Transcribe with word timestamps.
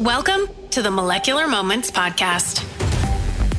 Welcome 0.00 0.46
to 0.70 0.80
the 0.80 0.92
Molecular 0.92 1.48
Moments 1.48 1.90
Podcast. 1.90 2.64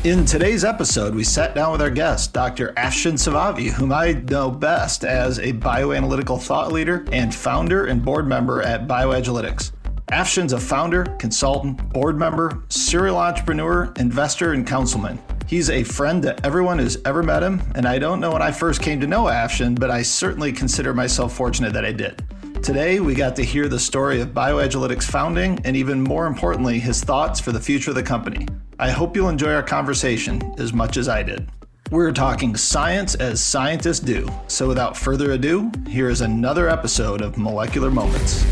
In 0.06 0.24
today's 0.24 0.64
episode, 0.64 1.14
we 1.14 1.26
sat 1.26 1.54
down 1.54 1.74
with 1.74 1.82
our 1.82 1.90
guest, 1.90 2.32
Dr. 2.32 2.72
Afshin 2.78 3.16
Safavi, 3.16 3.68
whom 3.68 3.92
I 3.92 4.14
know 4.14 4.50
best 4.50 5.04
as 5.04 5.40
a 5.40 5.52
bioanalytical 5.52 6.42
thought 6.42 6.72
leader 6.72 7.06
and 7.12 7.36
founder 7.36 7.88
and 7.88 8.02
board 8.06 8.26
member 8.26 8.62
at 8.62 8.88
BioAgilytix. 8.88 9.74
Afshin's 10.14 10.54
a 10.54 10.60
founder, 10.62 11.04
consultant, 11.20 11.90
board 11.90 12.18
member, 12.18 12.64
serial 12.70 13.18
entrepreneur, 13.18 13.92
investor, 14.00 14.54
and 14.54 14.66
councilman. 14.66 15.20
He's 15.46 15.70
a 15.70 15.84
friend 15.84 16.22
to 16.22 16.46
everyone 16.46 16.80
who's 16.80 16.98
ever 17.04 17.22
met 17.22 17.44
him, 17.44 17.62
and 17.76 17.86
I 17.86 18.00
don't 18.00 18.22
know 18.22 18.32
when 18.32 18.42
I 18.42 18.54
first 18.54 18.82
came 18.82 19.02
to 19.02 19.08
know 19.08 19.26
Afshin, 19.26 19.78
but 19.78 19.92
I 19.92 20.04
certainly 20.04 20.54
consider 20.54 20.94
myself 20.94 21.34
fortunate 21.34 21.74
that 21.74 21.84
I 21.84 21.92
did. 21.92 22.24
Today, 22.62 23.00
we 23.00 23.16
got 23.16 23.38
to 23.38 23.44
hear 23.44 23.70
the 23.70 23.80
story 23.80 24.20
of 24.20 24.30
BioAgilytix 24.30 25.04
founding 25.04 25.60
and 25.64 25.78
even 25.78 26.02
more 26.02 26.28
importantly, 26.28 26.78
his 26.78 27.02
thoughts 27.02 27.40
for 27.40 27.54
the 27.54 27.60
future 27.60 27.92
of 27.92 27.96
the 27.96 28.04
company. 28.04 28.46
I 28.78 28.92
hope 28.92 29.16
you'll 29.16 29.30
enjoy 29.30 29.54
our 29.54 29.64
conversation 29.64 30.54
as 30.58 30.74
much 30.74 30.98
as 30.98 31.08
I 31.08 31.24
did. 31.24 31.50
We're 31.90 32.12
talking 32.12 32.58
science 32.58 33.16
as 33.16 33.42
scientists 33.42 34.02
do. 34.02 34.30
So 34.48 34.68
without 34.68 34.98
further 34.98 35.32
ado, 35.32 35.72
here 35.88 36.10
is 36.10 36.20
another 36.20 36.70
episode 36.70 37.22
of 37.22 37.38
Molecular 37.38 37.90
Moments. 37.90 38.46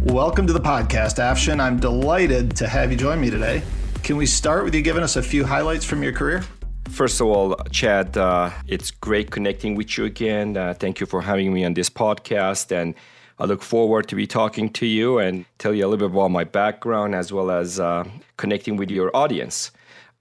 Welcome 0.00 0.46
to 0.46 0.54
the 0.54 0.60
podcast, 0.60 1.18
Afshin. 1.18 1.60
I'm 1.60 1.78
delighted 1.78 2.56
to 2.56 2.66
have 2.66 2.90
you 2.90 2.96
join 2.96 3.20
me 3.20 3.28
today. 3.28 3.62
Can 4.02 4.16
we 4.16 4.24
start 4.24 4.64
with 4.64 4.74
you 4.74 4.80
giving 4.80 5.02
us 5.02 5.16
a 5.16 5.22
few 5.22 5.44
highlights 5.44 5.84
from 5.84 6.02
your 6.02 6.12
career? 6.12 6.42
First 6.88 7.20
of 7.20 7.26
all, 7.26 7.56
Chad, 7.70 8.16
uh, 8.16 8.50
it's 8.66 8.90
great 8.90 9.30
connecting 9.30 9.74
with 9.74 9.98
you 9.98 10.04
again. 10.04 10.56
Uh, 10.56 10.72
thank 10.72 11.00
you 11.00 11.06
for 11.06 11.20
having 11.20 11.52
me 11.52 11.64
on 11.64 11.74
this 11.74 11.90
podcast. 11.90 12.72
And 12.72 12.94
I 13.38 13.44
look 13.44 13.62
forward 13.62 14.08
to 14.08 14.14
be 14.14 14.26
talking 14.26 14.70
to 14.70 14.86
you 14.86 15.18
and 15.18 15.44
tell 15.58 15.74
you 15.74 15.84
a 15.84 15.88
little 15.88 16.08
bit 16.08 16.14
about 16.14 16.30
my 16.30 16.44
background 16.44 17.14
as 17.14 17.32
well 17.32 17.50
as 17.50 17.78
uh, 17.78 18.04
connecting 18.38 18.76
with 18.76 18.90
your 18.90 19.14
audience. 19.14 19.72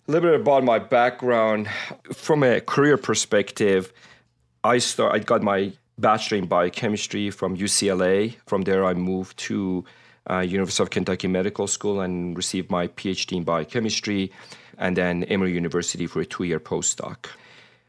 A 0.08 0.12
little 0.12 0.30
bit 0.30 0.42
about 0.42 0.64
my 0.64 0.80
background 0.80 1.70
from 2.14 2.44
a 2.44 2.60
career 2.60 2.98
perspective. 2.98 3.94
I 4.64 4.80
start. 4.80 5.14
I 5.14 5.20
got 5.20 5.42
my 5.42 5.72
bachelor 5.98 6.38
in 6.40 6.46
biochemistry 6.48 7.30
from 7.30 7.56
UCLA. 7.56 8.36
From 8.48 8.64
there, 8.64 8.84
I 8.84 8.94
moved 8.94 9.38
to 9.48 9.86
uh, 10.30 10.40
University 10.40 10.84
of 10.84 10.90
Kentucky 10.90 11.28
Medical 11.28 11.68
School 11.68 12.02
and 12.02 12.36
received 12.36 12.70
my 12.70 12.88
PhD 12.88 13.38
in 13.38 13.44
biochemistry, 13.44 14.32
and 14.78 14.96
then 14.98 15.24
Emory 15.26 15.54
University 15.54 16.08
for 16.08 16.22
a 16.22 16.26
two-year 16.26 16.60
postdoc 16.60 17.28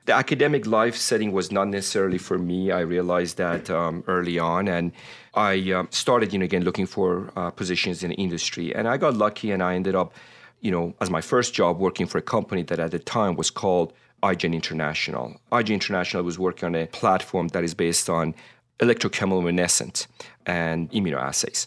the 0.06 0.14
academic 0.14 0.66
life 0.66 0.96
setting 0.96 1.32
was 1.32 1.52
not 1.52 1.68
necessarily 1.68 2.18
for 2.18 2.38
me. 2.38 2.70
I 2.70 2.80
realized 2.80 3.36
that 3.38 3.68
um, 3.68 4.04
early 4.06 4.38
on, 4.38 4.68
and 4.68 4.92
I 5.34 5.72
um, 5.72 5.88
started, 5.90 6.32
you 6.32 6.38
know, 6.38 6.44
again 6.44 6.62
looking 6.62 6.86
for 6.86 7.30
uh, 7.36 7.50
positions 7.50 8.02
in 8.02 8.12
industry, 8.12 8.74
and 8.74 8.88
I 8.88 8.96
got 8.96 9.14
lucky, 9.14 9.50
and 9.50 9.62
I 9.62 9.74
ended 9.74 9.94
up, 9.96 10.14
you 10.60 10.70
know, 10.70 10.94
as 11.00 11.10
my 11.10 11.20
first 11.20 11.54
job 11.54 11.78
working 11.78 12.06
for 12.06 12.18
a 12.18 12.22
company 12.22 12.62
that 12.62 12.78
at 12.78 12.92
the 12.92 13.00
time 13.00 13.34
was 13.34 13.50
called 13.50 13.92
IGEN 14.22 14.54
International. 14.54 15.36
IGEN 15.52 15.74
International 15.74 16.22
was 16.22 16.38
working 16.38 16.66
on 16.68 16.74
a 16.76 16.86
platform 16.86 17.48
that 17.48 17.64
is 17.64 17.74
based 17.74 18.08
on 18.08 18.34
electrochemiluminescent 18.78 20.06
and 20.46 20.90
immunoassays 20.92 21.66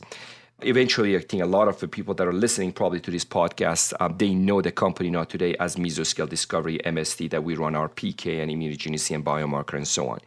eventually 0.62 1.16
i 1.16 1.20
think 1.20 1.42
a 1.42 1.46
lot 1.46 1.68
of 1.68 1.80
the 1.80 1.88
people 1.88 2.14
that 2.14 2.28
are 2.28 2.34
listening 2.34 2.72
probably 2.72 3.00
to 3.00 3.12
this 3.12 3.26
podcast 3.26 3.94
um, 4.00 4.16
they 4.18 4.34
know 4.34 4.62
the 4.62 4.72
company 4.72 5.10
now 5.10 5.24
today 5.24 5.56
as 5.60 5.76
mesoscale 5.76 6.28
discovery 6.28 6.80
msd 6.86 7.30
that 7.30 7.44
we 7.44 7.56
run 7.56 7.76
our 7.76 7.90
pk 7.90 8.42
and 8.42 8.52
immunogenicity 8.52 9.16
and 9.16 9.26
biomarker 9.26 9.76
and 9.76 9.88
so 9.88 10.08
on 10.08 10.20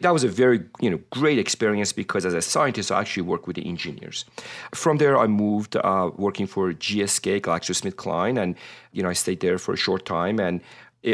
that 0.00 0.12
was 0.12 0.24
a 0.24 0.28
very 0.28 0.60
you 0.80 0.90
know 0.90 1.00
great 1.10 1.38
experience 1.38 1.92
because 1.92 2.26
as 2.26 2.34
a 2.34 2.42
scientist 2.42 2.90
i 2.90 3.00
actually 3.00 3.22
work 3.22 3.46
with 3.46 3.56
the 3.56 3.66
engineers 3.66 4.24
from 4.74 4.98
there 4.98 5.16
i 5.16 5.26
moved 5.26 5.76
uh, 5.76 6.10
working 6.16 6.46
for 6.46 6.72
gsk 6.72 7.40
glaxosmithkline 7.40 8.40
and 8.40 8.56
you 8.92 9.02
know 9.02 9.08
i 9.08 9.12
stayed 9.12 9.40
there 9.40 9.58
for 9.58 9.74
a 9.74 9.76
short 9.76 10.04
time 10.04 10.38
and 10.40 10.60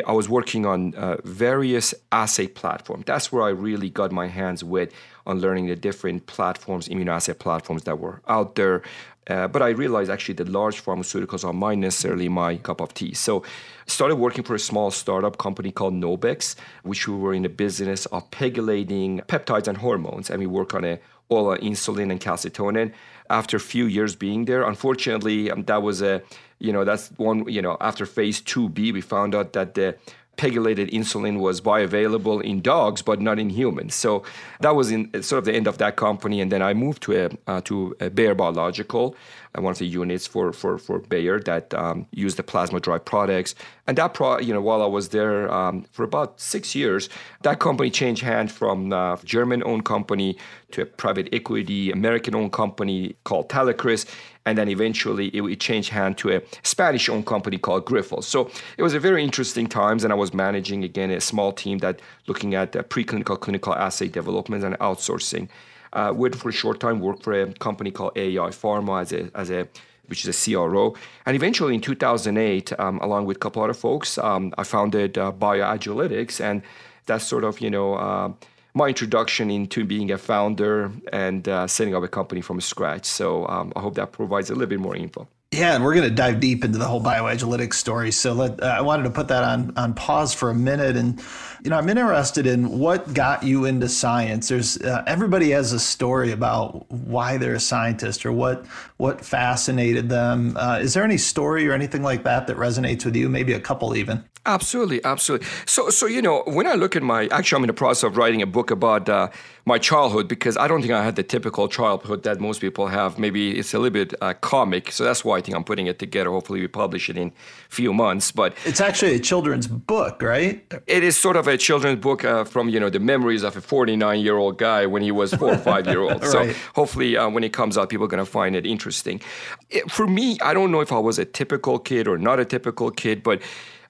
I 0.06 0.12
was 0.12 0.30
working 0.30 0.64
on 0.64 0.94
uh, 0.94 1.18
various 1.24 1.94
assay 2.10 2.46
platforms. 2.46 3.04
That's 3.06 3.30
where 3.30 3.42
I 3.42 3.50
really 3.50 3.90
got 3.90 4.12
my 4.12 4.28
hands 4.28 4.64
with 4.64 4.90
on 5.26 5.40
learning 5.40 5.66
the 5.66 5.76
different 5.76 6.26
platforms, 6.26 6.88
immunoassay 6.88 7.38
platforms 7.38 7.84
that 7.84 7.98
were 7.98 8.20
out 8.28 8.54
there. 8.54 8.82
Uh, 9.26 9.48
but 9.48 9.62
I 9.62 9.70
realized 9.70 10.10
actually 10.10 10.34
that 10.34 10.48
large 10.48 10.84
pharmaceuticals 10.84 11.44
are 11.44 11.52
not 11.54 11.78
necessarily 11.78 12.28
my 12.28 12.56
cup 12.58 12.80
of 12.80 12.92
tea. 12.92 13.14
So 13.14 13.42
started 13.86 14.16
working 14.16 14.44
for 14.44 14.54
a 14.54 14.58
small 14.58 14.90
startup 14.90 15.38
company 15.38 15.72
called 15.72 15.94
Nobex, 15.94 16.56
which 16.82 17.08
we 17.08 17.14
were 17.16 17.32
in 17.32 17.42
the 17.42 17.48
business 17.48 18.04
of 18.06 18.30
pegylating 18.30 19.24
peptides 19.26 19.66
and 19.66 19.78
hormones. 19.78 20.28
And 20.28 20.40
we 20.40 20.46
work 20.46 20.74
on 20.74 20.84
a 20.84 20.98
oral 21.30 21.56
insulin 21.58 22.10
and 22.10 22.20
calcitonin. 22.20 22.92
After 23.30 23.56
a 23.56 23.60
few 23.60 23.86
years 23.86 24.14
being 24.14 24.44
there, 24.44 24.62
unfortunately, 24.64 25.50
um, 25.50 25.64
that 25.64 25.82
was 25.82 26.02
a 26.02 26.22
you 26.58 26.72
know 26.72 26.84
that's 26.84 27.08
one 27.16 27.48
you 27.48 27.60
know 27.60 27.76
after 27.80 28.06
phase 28.06 28.40
2b 28.40 28.92
we 28.92 29.00
found 29.00 29.34
out 29.34 29.52
that 29.54 29.74
the 29.74 29.96
pegylated 30.36 30.90
insulin 30.90 31.38
was 31.40 31.60
bioavailable 31.60 32.42
in 32.42 32.60
dogs 32.60 33.02
but 33.02 33.20
not 33.20 33.38
in 33.38 33.50
humans. 33.50 33.94
So 33.94 34.22
that 34.60 34.74
was 34.74 34.90
in 34.90 35.22
sort 35.22 35.38
of 35.38 35.44
the 35.44 35.54
end 35.54 35.66
of 35.66 35.78
that 35.78 35.96
company 35.96 36.40
and 36.40 36.50
then 36.50 36.62
i 36.62 36.74
moved 36.74 37.02
to 37.04 37.12
a 37.24 37.30
uh, 37.50 37.60
to 37.62 37.96
a 38.00 38.10
bayer 38.10 38.34
biological. 38.34 39.16
One 39.56 39.70
of 39.70 39.78
the 39.78 39.86
units 39.86 40.26
for 40.26 40.52
for 40.52 40.78
for 40.78 40.98
bayer 40.98 41.38
that 41.40 41.72
um, 41.74 42.06
used 42.10 42.36
the 42.38 42.42
plasma 42.42 42.80
derived 42.80 43.04
products. 43.04 43.54
And 43.86 43.96
that 43.98 44.14
pro 44.14 44.40
you 44.40 44.52
know 44.52 44.60
while 44.60 44.82
i 44.82 44.86
was 44.86 45.10
there 45.10 45.52
um, 45.52 45.84
for 45.92 46.04
about 46.04 46.40
six 46.40 46.74
years 46.74 47.08
that 47.42 47.58
company 47.60 47.90
changed 47.90 48.22
hands 48.22 48.50
from 48.52 48.92
a 48.92 48.96
uh, 48.96 49.16
german 49.24 49.62
owned 49.64 49.84
company 49.84 50.36
to 50.72 50.82
a 50.82 50.86
private 50.86 51.28
equity 51.32 51.90
american 51.90 52.34
owned 52.34 52.52
company 52.52 53.14
called 53.24 53.48
Talecris 53.48 54.06
and 54.46 54.58
then 54.58 54.68
eventually 54.68 55.28
it, 55.28 55.42
it 55.42 55.60
changed 55.60 55.90
hand 55.90 56.18
to 56.18 56.36
a 56.36 56.42
Spanish-owned 56.62 57.26
company 57.26 57.58
called 57.58 57.86
Grifols. 57.86 58.24
So 58.24 58.50
it 58.76 58.82
was 58.82 58.94
a 58.94 59.00
very 59.00 59.22
interesting 59.22 59.66
times, 59.66 60.04
and 60.04 60.12
I 60.12 60.16
was 60.16 60.34
managing 60.34 60.84
again 60.84 61.10
a 61.10 61.20
small 61.20 61.52
team 61.52 61.78
that 61.78 62.00
looking 62.26 62.54
at 62.54 62.72
preclinical, 62.72 63.38
clinical 63.40 63.74
assay 63.74 64.08
development 64.08 64.64
and 64.64 64.78
outsourcing. 64.78 65.48
Uh, 65.92 66.12
worked 66.14 66.34
for 66.34 66.48
a 66.48 66.52
short 66.52 66.80
time, 66.80 66.98
worked 66.98 67.22
for 67.22 67.32
a 67.32 67.52
company 67.54 67.92
called 67.92 68.14
AAI 68.16 68.50
Pharma 68.50 69.00
as 69.02 69.12
a 69.12 69.30
as 69.36 69.50
a 69.50 69.68
which 70.06 70.26
is 70.26 70.36
a 70.36 70.52
CRO. 70.52 70.94
And 71.24 71.34
eventually 71.34 71.74
in 71.74 71.80
2008, 71.80 72.78
um, 72.78 72.98
along 72.98 73.24
with 73.24 73.38
a 73.38 73.40
couple 73.40 73.62
other 73.62 73.72
folks, 73.74 74.18
um, 74.18 74.52
I 74.58 74.64
founded 74.64 75.16
uh, 75.16 75.32
BioAgilytix, 75.32 76.40
and 76.40 76.62
that's 77.06 77.24
sort 77.24 77.44
of 77.44 77.60
you 77.60 77.70
know. 77.70 77.94
Uh, 77.94 78.32
my 78.74 78.88
introduction 78.88 79.50
into 79.50 79.84
being 79.84 80.10
a 80.10 80.18
founder 80.18 80.90
and 81.12 81.48
uh, 81.48 81.66
setting 81.66 81.94
up 81.94 82.02
a 82.02 82.08
company 82.08 82.40
from 82.40 82.60
scratch. 82.60 83.06
So 83.06 83.46
um, 83.46 83.72
I 83.76 83.80
hope 83.80 83.94
that 83.94 84.12
provides 84.12 84.50
a 84.50 84.54
little 84.54 84.68
bit 84.68 84.80
more 84.80 84.96
info. 84.96 85.28
Yeah, 85.52 85.76
and 85.76 85.84
we're 85.84 85.94
going 85.94 86.08
to 86.08 86.14
dive 86.14 86.40
deep 86.40 86.64
into 86.64 86.78
the 86.78 86.84
whole 86.84 87.00
bioagilytix 87.00 87.74
story. 87.74 88.10
So 88.10 88.32
let, 88.32 88.60
uh, 88.60 88.66
I 88.66 88.80
wanted 88.80 89.04
to 89.04 89.10
put 89.10 89.28
that 89.28 89.44
on 89.44 89.72
on 89.76 89.94
pause 89.94 90.34
for 90.34 90.50
a 90.50 90.54
minute, 90.54 90.96
and 90.96 91.22
you 91.62 91.70
know, 91.70 91.78
I'm 91.78 91.88
interested 91.88 92.44
in 92.48 92.80
what 92.80 93.14
got 93.14 93.44
you 93.44 93.64
into 93.64 93.88
science. 93.88 94.48
There's 94.48 94.78
uh, 94.78 95.04
everybody 95.06 95.50
has 95.50 95.72
a 95.72 95.78
story 95.78 96.32
about 96.32 96.90
why 96.90 97.36
they're 97.36 97.54
a 97.54 97.60
scientist 97.60 98.26
or 98.26 98.32
what 98.32 98.66
what 98.96 99.24
fascinated 99.24 100.08
them. 100.08 100.56
Uh, 100.56 100.80
is 100.82 100.94
there 100.94 101.04
any 101.04 101.18
story 101.18 101.68
or 101.68 101.72
anything 101.72 102.02
like 102.02 102.24
that 102.24 102.48
that 102.48 102.56
resonates 102.56 103.04
with 103.04 103.14
you? 103.14 103.28
Maybe 103.28 103.52
a 103.52 103.60
couple 103.60 103.94
even. 103.94 104.24
Absolutely, 104.46 105.02
absolutely. 105.04 105.46
So, 105.64 105.88
so 105.88 106.04
you 106.06 106.20
know, 106.20 106.42
when 106.46 106.66
I 106.66 106.74
look 106.74 106.96
at 106.96 107.02
my, 107.02 107.28
actually, 107.28 107.56
I'm 107.56 107.64
in 107.64 107.68
the 107.68 107.72
process 107.72 108.02
of 108.02 108.18
writing 108.18 108.42
a 108.42 108.46
book 108.46 108.70
about 108.70 109.08
uh, 109.08 109.28
my 109.64 109.78
childhood 109.78 110.28
because 110.28 110.58
I 110.58 110.68
don't 110.68 110.82
think 110.82 110.92
I 110.92 111.02
had 111.02 111.16
the 111.16 111.22
typical 111.22 111.66
childhood 111.66 112.24
that 112.24 112.40
most 112.40 112.60
people 112.60 112.88
have. 112.88 113.18
Maybe 113.18 113.58
it's 113.58 113.72
a 113.72 113.78
little 113.78 113.94
bit 113.94 114.12
uh, 114.20 114.34
comic, 114.34 114.92
so 114.92 115.02
that's 115.02 115.24
why 115.24 115.38
I 115.38 115.40
think 115.40 115.56
I'm 115.56 115.64
putting 115.64 115.86
it 115.86 115.98
together. 115.98 116.30
Hopefully, 116.30 116.60
we 116.60 116.68
publish 116.68 117.08
it 117.08 117.16
in 117.16 117.28
a 117.28 117.74
few 117.74 117.94
months. 117.94 118.32
But 118.32 118.54
it's 118.66 118.82
actually 118.82 119.14
a 119.14 119.18
children's 119.18 119.66
book, 119.66 120.20
right? 120.20 120.62
It 120.86 121.02
is 121.02 121.16
sort 121.16 121.36
of 121.36 121.48
a 121.48 121.56
children's 121.56 122.00
book 122.00 122.22
uh, 122.22 122.44
from 122.44 122.68
you 122.68 122.78
know 122.78 122.90
the 122.90 123.00
memories 123.00 123.44
of 123.44 123.56
a 123.56 123.62
49 123.62 124.20
year 124.20 124.36
old 124.36 124.58
guy 124.58 124.84
when 124.84 125.00
he 125.02 125.10
was 125.10 125.32
four 125.32 125.54
or 125.54 125.58
five 125.58 125.86
year 125.86 126.00
old. 126.00 126.22
right. 126.22 126.30
So 126.30 126.52
hopefully, 126.74 127.16
uh, 127.16 127.30
when 127.30 127.44
it 127.44 127.54
comes 127.54 127.78
out, 127.78 127.88
people 127.88 128.04
are 128.04 128.08
going 128.08 128.24
to 128.24 128.30
find 128.30 128.54
it 128.54 128.66
interesting. 128.66 129.22
It, 129.70 129.90
for 129.90 130.06
me, 130.06 130.38
I 130.42 130.52
don't 130.52 130.70
know 130.70 130.80
if 130.80 130.92
I 130.92 130.98
was 130.98 131.18
a 131.18 131.24
typical 131.24 131.78
kid 131.78 132.06
or 132.06 132.18
not 132.18 132.38
a 132.38 132.44
typical 132.44 132.90
kid, 132.90 133.22
but 133.22 133.40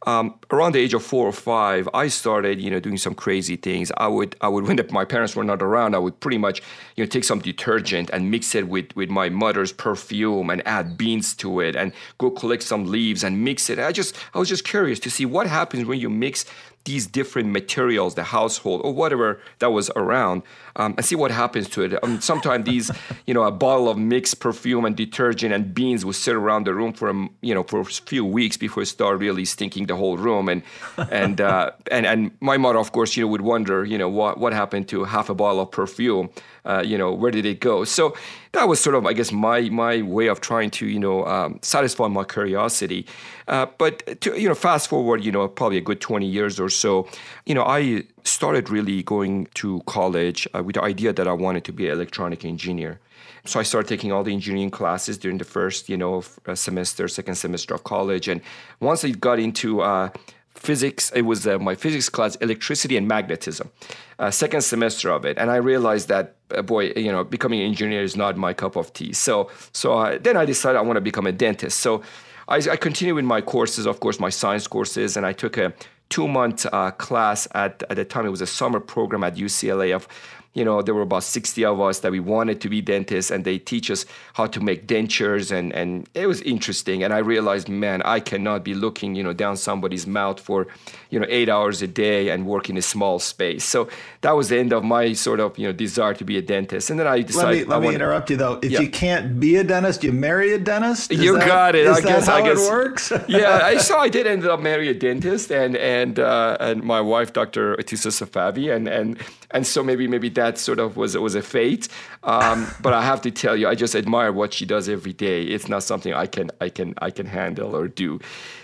um, 0.07 0.35
around 0.51 0.75
the 0.75 0.81
age 0.81 0.95
of 0.95 1.03
four 1.03 1.27
or 1.27 1.33
five, 1.33 1.89
I 1.95 2.09
started, 2.09 2.61
you 2.61 2.71
know, 2.71 2.81
doing 2.81 2.99
some 2.99 3.15
crazy 3.15 3.57
things. 3.57 3.91
I 3.97 4.09
would, 4.09 4.37
I 4.41 4.49
would, 4.49 4.65
when 4.69 4.79
my 4.91 5.05
parents 5.05 5.35
were 5.35 5.45
not 5.45 5.63
around, 5.63 5.95
I 5.95 5.99
would 5.99 6.19
pretty 6.21 6.39
much, 6.39 6.63
you 6.97 7.05
know, 7.05 7.09
take 7.09 7.25
some 7.25 7.41
detergent 7.41 8.11
and 8.13 8.31
mix 8.31 8.55
it 8.55 8.69
with 8.69 8.95
with 8.95 9.11
my 9.11 9.29
mother's 9.29 9.73
perfume 9.73 10.51
and 10.51 10.67
add 10.67 10.97
beans 10.99 11.35
to 11.37 11.61
it 11.61 11.75
and 11.77 11.93
go 12.19 12.31
collect 12.31 12.63
some 12.63 12.85
leaves 12.87 13.25
and 13.25 13.45
mix 13.45 13.71
it. 13.71 13.79
I 13.79 13.93
just, 13.93 14.17
I 14.35 14.39
was 14.39 14.49
just 14.49 14.65
curious 14.65 14.99
to 15.01 15.11
see 15.11 15.27
what 15.27 15.47
happens 15.47 15.85
when 15.85 15.99
you 15.99 16.11
mix 16.11 16.45
these 16.85 17.07
different 17.07 17.51
materials, 17.51 18.15
the 18.15 18.25
household 18.25 18.83
or 18.85 18.93
whatever 18.93 19.41
that 19.59 19.73
was 19.73 19.91
around. 19.97 20.43
Um, 20.77 20.95
and 20.97 21.05
see 21.05 21.15
what 21.15 21.31
happens 21.31 21.69
to 21.71 21.83
it. 21.83 22.05
Um, 22.05 22.21
sometimes 22.21 22.65
these, 22.65 22.91
you 23.27 23.35
know, 23.35 23.45
a 23.45 23.51
bottle 23.51 23.89
of 23.89 23.97
mixed 23.97 24.41
perfume 24.41 24.85
and 24.85 24.97
detergent 24.97 25.55
and 25.55 25.75
beans 25.75 26.05
will 26.05 26.13
sit 26.13 26.35
around 26.35 26.67
the 26.67 26.75
room 26.75 26.93
for 26.93 27.11
a, 27.11 27.29
you 27.41 27.55
know 27.55 27.63
for 27.63 27.81
a 27.81 27.85
few 27.85 28.25
weeks 28.25 28.57
before 28.57 28.83
it 28.83 28.87
start 28.87 29.19
really 29.19 29.45
stinking 29.45 29.87
the 29.87 29.97
whole 29.97 30.17
room. 30.17 30.49
And 30.49 30.63
and 31.11 31.41
uh, 31.41 31.71
and 31.91 32.07
and 32.07 32.31
my 32.41 32.57
mother, 32.57 32.79
of 32.79 32.93
course, 32.93 33.17
you 33.17 33.25
know, 33.25 33.29
would 33.29 33.43
wonder, 33.43 33.85
you 33.85 33.99
know, 33.99 34.09
what 34.09 34.39
what 34.39 34.53
happened 34.53 34.89
to 34.89 35.05
half 35.05 35.29
a 35.29 35.35
bottle 35.35 35.61
of 35.61 35.71
perfume. 35.71 36.31
Uh, 36.65 36.83
you 36.85 36.97
know, 36.97 37.13
where 37.13 37.31
did 37.31 37.45
it 37.45 37.61
go? 37.61 37.85
So 37.85 38.17
that 38.53 38.67
was 38.69 38.81
sort 38.81 38.97
of, 38.97 39.05
I 39.05 39.13
guess, 39.13 39.31
my 39.31 39.69
my 39.69 40.01
way 40.01 40.29
of 40.29 40.41
trying 40.41 40.71
to, 40.71 40.87
you 40.87 40.99
know, 40.99 41.27
um, 41.27 41.59
satisfy 41.63 42.09
my 42.09 42.25
curiosity. 42.25 43.07
Uh, 43.49 43.67
but 43.77 44.21
to, 44.23 44.41
you 44.41 44.49
know, 44.49 44.55
fast 44.55 44.89
forward, 44.89 45.23
you 45.23 45.31
know, 45.31 45.47
probably 45.47 45.77
a 45.77 45.83
good 45.83 46.01
20 46.01 46.27
years 46.27 46.59
or 46.59 46.71
so, 46.71 47.07
you 47.45 47.55
know, 47.55 47.63
I 47.63 48.05
started 48.25 48.71
really 48.71 49.03
going 49.03 49.47
to 49.55 49.81
college 49.87 50.49
uh, 50.55 50.63
with 50.63 50.75
the 50.75 50.83
idea 50.83 51.13
that 51.13 51.29
I 51.29 51.33
wanted 51.33 51.65
to 51.65 51.73
be 51.73 51.87
an 51.89 51.93
electronic 51.93 52.45
engineer. 52.45 53.01
So 53.45 53.61
I 53.61 53.63
started 53.63 53.89
taking 53.89 54.11
all 54.11 54.25
the 54.25 54.33
engineering 54.33 54.71
classes 54.71 55.19
during 55.19 55.39
the 55.39 55.45
first, 55.45 55.89
you 55.89 55.99
know, 55.99 56.25
semester, 56.55 57.07
second 57.09 57.35
semester 57.35 57.75
of 57.75 57.85
college, 57.85 58.27
and 58.27 58.41
once 58.81 59.05
I 59.05 59.11
got 59.11 59.39
into 59.39 59.83
uh, 59.83 60.09
physics. 60.55 61.11
It 61.15 61.23
was 61.23 61.47
uh, 61.47 61.59
my 61.59 61.75
physics 61.75 62.09
class, 62.09 62.37
electricity 62.37 62.97
and 62.97 63.07
magnetism, 63.07 63.71
uh, 64.19 64.31
second 64.31 64.63
semester 64.63 65.11
of 65.11 65.25
it, 65.25 65.37
and 65.39 65.51
I 65.51 65.57
realized 65.57 66.09
that 66.09 66.37
uh, 66.55 66.63
boy, 66.63 66.93
you 66.97 67.11
know, 67.11 67.25
becoming 67.25 67.61
an 67.61 67.67
engineer 67.67 68.03
is 68.03 68.17
not 68.17 68.37
my 68.37 68.53
cup 68.53 68.77
of 68.77 68.93
tea. 68.93 69.13
So, 69.13 69.51
so 69.73 69.99
uh, 69.99 70.19
then 70.19 70.37
I 70.37 70.45
decided 70.45 70.79
I 70.79 70.83
want 70.83 70.97
to 70.97 71.01
become 71.01 71.27
a 71.27 71.33
dentist. 71.33 71.81
So, 71.81 72.03
I, 72.47 72.57
I 72.57 72.77
continued 72.77 73.15
with 73.15 73.25
my 73.25 73.41
courses, 73.41 73.87
of 73.87 74.01
course, 74.01 74.21
my 74.21 74.29
science 74.29 74.67
courses, 74.67 75.17
and 75.17 75.25
I 75.25 75.33
took 75.33 75.57
a 75.57 75.73
two 76.09 76.29
month 76.29 76.67
uh, 76.73 76.91
class 76.93 77.49
at 77.55 77.83
at 77.91 77.97
the 77.97 78.05
time. 78.05 78.27
It 78.27 78.31
was 78.31 78.41
a 78.41 78.47
summer 78.47 78.81
program 78.81 79.25
at 79.25 79.37
UCLA 79.37 79.95
of 79.95 80.09
you 80.55 80.65
know, 80.65 80.83
there 80.83 80.95
were 80.95 81.03
about 81.03 81.25
60 81.25 81.65
of 81.65 81.81
us 81.81 81.99
that 82.01 82.13
we 82.13 82.21
wanted 82.21 82.61
to 82.61 82.69
be 82.69 82.81
dentists, 82.81 83.31
and 83.31 83.45
they 83.45 83.59
teach 83.59 83.91
us 83.91 84.07
how 84.35 84.47
to 84.47 84.61
make 84.61 84.87
dentures, 84.87 85.51
and 85.51 85.73
and 85.73 86.09
it 86.15 86.27
was 86.27 86.41
interesting. 86.43 87.03
And 87.03 87.13
I 87.13 87.19
realized, 87.19 87.69
man, 87.69 88.03
I 88.03 88.21
cannot 88.21 88.65
be 88.65 88.73
looking, 88.73 89.17
you 89.17 89.25
know, 89.25 89.33
down 89.33 89.57
somebody's 89.57 90.07
mouth 90.07 90.39
for, 90.39 90.69
you 91.11 91.19
know, 91.19 91.27
eight 91.29 91.49
hours 91.49 91.83
a 91.83 91.89
day 91.89 92.29
and 92.29 92.47
work 92.47 92.71
in 92.71 92.77
a 92.77 92.83
small 92.83 93.19
space. 93.19 93.65
So 93.65 93.89
that 94.21 94.33
was 94.33 94.49
the 94.49 94.59
end 94.59 94.73
of 94.73 94.85
my 94.85 95.13
sort 95.13 95.41
of, 95.41 95.59
you 95.59 95.67
know, 95.67 95.73
desire 95.73 96.15
to 96.15 96.25
be 96.25 96.39
a 96.39 96.43
dentist. 96.43 96.89
And 96.89 97.01
then 97.01 97.09
I 97.09 97.23
decided. 97.23 97.47
Let 97.47 97.53
me, 97.53 97.65
let 97.65 97.81
me 97.81 97.87
wanted, 97.87 97.97
interrupt 97.97 98.31
you 98.31 98.37
though. 98.37 98.61
If 98.63 98.71
yeah. 98.71 98.81
you 98.81 98.91
can't 98.91 99.41
be 99.41 99.57
a 99.57 99.65
dentist, 99.65 100.05
you 100.05 100.13
marry 100.13 100.53
a 100.53 100.59
dentist. 100.59 101.11
Is 101.11 101.19
you 101.19 101.37
that, 101.37 101.47
got 101.49 101.75
it. 101.75 101.89
I 101.89 102.01
guess. 102.01 102.29
how 102.29 102.37
I 102.37 102.43
guess 102.43 102.65
it 102.65 102.71
works. 102.71 103.13
yeah, 103.29 103.61
I 103.65 103.79
so 103.79 103.99
I 103.99 104.09
did 104.09 104.29
end 104.29 104.47
up 104.47 104.61
marrying 104.61 104.95
a 104.95 104.99
dentist, 104.99 105.51
and 105.51 105.77
and 105.77 106.21
uh, 106.21 106.57
and 106.61 106.85
my 106.85 107.01
wife, 107.01 107.33
Dr. 107.33 107.75
Atisa 107.77 108.13
Safavi, 108.13 108.75
and 108.75 108.87
and 108.87 109.19
and 109.51 109.67
so 109.67 109.83
maybe 109.83 110.07
maybe 110.07 110.29
that 110.31 110.44
sort 110.53 110.79
of 110.79 110.97
was 110.97 111.17
was 111.17 111.35
a 111.35 111.43
fate. 111.43 111.89
Um, 112.23 112.67
but 112.83 112.93
I 112.93 113.03
have 113.03 113.21
to 113.23 113.31
tell 113.31 113.57
you, 113.57 113.69
I 113.69 113.75
just 113.75 113.95
admire 113.95 114.33
what 114.33 114.53
she 114.53 114.67
does 114.67 114.89
every 114.89 115.13
day. 115.13 115.43
It's 115.43 115.69
not 115.69 115.83
something 115.83 116.13
I 116.13 116.27
can 116.27 116.51
I 116.61 116.69
can 116.69 116.95
I 116.99 117.11
can 117.11 117.27
handle 117.27 117.75
or 117.77 117.89
do. 117.89 118.21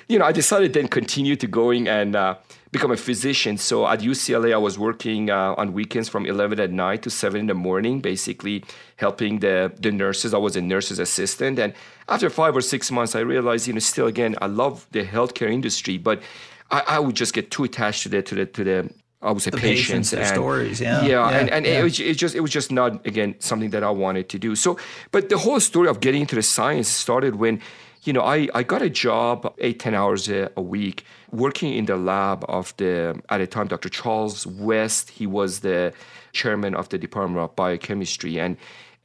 You 0.09 0.19
know, 0.19 0.25
I 0.25 0.33
decided 0.33 0.73
then 0.73 0.89
continue 0.89 1.37
to 1.37 1.47
going 1.47 1.87
and 1.87 2.17
uh, 2.17 2.35
become 2.73 2.91
a 2.91 2.97
physician. 2.97 3.57
So 3.59 3.87
at 3.87 4.01
UCLA, 4.01 4.53
I 4.53 4.57
was 4.57 4.77
working 4.77 5.31
uh, 5.31 5.55
on 5.57 5.73
weekends 5.73 6.09
from 6.09 6.27
11 6.27 6.59
at 6.59 6.73
night 6.73 7.03
to 7.03 7.11
7 7.11 7.39
in 7.41 7.47
the 7.47 7.55
morning, 7.55 8.01
basically 8.01 8.65
helping 8.97 9.39
the 9.39 9.73
the 9.81 9.93
nurses. 9.93 10.35
I 10.35 10.39
was 10.39 10.57
a 10.57 10.61
nurse's 10.61 10.99
assistant, 10.99 11.59
and 11.59 11.75
after 12.09 12.29
five 12.31 12.57
or 12.57 12.61
six 12.61 12.91
months, 12.91 13.15
I 13.15 13.21
realized, 13.21 13.67
you 13.67 13.73
know, 13.73 13.81
still 13.81 14.07
again, 14.07 14.35
I 14.43 14.47
love 14.47 14.87
the 14.91 15.05
healthcare 15.05 15.53
industry, 15.53 15.97
but 15.99 16.21
I, 16.71 16.83
I 16.87 16.99
would 16.99 17.17
just 17.17 17.35
get 17.35 17.51
too 17.51 17.65
attached 17.65 18.03
to 18.05 18.09
the 18.09 18.23
to 18.23 18.35
the 18.35 18.47
to 18.47 18.65
the 18.65 18.91
I 19.23 19.33
would 19.33 19.43
say 19.43 19.51
the 19.51 19.59
patients, 19.59 20.11
patients 20.11 20.13
and 20.15 20.27
stories, 20.27 20.81
yeah, 20.81 21.03
yeah, 21.03 21.09
yeah 21.09 21.39
and, 21.39 21.51
and 21.51 21.67
yeah. 21.67 21.81
It, 21.81 21.83
was, 21.83 22.01
it 22.01 22.17
just 22.17 22.35
it 22.35 22.41
was 22.41 22.51
just 22.51 22.73
not 22.73 23.07
again 23.07 23.35
something 23.39 23.71
that 23.71 23.85
I 23.85 23.91
wanted 23.91 24.31
to 24.31 24.39
do. 24.39 24.57
So, 24.57 24.79
but 25.11 25.29
the 25.29 25.37
whole 25.37 25.61
story 25.61 25.89
of 25.89 26.01
getting 26.01 26.23
into 26.23 26.37
the 26.37 26.43
science 26.43 26.89
started 26.89 27.35
when, 27.35 27.61
you 28.05 28.15
know, 28.15 28.23
I, 28.23 28.49
I 28.55 28.63
got 28.63 28.81
a 28.81 28.89
job 28.89 29.53
eight 29.59 29.79
ten 29.79 29.95
hours 29.95 30.29
a, 30.31 30.51
a 30.57 30.63
week 30.63 31.05
working 31.33 31.75
in 31.75 31.85
the 31.85 31.97
lab 31.97 32.47
of 32.49 32.75
the 32.79 33.21
at 33.29 33.39
the 33.39 33.47
time 33.47 33.67
Dr. 33.67 33.91
Charles 33.91 34.47
West. 34.47 35.11
He 35.11 35.27
was 35.27 35.61
the 35.61 35.93
chairman 36.33 36.75
of 36.75 36.89
the 36.89 36.97
Department 36.97 37.41
of 37.45 37.55
Biochemistry, 37.57 38.41
and 38.41 38.57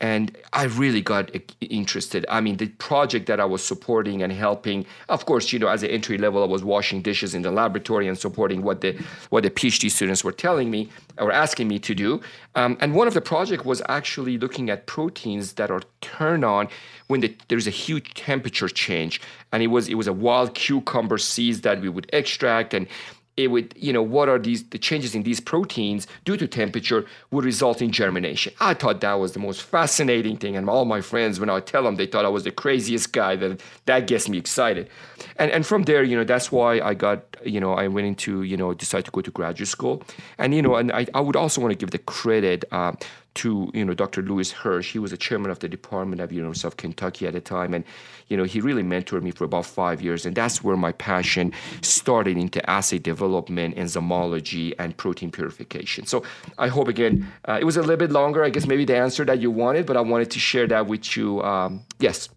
and 0.01 0.37
I 0.51 0.65
really 0.65 1.01
got 1.01 1.31
interested. 1.61 2.25
I 2.27 2.41
mean, 2.41 2.57
the 2.57 2.67
project 2.67 3.27
that 3.27 3.39
I 3.39 3.45
was 3.45 3.63
supporting 3.63 4.23
and 4.23 4.31
helping, 4.31 4.85
of 5.07 5.25
course, 5.25 5.53
you 5.53 5.59
know, 5.59 5.69
as 5.69 5.83
an 5.83 5.89
entry 5.89 6.17
level, 6.17 6.43
I 6.43 6.47
was 6.47 6.65
washing 6.65 7.01
dishes 7.01 7.33
in 7.33 7.43
the 7.43 7.51
laboratory 7.51 8.07
and 8.09 8.17
supporting 8.17 8.61
what 8.61 8.81
the 8.81 9.01
what 9.29 9.43
the 9.43 9.49
PhD 9.49 9.89
students 9.89 10.21
were 10.21 10.33
telling 10.33 10.69
me 10.69 10.89
or 11.17 11.31
asking 11.31 11.69
me 11.69 11.79
to 11.79 11.95
do. 11.95 12.19
Um, 12.55 12.77
and 12.81 12.93
one 12.93 13.07
of 13.07 13.13
the 13.13 13.21
project 13.21 13.65
was 13.65 13.81
actually 13.87 14.37
looking 14.37 14.69
at 14.69 14.85
proteins 14.85 15.53
that 15.53 15.71
are 15.71 15.81
turned 16.01 16.43
on 16.43 16.67
when 17.07 17.21
the, 17.21 17.33
there's 17.47 17.67
a 17.67 17.71
huge 17.71 18.13
temperature 18.15 18.67
change. 18.67 19.21
And 19.53 19.63
it 19.63 19.67
was 19.67 19.87
it 19.87 19.95
was 19.95 20.07
a 20.07 20.13
wild 20.13 20.55
cucumber 20.55 21.17
seeds 21.17 21.61
that 21.61 21.79
we 21.79 21.87
would 21.87 22.09
extract 22.11 22.73
and 22.73 22.87
it 23.37 23.47
would, 23.47 23.73
you 23.77 23.91
know, 23.91 24.01
what 24.01 24.29
are 24.29 24.39
these 24.39 24.63
the 24.69 24.77
changes 24.77 25.13
in 25.13 25.23
these 25.23 25.39
proteins 25.39 26.07
due 26.23 26.37
to 26.37 26.47
temperature 26.47 27.05
would 27.31 27.43
result 27.43 27.81
in 27.81 27.91
germination. 27.91 28.53
I 28.59 28.73
thought 28.73 29.01
that 29.01 29.13
was 29.13 29.33
the 29.33 29.39
most 29.39 29.61
fascinating 29.61 30.37
thing, 30.37 30.55
and 30.55 30.69
all 30.69 30.85
my 30.85 31.01
friends, 31.01 31.39
when 31.39 31.49
I 31.49 31.59
tell 31.59 31.83
them, 31.83 31.95
they 31.95 32.05
thought 32.05 32.25
I 32.25 32.29
was 32.29 32.45
the 32.45 32.51
craziest 32.51 33.11
guy. 33.11 33.35
That 33.35 33.61
that 33.85 34.07
gets 34.07 34.29
me 34.29 34.37
excited, 34.37 34.89
and 35.37 35.51
and 35.51 35.65
from 35.65 35.83
there, 35.83 36.03
you 36.03 36.15
know, 36.15 36.23
that's 36.23 36.51
why 36.51 36.79
I 36.79 36.93
got, 36.93 37.34
you 37.45 37.59
know, 37.59 37.73
I 37.73 37.87
went 37.87 38.07
into, 38.07 38.43
you 38.43 38.57
know, 38.57 38.73
decided 38.73 39.05
to 39.05 39.11
go 39.11 39.21
to 39.21 39.31
graduate 39.31 39.67
school, 39.67 40.03
and 40.37 40.53
you 40.53 40.61
know, 40.61 40.75
and 40.75 40.91
I, 40.91 41.07
I 41.13 41.21
would 41.21 41.35
also 41.35 41.61
want 41.61 41.71
to 41.71 41.77
give 41.77 41.91
the 41.91 41.99
credit 41.99 42.65
uh, 42.71 42.93
to 43.35 43.69
you 43.73 43.85
know 43.85 43.93
Dr. 43.93 44.21
Lewis 44.21 44.51
Hirsch. 44.51 44.93
He 44.93 44.99
was 44.99 45.11
the 45.11 45.17
chairman 45.17 45.51
of 45.51 45.59
the 45.59 45.69
department 45.69 46.21
of 46.21 46.31
University 46.31 46.67
of 46.67 46.77
Kentucky 46.77 47.27
at 47.27 47.33
the 47.33 47.41
time, 47.41 47.73
and 47.73 47.83
you 48.27 48.37
know 48.37 48.43
he 48.43 48.61
really 48.61 48.83
mentored 48.83 49.21
me 49.21 49.31
for 49.31 49.43
about 49.43 49.65
five 49.65 50.01
years, 50.01 50.25
and 50.25 50.35
that's 50.35 50.63
where 50.63 50.77
my 50.77 50.91
passion 50.93 51.51
started 51.81 52.37
into 52.37 52.67
assay 52.69 52.97
development, 52.97 53.75
enzymology, 53.75 54.73
and 54.79 54.97
protein 54.97 55.31
purification. 55.31 56.05
So 56.05 56.23
I 56.57 56.69
hope 56.69 56.87
again 56.87 57.27
uh, 57.47 57.57
it 57.59 57.65
was 57.65 57.77
a 57.77 57.81
little 57.81 57.97
bit 57.97 58.11
longer. 58.11 58.43
I 58.43 58.49
guess 58.49 58.65
maybe 58.65 58.85
the 58.85 58.97
answer 58.97 59.25
that 59.25 59.39
you 59.39 59.51
wanted, 59.51 59.85
but 59.85 59.97
I 59.97 60.01
wanted 60.01 60.31
to 60.31 60.39
share 60.39 60.67
that 60.67 60.87
with 60.87 61.15
you. 61.15 61.41
Um, 61.43 61.83
yes. 61.99 62.29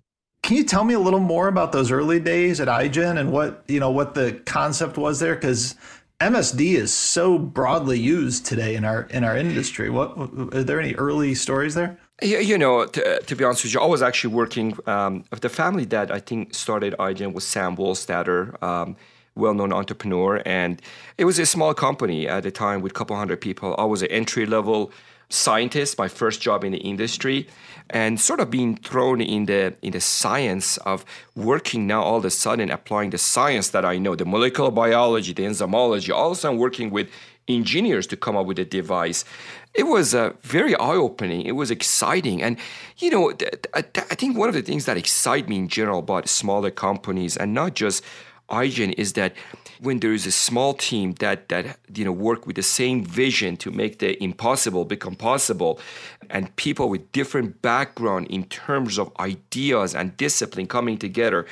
Can 0.48 0.56
you 0.56 0.64
tell 0.64 0.82
me 0.82 0.94
a 0.94 0.98
little 0.98 1.20
more 1.20 1.46
about 1.46 1.72
those 1.72 1.90
early 1.90 2.18
days 2.18 2.58
at 2.58 2.68
iGen 2.68 3.20
and 3.20 3.30
what 3.30 3.62
you 3.68 3.78
know 3.78 3.90
what 3.90 4.14
the 4.14 4.40
concept 4.46 4.96
was 4.96 5.20
there? 5.20 5.34
Because 5.34 5.74
MSD 6.20 6.72
is 6.72 6.90
so 6.90 7.38
broadly 7.38 7.98
used 7.98 8.46
today 8.46 8.74
in 8.74 8.82
our 8.86 9.02
in 9.10 9.24
our 9.24 9.36
industry. 9.36 9.90
What 9.90 10.16
are 10.54 10.64
there 10.64 10.80
any 10.80 10.94
early 10.94 11.34
stories 11.34 11.74
there? 11.74 11.98
Yeah, 12.22 12.38
you 12.38 12.56
know, 12.56 12.86
to, 12.86 13.20
to, 13.20 13.36
be 13.36 13.44
honest 13.44 13.64
with 13.64 13.74
you, 13.74 13.80
I 13.80 13.84
was 13.84 14.00
actually 14.00 14.32
working. 14.32 14.74
Um, 14.86 15.24
the 15.38 15.50
family 15.50 15.84
that 15.84 16.10
I 16.10 16.18
think 16.18 16.54
started 16.54 16.94
iGen 16.98 17.34
was 17.34 17.46
Sam 17.46 17.76
Wohlstadter, 17.76 18.60
um, 18.62 18.96
well-known 19.34 19.70
entrepreneur, 19.70 20.40
and 20.46 20.80
it 21.18 21.26
was 21.26 21.38
a 21.38 21.44
small 21.44 21.74
company 21.74 22.26
at 22.26 22.42
the 22.42 22.50
time 22.50 22.80
with 22.80 22.92
a 22.92 22.94
couple 22.94 23.16
hundred 23.16 23.42
people. 23.42 23.74
I 23.76 23.84
was 23.84 24.00
an 24.00 24.10
entry-level 24.10 24.92
scientist, 25.28 25.98
my 25.98 26.08
first 26.08 26.40
job 26.40 26.64
in 26.64 26.72
the 26.72 26.78
industry, 26.78 27.46
and 27.90 28.20
sort 28.20 28.40
of 28.40 28.50
being 28.50 28.76
thrown 28.76 29.20
in 29.20 29.46
the 29.46 29.74
in 29.82 29.92
the 29.92 30.00
science 30.00 30.76
of 30.78 31.04
working 31.34 31.86
now 31.86 32.02
all 32.02 32.18
of 32.18 32.24
a 32.24 32.30
sudden 32.30 32.70
applying 32.70 33.10
the 33.10 33.18
science 33.18 33.70
that 33.70 33.84
I 33.84 33.98
know, 33.98 34.14
the 34.14 34.24
molecular 34.24 34.70
biology, 34.70 35.32
the 35.32 35.44
enzymology, 35.44 36.14
all 36.14 36.32
of 36.32 36.32
a 36.32 36.40
sudden 36.40 36.58
working 36.58 36.90
with 36.90 37.08
engineers 37.48 38.06
to 38.06 38.16
come 38.16 38.36
up 38.36 38.46
with 38.46 38.58
a 38.58 38.64
device. 38.64 39.24
It 39.74 39.84
was 39.84 40.14
uh, 40.14 40.32
very 40.42 40.74
eye-opening. 40.76 41.46
It 41.46 41.52
was 41.52 41.70
exciting, 41.70 42.42
and 42.42 42.58
you 42.98 43.10
know, 43.10 43.32
I 43.74 43.82
think 43.82 44.36
one 44.36 44.48
of 44.48 44.54
the 44.54 44.62
things 44.62 44.84
that 44.86 44.96
excite 44.96 45.48
me 45.48 45.56
in 45.56 45.68
general 45.68 46.00
about 46.00 46.28
smaller 46.28 46.70
companies, 46.70 47.36
and 47.36 47.54
not 47.54 47.74
just 47.74 48.02
iGen, 48.50 48.94
is 48.98 49.12
that 49.14 49.34
when 49.80 50.00
there 50.00 50.12
is 50.12 50.26
a 50.26 50.32
small 50.32 50.74
team 50.74 51.12
that 51.14 51.48
that 51.48 51.78
you 51.94 52.04
know 52.04 52.12
work 52.12 52.46
with 52.46 52.56
the 52.56 52.62
same 52.62 53.04
vision 53.04 53.56
to 53.56 53.70
make 53.70 53.98
the 53.98 54.22
impossible 54.22 54.84
become 54.84 55.14
possible 55.14 55.78
and 56.30 56.54
people 56.56 56.88
with 56.88 57.10
different 57.12 57.62
background 57.62 58.26
in 58.28 58.44
terms 58.44 58.98
of 58.98 59.12
ideas 59.20 59.94
and 59.94 60.16
discipline 60.16 60.66
coming 60.66 60.98
together 60.98 61.46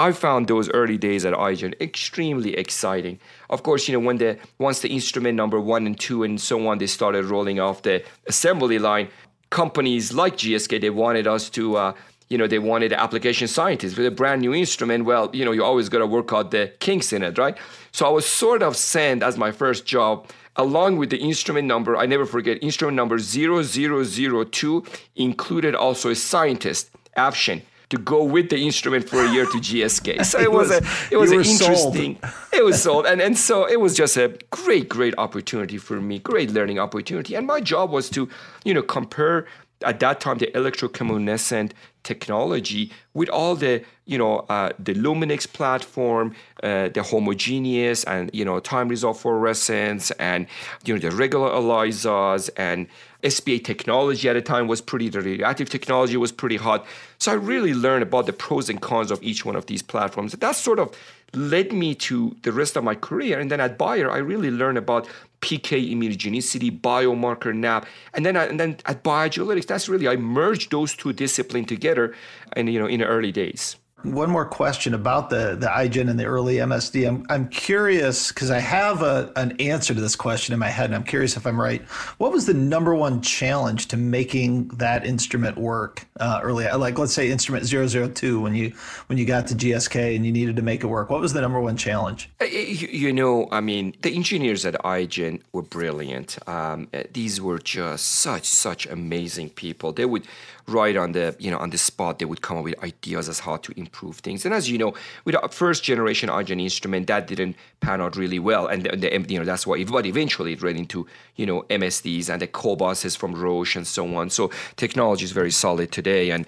I 0.00 0.12
found 0.12 0.46
those 0.46 0.70
early 0.70 0.96
days 0.96 1.24
at 1.24 1.34
iGen 1.34 1.74
extremely 1.80 2.56
exciting. 2.56 3.18
Of 3.50 3.64
course, 3.64 3.88
you 3.88 3.94
know 3.94 4.06
when 4.06 4.18
the 4.18 4.38
once 4.58 4.78
the 4.80 4.88
instrument 4.88 5.34
number 5.34 5.60
one 5.60 5.86
and 5.86 5.98
two 5.98 6.22
and 6.22 6.40
so 6.40 6.68
on 6.68 6.78
they 6.78 6.86
started 6.86 7.24
rolling 7.24 7.58
off 7.58 7.82
the 7.82 8.04
assembly 8.28 8.78
line, 8.78 9.08
companies 9.50 10.12
like 10.12 10.36
GSK 10.36 10.80
they 10.80 10.90
wanted 10.90 11.26
us 11.26 11.50
to 11.50 11.76
uh, 11.76 11.92
you 12.30 12.36
know, 12.36 12.46
they 12.46 12.58
wanted 12.58 12.92
application 12.92 13.48
scientists 13.48 13.96
with 13.96 14.06
a 14.06 14.10
brand 14.10 14.42
new 14.42 14.54
instrument. 14.54 15.04
Well, 15.04 15.30
you 15.32 15.44
know, 15.44 15.52
you 15.52 15.64
always 15.64 15.88
got 15.88 15.98
to 15.98 16.06
work 16.06 16.32
out 16.32 16.50
the 16.50 16.72
kinks 16.78 17.12
in 17.12 17.22
it, 17.22 17.38
right? 17.38 17.56
So 17.92 18.06
I 18.06 18.10
was 18.10 18.26
sort 18.26 18.62
of 18.62 18.76
sent 18.76 19.22
as 19.22 19.38
my 19.38 19.50
first 19.50 19.86
job 19.86 20.28
along 20.56 20.96
with 20.96 21.10
the 21.10 21.18
instrument 21.18 21.66
number. 21.66 21.96
I 21.96 22.04
never 22.04 22.26
forget 22.26 22.62
instrument 22.62 22.96
number 22.96 23.18
0002 23.18 24.84
included 25.16 25.74
also 25.74 26.10
a 26.10 26.14
scientist, 26.14 26.90
Afshin, 27.16 27.62
to 27.90 27.96
go 27.96 28.22
with 28.22 28.50
the 28.50 28.58
instrument 28.58 29.08
for 29.08 29.24
a 29.24 29.30
year 29.30 29.46
to 29.46 29.58
GSK. 29.58 30.24
So 30.24 30.38
it 30.38 30.52
was, 30.52 30.68
was, 30.68 30.80
a 30.80 31.14
it 31.14 31.16
was 31.16 31.30
an 31.30 31.38
interesting. 31.38 32.18
Sold. 32.20 32.34
It 32.52 32.64
was 32.64 32.82
sold, 32.82 33.06
and 33.06 33.22
and 33.22 33.38
so 33.38 33.66
it 33.66 33.80
was 33.80 33.96
just 33.96 34.16
a 34.18 34.36
great 34.50 34.88
great 34.88 35.14
opportunity 35.16 35.78
for 35.78 36.00
me, 36.00 36.18
great 36.18 36.50
learning 36.50 36.78
opportunity, 36.78 37.34
and 37.34 37.46
my 37.46 37.60
job 37.60 37.90
was 37.90 38.10
to 38.10 38.28
you 38.64 38.74
know 38.74 38.82
compare 38.82 39.46
at 39.84 40.00
that 40.00 40.20
time 40.20 40.38
the 40.38 40.46
electroluminescent 40.48 41.72
technology 42.02 42.90
with 43.14 43.28
all 43.28 43.54
the 43.54 43.82
you 44.06 44.16
know 44.16 44.38
uh, 44.48 44.70
the 44.78 44.94
Luminex 44.94 45.50
platform, 45.52 46.34
uh, 46.62 46.88
the 46.88 47.02
homogeneous 47.02 48.04
and 48.04 48.30
you 48.32 48.44
know 48.44 48.58
time 48.60 48.88
resolved 48.88 49.20
fluorescence, 49.20 50.10
and 50.12 50.46
you 50.84 50.94
know 50.94 51.00
the 51.00 51.14
regular 51.14 51.50
ELISAs 51.50 52.50
and 52.56 52.86
SPA 53.28 53.58
technology 53.62 54.28
at 54.28 54.34
the 54.34 54.42
time 54.42 54.68
was 54.68 54.80
pretty 54.80 55.08
the 55.08 55.20
radioactive 55.20 55.68
technology 55.68 56.16
was 56.16 56.32
pretty 56.32 56.56
hot. 56.56 56.86
So 57.18 57.32
I 57.32 57.34
really 57.34 57.74
learned 57.74 58.04
about 58.04 58.26
the 58.26 58.32
pros 58.32 58.70
and 58.70 58.80
cons 58.80 59.10
of 59.10 59.22
each 59.22 59.44
one 59.44 59.56
of 59.56 59.66
these 59.66 59.82
platforms. 59.82 60.32
that's 60.32 60.58
sort 60.58 60.78
of 60.78 60.96
led 61.34 61.72
me 61.72 61.94
to 61.94 62.36
the 62.42 62.52
rest 62.52 62.76
of 62.76 62.84
my 62.84 62.94
career. 62.94 63.38
And 63.38 63.50
then 63.50 63.60
at 63.60 63.78
Bayer, 63.78 64.10
I 64.10 64.18
really 64.18 64.50
learned 64.50 64.78
about 64.78 65.08
PK 65.40 65.92
immunogenicity, 65.92 66.80
biomarker 66.80 67.54
NAB, 67.54 67.86
and 68.14 68.26
then 68.26 68.36
I, 68.36 68.44
and 68.46 68.58
then 68.58 68.78
at 68.86 69.04
BioAgilytix, 69.04 69.66
that's 69.66 69.88
really 69.88 70.08
I 70.08 70.16
merged 70.16 70.70
those 70.70 70.94
two 70.94 71.12
disciplines 71.12 71.68
together, 71.68 72.14
and 72.54 72.72
you 72.72 72.80
know 72.80 72.86
in 72.86 73.00
the 73.00 73.06
early 73.06 73.30
days. 73.30 73.76
One 74.04 74.30
more 74.30 74.44
question 74.44 74.94
about 74.94 75.28
the 75.28 75.56
the 75.58 75.66
iGen 75.66 76.08
and 76.08 76.20
the 76.20 76.24
early 76.24 76.56
MSD. 76.56 77.08
I'm 77.08 77.26
I'm 77.28 77.48
curious 77.48 78.28
because 78.28 78.48
I 78.48 78.60
have 78.60 79.02
a, 79.02 79.32
an 79.34 79.60
answer 79.60 79.92
to 79.92 80.00
this 80.00 80.14
question 80.14 80.52
in 80.52 80.60
my 80.60 80.68
head, 80.68 80.86
and 80.86 80.94
I'm 80.94 81.02
curious 81.02 81.36
if 81.36 81.48
I'm 81.48 81.60
right. 81.60 81.82
What 82.18 82.30
was 82.30 82.46
the 82.46 82.54
number 82.54 82.94
one 82.94 83.20
challenge 83.22 83.88
to 83.88 83.96
making 83.96 84.68
that 84.68 85.04
instrument 85.04 85.58
work 85.58 86.06
uh, 86.20 86.38
early? 86.44 86.70
Like 86.70 86.96
let's 86.96 87.12
say 87.12 87.28
instrument 87.28 87.66
002 87.66 88.40
when 88.40 88.54
you 88.54 88.72
when 89.08 89.18
you 89.18 89.24
got 89.24 89.48
to 89.48 89.56
GSK 89.56 90.14
and 90.14 90.24
you 90.24 90.30
needed 90.30 90.54
to 90.54 90.62
make 90.62 90.84
it 90.84 90.86
work. 90.86 91.10
What 91.10 91.20
was 91.20 91.32
the 91.32 91.40
number 91.40 91.60
one 91.60 91.76
challenge? 91.76 92.30
Uh, 92.40 92.44
you 92.44 93.12
know, 93.12 93.48
I 93.50 93.60
mean, 93.60 93.96
the 94.02 94.14
engineers 94.14 94.64
at 94.64 94.74
iGen 94.74 95.42
were 95.52 95.62
brilliant. 95.62 96.38
Um, 96.48 96.88
these 97.12 97.40
were 97.40 97.58
just 97.58 98.06
such 98.06 98.44
such 98.44 98.86
amazing 98.86 99.50
people. 99.50 99.92
They 99.92 100.04
would 100.04 100.24
right 100.68 100.96
on 100.96 101.12
the 101.12 101.34
you 101.38 101.50
know 101.50 101.58
on 101.58 101.70
the 101.70 101.78
spot 101.78 102.18
they 102.18 102.24
would 102.24 102.42
come 102.42 102.58
up 102.58 102.64
with 102.64 102.82
ideas 102.82 103.28
as 103.28 103.40
how 103.40 103.56
to 103.56 103.72
improve 103.78 104.18
things. 104.18 104.44
And 104.44 104.54
as 104.54 104.70
you 104.70 104.78
know 104.78 104.94
with 105.24 105.34
our 105.34 105.48
first 105.48 105.82
generation 105.82 106.28
iGen 106.28 106.60
instrument 106.60 107.06
that 107.06 107.26
didn't 107.26 107.56
pan 107.80 108.00
out 108.00 108.16
really 108.16 108.38
well. 108.38 108.66
And 108.66 108.84
the, 108.84 108.96
the, 108.96 109.32
you 109.32 109.38
know 109.38 109.44
that's 109.44 109.66
why 109.66 109.82
but 109.84 110.06
eventually 110.06 110.52
it 110.52 110.62
ran 110.62 110.76
into 110.76 111.06
you 111.36 111.46
know 111.46 111.62
MSDs 111.70 112.28
and 112.28 112.42
the 112.42 112.46
Cobases 112.46 113.16
from 113.16 113.34
Roche 113.34 113.76
and 113.76 113.86
so 113.86 114.14
on. 114.14 114.30
So 114.30 114.50
technology 114.76 115.24
is 115.24 115.32
very 115.32 115.50
solid 115.50 115.90
today. 115.90 116.30
And 116.30 116.46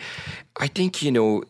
I 0.58 0.66
think 0.66 1.02
you 1.02 1.12
know 1.12 1.44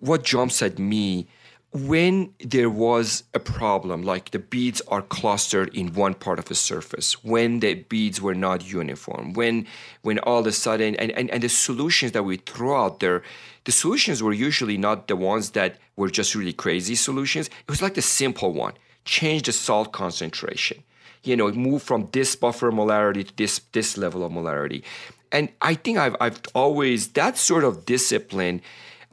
what 0.00 0.24
jumps 0.24 0.62
at 0.62 0.78
me 0.78 1.26
when 1.74 2.32
there 2.38 2.70
was 2.70 3.24
a 3.34 3.40
problem, 3.40 4.04
like 4.04 4.30
the 4.30 4.38
beads 4.38 4.80
are 4.86 5.02
clustered 5.02 5.74
in 5.74 5.92
one 5.92 6.14
part 6.14 6.38
of 6.38 6.44
the 6.44 6.54
surface, 6.54 7.24
when 7.24 7.58
the 7.58 7.74
beads 7.74 8.20
were 8.20 8.34
not 8.34 8.70
uniform, 8.70 9.32
when 9.32 9.66
when 10.02 10.20
all 10.20 10.38
of 10.38 10.46
a 10.46 10.52
sudden 10.52 10.94
and, 10.96 11.10
and, 11.10 11.28
and 11.30 11.42
the 11.42 11.48
solutions 11.48 12.12
that 12.12 12.22
we 12.22 12.36
throw 12.36 12.84
out 12.84 13.00
there, 13.00 13.24
the 13.64 13.72
solutions 13.72 14.22
were 14.22 14.32
usually 14.32 14.78
not 14.78 15.08
the 15.08 15.16
ones 15.16 15.50
that 15.50 15.78
were 15.96 16.08
just 16.08 16.36
really 16.36 16.52
crazy 16.52 16.94
solutions. 16.94 17.48
It 17.48 17.68
was 17.68 17.82
like 17.82 17.94
the 17.94 18.02
simple 18.02 18.52
one. 18.52 18.74
Change 19.04 19.42
the 19.42 19.52
salt 19.52 19.90
concentration. 19.90 20.80
You 21.24 21.36
know, 21.36 21.50
move 21.50 21.82
from 21.82 22.08
this 22.12 22.36
buffer 22.36 22.70
molarity 22.70 23.26
to 23.26 23.36
this 23.36 23.58
this 23.72 23.98
level 23.98 24.24
of 24.24 24.30
molarity. 24.30 24.84
And 25.32 25.48
I 25.60 25.74
think 25.74 25.98
I've 25.98 26.14
I've 26.20 26.40
always 26.54 27.08
that 27.14 27.36
sort 27.36 27.64
of 27.64 27.84
discipline 27.84 28.62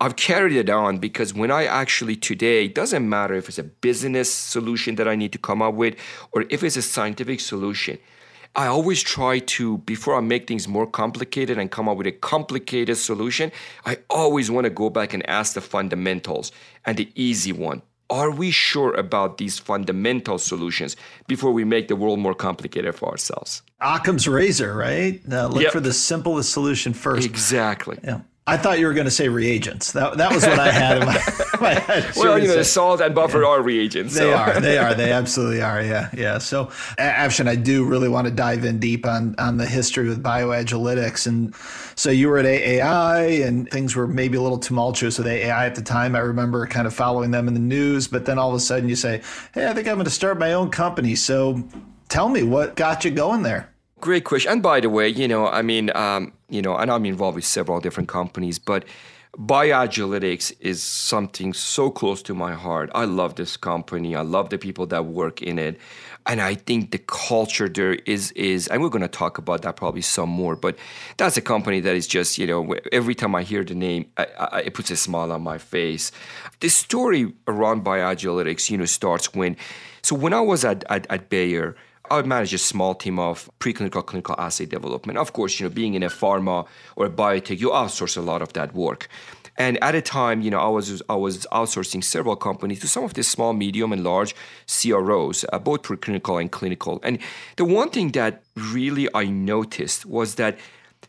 I've 0.02 0.16
carried 0.16 0.58
it 0.58 0.68
on 0.68 0.98
because 0.98 1.32
when 1.32 1.52
I 1.52 1.66
actually 1.66 2.16
today, 2.16 2.66
it 2.66 2.74
doesn't 2.74 3.08
matter 3.08 3.36
if 3.36 3.48
it's 3.48 3.60
a 3.60 3.64
business 3.64 4.34
solution 4.34 4.96
that 4.96 5.08
I 5.08 5.16
need 5.16 5.32
to 5.34 5.38
come 5.38 5.62
up 5.62 5.76
with 5.76 5.96
or 6.32 6.46
if 6.50 6.64
it's 6.64 6.76
a 6.76 6.82
scientific 6.82 7.40
solution. 7.40 8.00
I 8.56 8.66
always 8.66 9.04
try 9.04 9.38
to, 9.38 9.78
before 9.78 10.16
I 10.16 10.22
make 10.22 10.48
things 10.48 10.68
more 10.68 10.88
complicated 10.88 11.60
and 11.60 11.70
come 11.70 11.88
up 11.88 11.98
with 11.98 12.08
a 12.08 12.12
complicated 12.12 12.98
solution, 12.98 13.52
I 13.86 14.00
always 14.10 14.50
want 14.50 14.66
to 14.66 14.72
go 14.72 14.90
back 14.90 15.14
and 15.14 15.24
ask 15.30 15.54
the 15.54 15.62
fundamentals 15.62 16.52
and 16.84 16.98
the 16.98 17.08
easy 17.14 17.52
one. 17.52 17.84
Are 18.10 18.32
we 18.32 18.50
sure 18.50 18.96
about 18.96 19.38
these 19.38 19.60
fundamental 19.60 20.40
solutions 20.40 20.98
before 21.28 21.52
we 21.52 21.64
make 21.64 21.90
the 21.90 21.96
world 21.96 22.18
more 22.18 22.34
complicated 22.34 22.96
for 22.96 23.10
ourselves? 23.10 23.62
Occam's 23.80 24.28
razor, 24.28 24.76
right? 24.76 25.26
Now 25.28 25.46
look 25.46 25.62
yep. 25.62 25.72
for 25.72 25.80
the 25.80 25.94
simplest 25.94 26.52
solution 26.52 26.94
first. 26.94 27.26
Exactly. 27.26 28.00
Yeah. 28.04 28.22
I 28.48 28.58
thought 28.58 28.80
you 28.80 28.88
were 28.88 28.94
going 28.94 29.06
to 29.06 29.12
say 29.12 29.30
reagents. 29.30 29.92
That, 29.92 30.18
that 30.18 30.34
was 30.34 30.44
what 30.44 30.58
I 30.58 30.72
had 30.72 30.98
in 30.98 31.06
my, 31.06 31.22
my 31.62 31.74
head. 31.76 32.12
Well, 32.16 32.40
you 32.40 32.48
know, 32.48 32.64
salt 32.64 33.00
and 33.00 33.14
buffer 33.14 33.44
yeah. 33.44 33.48
are 33.48 33.62
reagents. 33.62 34.16
So. 34.16 34.26
They 34.26 34.34
are. 34.34 34.60
They 34.60 34.78
are. 34.80 34.94
They 34.96 35.12
absolutely 35.14 35.62
are. 35.62 35.82
Yeah. 35.82 36.10
Yeah. 36.12 36.40
So, 36.40 36.66
Afshin, 36.98 37.48
I 37.48 37.56
do 37.56 37.86
really 37.86 38.10
want 38.10 38.26
to 38.26 38.34
dive 38.34 38.66
in 38.66 38.80
deep 38.80 39.06
on 39.06 39.36
on 39.38 39.58
the 39.58 39.68
history 39.68 40.10
with 40.10 40.24
BioAgilytix. 40.24 41.28
And 41.28 41.54
so 41.96 42.10
you 42.10 42.30
were 42.30 42.40
at 42.40 42.46
AAI 42.46 43.46
and 43.46 43.70
things 43.70 43.96
were 43.96 44.08
maybe 44.08 44.38
a 44.38 44.42
little 44.42 44.58
tumultuous 44.58 45.20
with 45.20 45.28
AAI 45.28 45.68
at 45.68 45.76
the 45.76 45.84
time. 45.84 46.16
I 46.16 46.20
remember 46.20 46.66
kind 46.66 46.88
of 46.88 46.96
following 46.96 47.30
them 47.30 47.48
in 47.48 47.54
the 47.54 47.60
news, 47.60 48.08
but 48.08 48.26
then 48.26 48.40
all 48.40 48.50
of 48.50 48.56
a 48.56 48.60
sudden 48.60 48.90
you 48.90 48.96
say, 48.96 49.22
hey, 49.54 49.70
I 49.70 49.74
think 49.74 49.88
I'm 49.88 49.96
going 49.96 50.06
to 50.06 50.12
start 50.12 50.40
my 50.40 50.54
own 50.54 50.72
company. 50.72 51.14
So 51.14 51.64
tell 52.10 52.28
me 52.28 52.42
what 52.42 52.76
got 52.76 53.06
you 53.06 53.12
going 53.12 53.44
there? 53.44 53.72
Great 54.00 54.24
question. 54.24 54.52
And 54.52 54.64
by 54.64 54.80
the 54.80 54.90
way, 54.90 55.08
you 55.08 55.28
know, 55.28 55.48
I 55.48 55.62
mean, 55.62 55.96
um, 55.96 56.34
you 56.52 56.62
know, 56.62 56.76
and 56.76 56.92
I'm 56.92 57.06
involved 57.06 57.36
with 57.36 57.46
several 57.46 57.80
different 57.80 58.10
companies, 58.10 58.60
but 58.60 58.86
BioAgilytix 59.38 60.54
is 60.60 60.84
something 60.84 61.54
so 61.54 61.90
close 61.90 62.22
to 62.24 62.34
my 62.34 62.54
heart. 62.54 62.90
I 62.94 63.06
love 63.06 63.36
this 63.36 63.56
company. 63.56 64.14
I 64.14 64.22
love 64.22 64.50
the 64.50 64.58
people 64.58 64.86
that 64.88 65.06
work 65.06 65.42
in 65.42 65.58
it. 65.58 65.80
And 66.26 66.42
I 66.42 66.56
think 66.56 66.92
the 66.92 66.98
culture 66.98 67.70
there 67.70 67.94
is 67.94 68.32
is 68.34 68.68
and 68.68 68.82
we're 68.82 68.90
going 68.90 69.02
to 69.02 69.08
talk 69.08 69.38
about 69.38 69.62
that 69.62 69.78
probably 69.78 70.02
some 70.02 70.30
more, 70.30 70.56
but 70.56 70.78
that's 71.18 71.38
a 71.38 71.42
company 71.42 71.80
that 71.80 71.96
is 71.96 72.08
just, 72.08 72.38
you 72.38 72.46
know, 72.46 72.76
every 72.92 73.16
time 73.16 73.34
I 73.34 73.44
hear 73.44 73.64
the 73.64 73.74
name, 73.74 74.06
I, 74.18 74.28
I, 74.38 74.60
it 74.60 74.74
puts 74.74 74.92
a 74.92 74.98
smile 74.98 75.32
on 75.32 75.42
my 75.42 75.58
face. 75.58 76.12
The 76.60 76.70
story 76.70 77.34
around 77.48 77.86
BioAgilytix, 77.86 78.70
you 78.70 78.78
know, 78.78 78.86
starts 78.86 79.34
when 79.34 79.56
so 80.04 80.16
when 80.16 80.34
I 80.34 80.42
was 80.42 80.66
at, 80.66 80.84
at, 80.90 81.08
at 81.10 81.30
Bayer, 81.30 81.76
I 82.12 82.18
would 82.18 82.28
manage 82.28 82.54
a 82.54 82.58
small 82.58 82.94
team 82.94 83.20
of 83.20 83.50
preclinical 83.62 84.06
clinical 84.06 84.36
assay 84.38 84.66
development. 84.66 85.18
Of 85.18 85.32
course, 85.32 85.58
you 85.60 85.66
know, 85.66 85.74
being 85.74 85.94
in 85.94 86.04
a 86.04 86.10
pharma 86.10 86.68
or 86.98 87.06
a 87.06 87.10
biotech, 87.10 87.58
you 87.58 87.70
outsource 87.70 88.18
a 88.18 88.22
lot 88.22 88.42
of 88.42 88.52
that 88.52 88.74
work. 88.74 89.08
And 89.56 89.82
at 89.82 89.96
a 89.96 90.02
time, 90.02 90.42
you 90.42 90.52
know, 90.52 90.60
I 90.60 90.68
was 90.68 91.02
I 91.08 91.16
was 91.16 91.48
outsourcing 91.54 92.04
several 92.04 92.36
companies 92.36 92.82
to 92.82 92.90
some 92.90 93.06
of 93.06 93.14
the 93.14 93.24
small, 93.24 93.54
medium, 93.54 93.94
and 93.94 94.04
large 94.04 94.36
CROs, 94.68 95.46
uh, 95.54 95.60
both 95.60 95.84
preclinical 95.84 96.42
and 96.42 96.52
clinical. 96.52 97.00
And 97.02 97.18
the 97.56 97.64
one 97.64 97.90
thing 97.90 98.12
that 98.12 98.44
really 98.56 99.08
I 99.14 99.26
noticed 99.26 100.06
was 100.06 100.36
that 100.36 100.58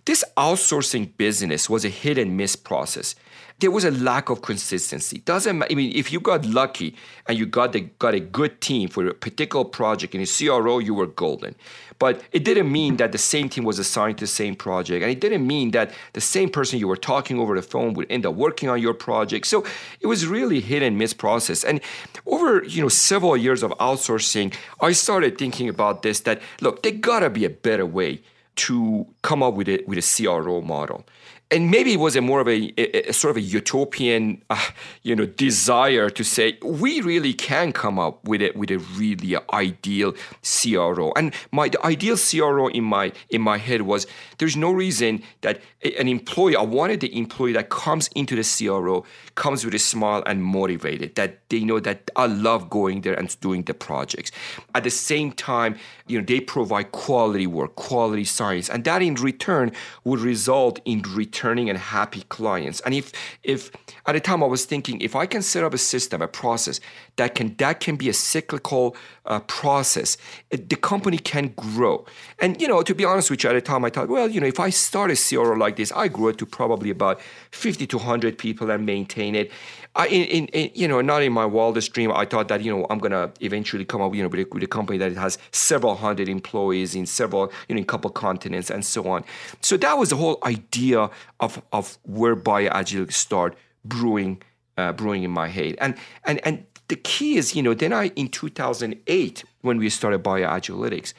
this 0.05 0.25
outsourcing 0.37 1.17
business 1.17 1.69
was 1.69 1.85
a 1.85 1.89
hit 1.89 2.17
and 2.17 2.37
miss 2.37 2.55
process 2.55 3.17
there 3.63 3.71
was 3.71 3.85
a 3.85 3.93
lack 3.93 4.29
of 4.29 4.43
consistency. 4.43 5.19
Doesn't 5.19 5.63
I 5.63 5.75
mean 5.75 5.93
if 5.95 6.13
you 6.13 6.19
got 6.19 6.45
lucky 6.45 6.97
and 7.29 7.39
you 7.39 7.47
got 7.47 7.73
the, 7.73 7.81
got 7.81 8.13
a 8.13 8.21
good 8.21 8.61
team 8.61 8.89
for 8.89 9.07
a 9.07 9.15
particular 9.15 9.65
project 9.65 10.17
in 10.17 10.21
a 10.21 10.27
CRO, 10.27 10.81
you 10.81 10.95
were 10.95 11.07
golden. 11.07 11.55
But 12.01 12.21
it 12.33 12.45
didn't 12.45 12.73
mean 12.73 12.97
that 12.97 13.13
the 13.13 13.19
same 13.19 13.49
team 13.49 13.63
was 13.63 13.79
assigned 13.79 14.19
to 14.19 14.25
the 14.25 14.35
same 14.43 14.57
project, 14.57 15.03
and 15.05 15.13
it 15.13 15.21
didn't 15.21 15.47
mean 15.47 15.71
that 15.71 15.93
the 16.15 16.21
same 16.21 16.51
person 16.51 16.81
you 16.81 16.89
were 16.89 16.97
talking 16.97 17.39
over 17.39 17.55
the 17.55 17.63
phone 17.63 17.95
would 17.95 18.11
end 18.11 18.27
up 18.27 18.35
working 18.35 18.69
on 18.69 18.83
your 18.83 18.95
project. 18.95 19.47
So 19.47 19.65
it 20.01 20.09
was 20.09 20.27
really 20.27 20.61
hit 20.61 20.83
and 20.83 20.99
miss 20.99 21.15
process. 21.15 21.63
And 21.63 21.81
over 22.27 22.65
you 22.65 22.83
know 22.83 22.89
several 22.89 23.37
years 23.37 23.63
of 23.63 23.71
outsourcing, 23.79 24.53
I 24.81 24.91
started 24.91 25.39
thinking 25.39 25.69
about 25.69 26.03
this. 26.03 26.19
That 26.21 26.43
look, 26.61 26.83
there 26.83 26.91
gotta 26.91 27.31
be 27.31 27.45
a 27.45 27.51
better 27.51 27.87
way 27.87 28.23
to 28.55 29.07
come 29.23 29.41
up 29.41 29.55
with 29.55 29.69
it 29.69 29.87
with 29.87 29.99
a 29.99 30.03
CRO 30.03 30.61
model 30.61 31.05
and 31.53 31.71
maybe 31.71 31.93
it 31.93 32.01
was 32.01 32.17
a 32.17 32.23
more 32.23 32.41
of 32.41 32.49
a, 32.49 32.73
a, 32.79 33.11
a 33.11 33.13
sort 33.13 33.31
of 33.31 33.37
a 33.37 33.41
utopian, 33.41 34.43
uh, 34.49 34.69
you 35.03 35.15
know, 35.15 35.27
desire 35.27 36.09
to 36.09 36.25
say 36.25 36.59
we 36.63 37.01
really 37.03 37.35
can 37.35 37.73
come 37.73 37.99
up 37.99 38.27
with 38.27 38.41
it 38.41 38.57
with 38.57 38.71
a 38.71 38.79
really 38.79 39.37
ideal 39.53 40.15
CRO. 40.43 41.13
And 41.15 41.35
my 41.51 41.69
the 41.69 41.85
ideal 41.85 42.17
CRO 42.17 42.69
in 42.69 42.85
my 42.85 43.13
in 43.29 43.43
my 43.43 43.59
head 43.59 43.83
was 43.83 44.07
there's 44.39 44.57
no 44.57 44.73
reason 44.73 45.23
that 45.43 45.61
an 45.99 46.09
employee 46.09 46.57
I 46.57 46.63
wanted 46.63 47.01
the 47.01 47.17
employee 47.17 47.53
that 47.53 47.69
comes 47.69 48.09
into 48.17 48.35
the 48.35 48.43
CRO 48.43 49.05
comes 49.35 49.65
with 49.65 49.75
a 49.75 49.79
smile 49.79 50.23
and 50.27 50.43
motivated 50.43 51.15
that 51.15 51.39
they 51.49 51.61
know 51.61 51.81
that 51.81 52.11
I 52.17 52.27
love 52.27 52.71
going 52.71 53.03
there 53.03 53.15
and 53.15 53.35
doing 53.41 53.63
the 53.63 53.75
projects. 53.75 54.31
At 54.75 54.85
the 54.85 54.91
same 54.91 55.33
time, 55.33 55.77
you 56.07 56.19
know, 56.19 56.25
they 56.25 56.41
provide 56.41 56.93
quality 56.93 57.47
work, 57.47 57.77
quality 57.77 58.25
science, 58.25 58.69
and 58.69 58.85
that 58.85 59.03
in 59.03 59.15
return 59.15 59.73
would 60.05 60.21
result 60.21 60.81
in 60.85 61.03
returning 61.03 61.69
and 61.71 61.79
happy 61.79 62.23
clients. 62.29 62.81
And 62.81 62.95
if 62.95 63.13
if 63.43 63.71
at 64.07 64.13
the 64.13 64.21
time 64.21 64.43
I 64.43 64.47
was 64.47 64.65
thinking 64.65 65.01
if 65.01 65.15
I 65.15 65.27
can 65.27 65.43
set 65.43 65.65
up 65.65 65.75
a 65.75 65.79
system, 65.79 66.21
a 66.23 66.29
process 66.29 66.81
that 67.17 67.35
can 67.35 67.55
that 67.57 67.81
can 67.81 67.97
be 67.97 68.09
a 68.09 68.15
cyclical 68.15 68.97
uh, 69.27 69.41
process, 69.41 70.17
it, 70.51 70.69
the 70.69 70.77
company 70.77 71.19
can 71.19 71.49
grow. 71.57 72.05
And 72.39 72.61
you 72.61 72.69
know, 72.69 72.83
to 72.83 72.95
be 72.95 73.05
honest 73.05 73.31
with 73.31 73.45
you, 73.45 73.51
at 73.51 73.55
the 73.55 73.61
time 73.61 73.85
I 73.85 73.91
thought, 73.91 74.09
well, 74.09 74.29
you 74.29 74.41
know, 74.41 74.47
if 74.47 74.61
I 74.61 74.71
start 74.71 75.11
a 75.11 75.17
CRO 75.17 75.55
like 75.55 75.77
this, 75.77 75.93
I 75.93 76.09
grow 76.09 76.29
it 76.29 76.39
to 76.39 76.47
probably 76.47 76.91
about 76.91 77.21
50 77.53 77.87
to 77.87 77.97
100 77.97 78.37
people 78.37 78.71
and 78.71 78.85
maintain 78.85 79.22
it. 79.35 79.51
I, 79.95 80.07
in, 80.07 80.47
in, 80.49 80.71
you 80.75 80.89
know, 80.89 81.01
not 81.03 81.23
in 81.23 81.33
my 81.33 81.45
wildest 81.45 81.93
dream, 81.93 82.11
I 82.13 82.25
thought 82.25 82.49
that 82.49 82.63
you 82.63 82.75
know 82.75 82.87
I'm 82.89 82.99
gonna 82.99 83.31
eventually 83.41 83.85
come 83.85 84.01
up, 84.01 84.15
you 84.15 84.23
know, 84.23 84.29
with 84.29 84.41
a, 84.41 84.47
with 84.51 84.63
a 84.63 84.67
company 84.67 84.99
that 84.99 85.13
has 85.13 85.39
several 85.51 85.97
hundred 85.97 86.29
employees 86.29 86.95
in 86.95 87.05
several, 87.05 87.53
you 87.69 87.75
know, 87.75 87.79
in 87.79 87.85
a 87.85 87.87
couple 87.87 88.11
continents 88.11 88.71
and 88.71 88.85
so 88.85 89.07
on. 89.09 89.25
So 89.61 89.77
that 89.77 89.99
was 89.99 90.11
the 90.11 90.17
whole 90.17 90.39
idea 90.45 91.11
of 91.41 91.63
of 91.73 91.99
where 92.05 92.37
BioAgilytix 92.37 93.13
start 93.13 93.55
brewing, 93.85 94.43
uh, 94.79 94.93
brewing 94.93 95.25
in 95.25 95.31
my 95.31 95.49
head. 95.49 95.77
And 95.79 95.95
and 96.25 96.41
and 96.47 96.65
the 96.89 96.97
key 96.97 97.37
is, 97.37 97.55
you 97.55 97.63
know, 97.63 97.75
then 97.75 97.93
I 97.93 98.09
in 98.09 98.29
2008 98.29 99.45
when 99.61 99.79
we 99.79 99.91
started 99.91 100.23
BioAgilytix, 100.23 101.13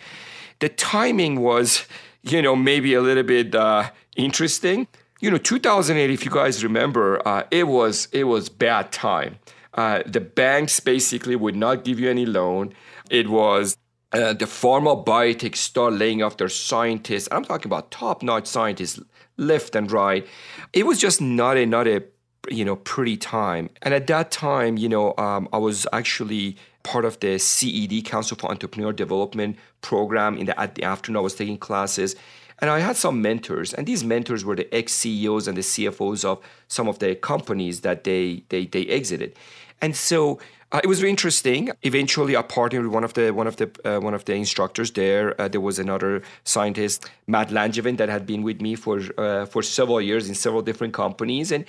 the 0.60 0.70
timing 0.70 1.42
was, 1.42 1.86
you 2.24 2.42
know, 2.42 2.56
maybe 2.56 2.96
a 2.96 3.02
little 3.02 3.24
bit 3.24 3.54
uh, 3.54 3.92
interesting 4.16 4.88
you 5.24 5.32
know 5.32 5.38
2008 5.38 6.10
if 6.10 6.26
you 6.26 6.30
guys 6.30 6.66
remember 6.66 7.26
uh, 7.26 7.44
it 7.50 7.66
was 7.66 8.10
it 8.12 8.26
was 8.26 8.50
bad 8.50 8.92
time. 8.92 9.40
Uh, 9.74 10.04
the 10.06 10.20
banks 10.20 10.82
basically 10.82 11.36
would 11.36 11.56
not 11.56 11.86
give 11.86 11.98
you 11.98 12.10
any 12.10 12.26
loan. 12.26 12.74
It 13.10 13.30
was 13.30 13.78
uh, 14.12 14.34
the 14.34 14.46
pharma 14.46 15.04
biotech 15.04 15.56
start 15.56 15.94
laying 15.94 16.22
off 16.22 16.36
their 16.38 16.50
scientists. 16.50 17.30
I'm 17.32 17.46
talking 17.46 17.68
about 17.68 17.90
top-notch 17.90 18.46
scientists 18.46 19.00
left 19.38 19.76
and 19.76 19.90
right. 19.92 20.28
It 20.74 20.86
was 20.86 21.00
just 21.00 21.22
not 21.22 21.56
a 21.56 21.66
not 21.66 21.88
a 21.88 22.04
you 22.50 22.66
know 22.66 22.76
pretty 22.76 23.16
time. 23.16 23.70
And 23.82 23.94
at 23.94 24.08
that 24.08 24.30
time 24.30 24.78
you 24.78 24.90
know 24.90 25.16
um, 25.18 25.48
i 25.54 25.58
was 25.58 25.88
actually 25.94 26.58
part 26.84 27.06
of 27.06 27.18
the 27.22 27.36
ced 27.38 28.04
council 28.04 28.36
for 28.36 28.52
entrepreneur 28.52 28.92
development 28.92 29.56
program. 29.80 30.38
In 30.38 30.48
the 30.48 30.60
at 30.60 30.76
the 30.76 30.84
afternoon 30.84 31.20
i 31.20 31.22
was 31.22 31.36
taking 31.36 31.58
classes 31.58 32.18
and 32.60 32.70
I 32.70 32.80
had 32.80 32.96
some 32.96 33.22
mentors, 33.22 33.74
and 33.74 33.88
these 33.88 34.04
mentors 34.04 34.46
were 34.46 34.56
the 34.56 34.74
ex 34.74 34.94
CEOs 34.94 35.48
and 35.48 35.58
the 35.58 35.62
CFOs 35.62 36.24
of 36.26 36.40
some 36.68 36.88
of 36.88 37.00
the 37.00 37.16
companies 37.16 37.82
that 37.82 38.04
they 38.04 38.44
they, 38.50 38.66
they 38.66 38.86
exited. 38.88 39.36
And 39.82 39.96
so 39.96 40.40
uh, 40.74 40.82
it 40.84 40.88
was 40.88 41.04
interesting. 41.04 41.70
Eventually, 41.84 42.36
I 42.36 42.42
partnered 42.42 42.86
with 42.86 42.94
one 42.94 43.04
of 43.04 43.14
the 43.14 43.32
one 43.32 43.46
of 43.46 43.58
the 43.58 43.70
uh, 43.86 44.00
one 44.00 44.16
of 44.16 44.26
the 44.26 44.34
instructors 44.34 44.92
there. 44.92 45.40
Uh, 45.40 45.48
there 45.48 45.62
was 45.62 45.78
another 45.78 46.24
scientist, 46.46 47.08
Matt 47.28 47.50
Langevin, 47.50 47.98
that 47.98 48.10
had 48.10 48.26
been 48.26 48.42
with 48.42 48.60
me 48.60 48.74
for 48.74 49.00
uh, 49.20 49.46
for 49.46 49.62
several 49.62 50.02
years 50.02 50.28
in 50.28 50.34
several 50.34 50.64
different 50.64 50.96
companies, 50.96 51.52
and 51.52 51.66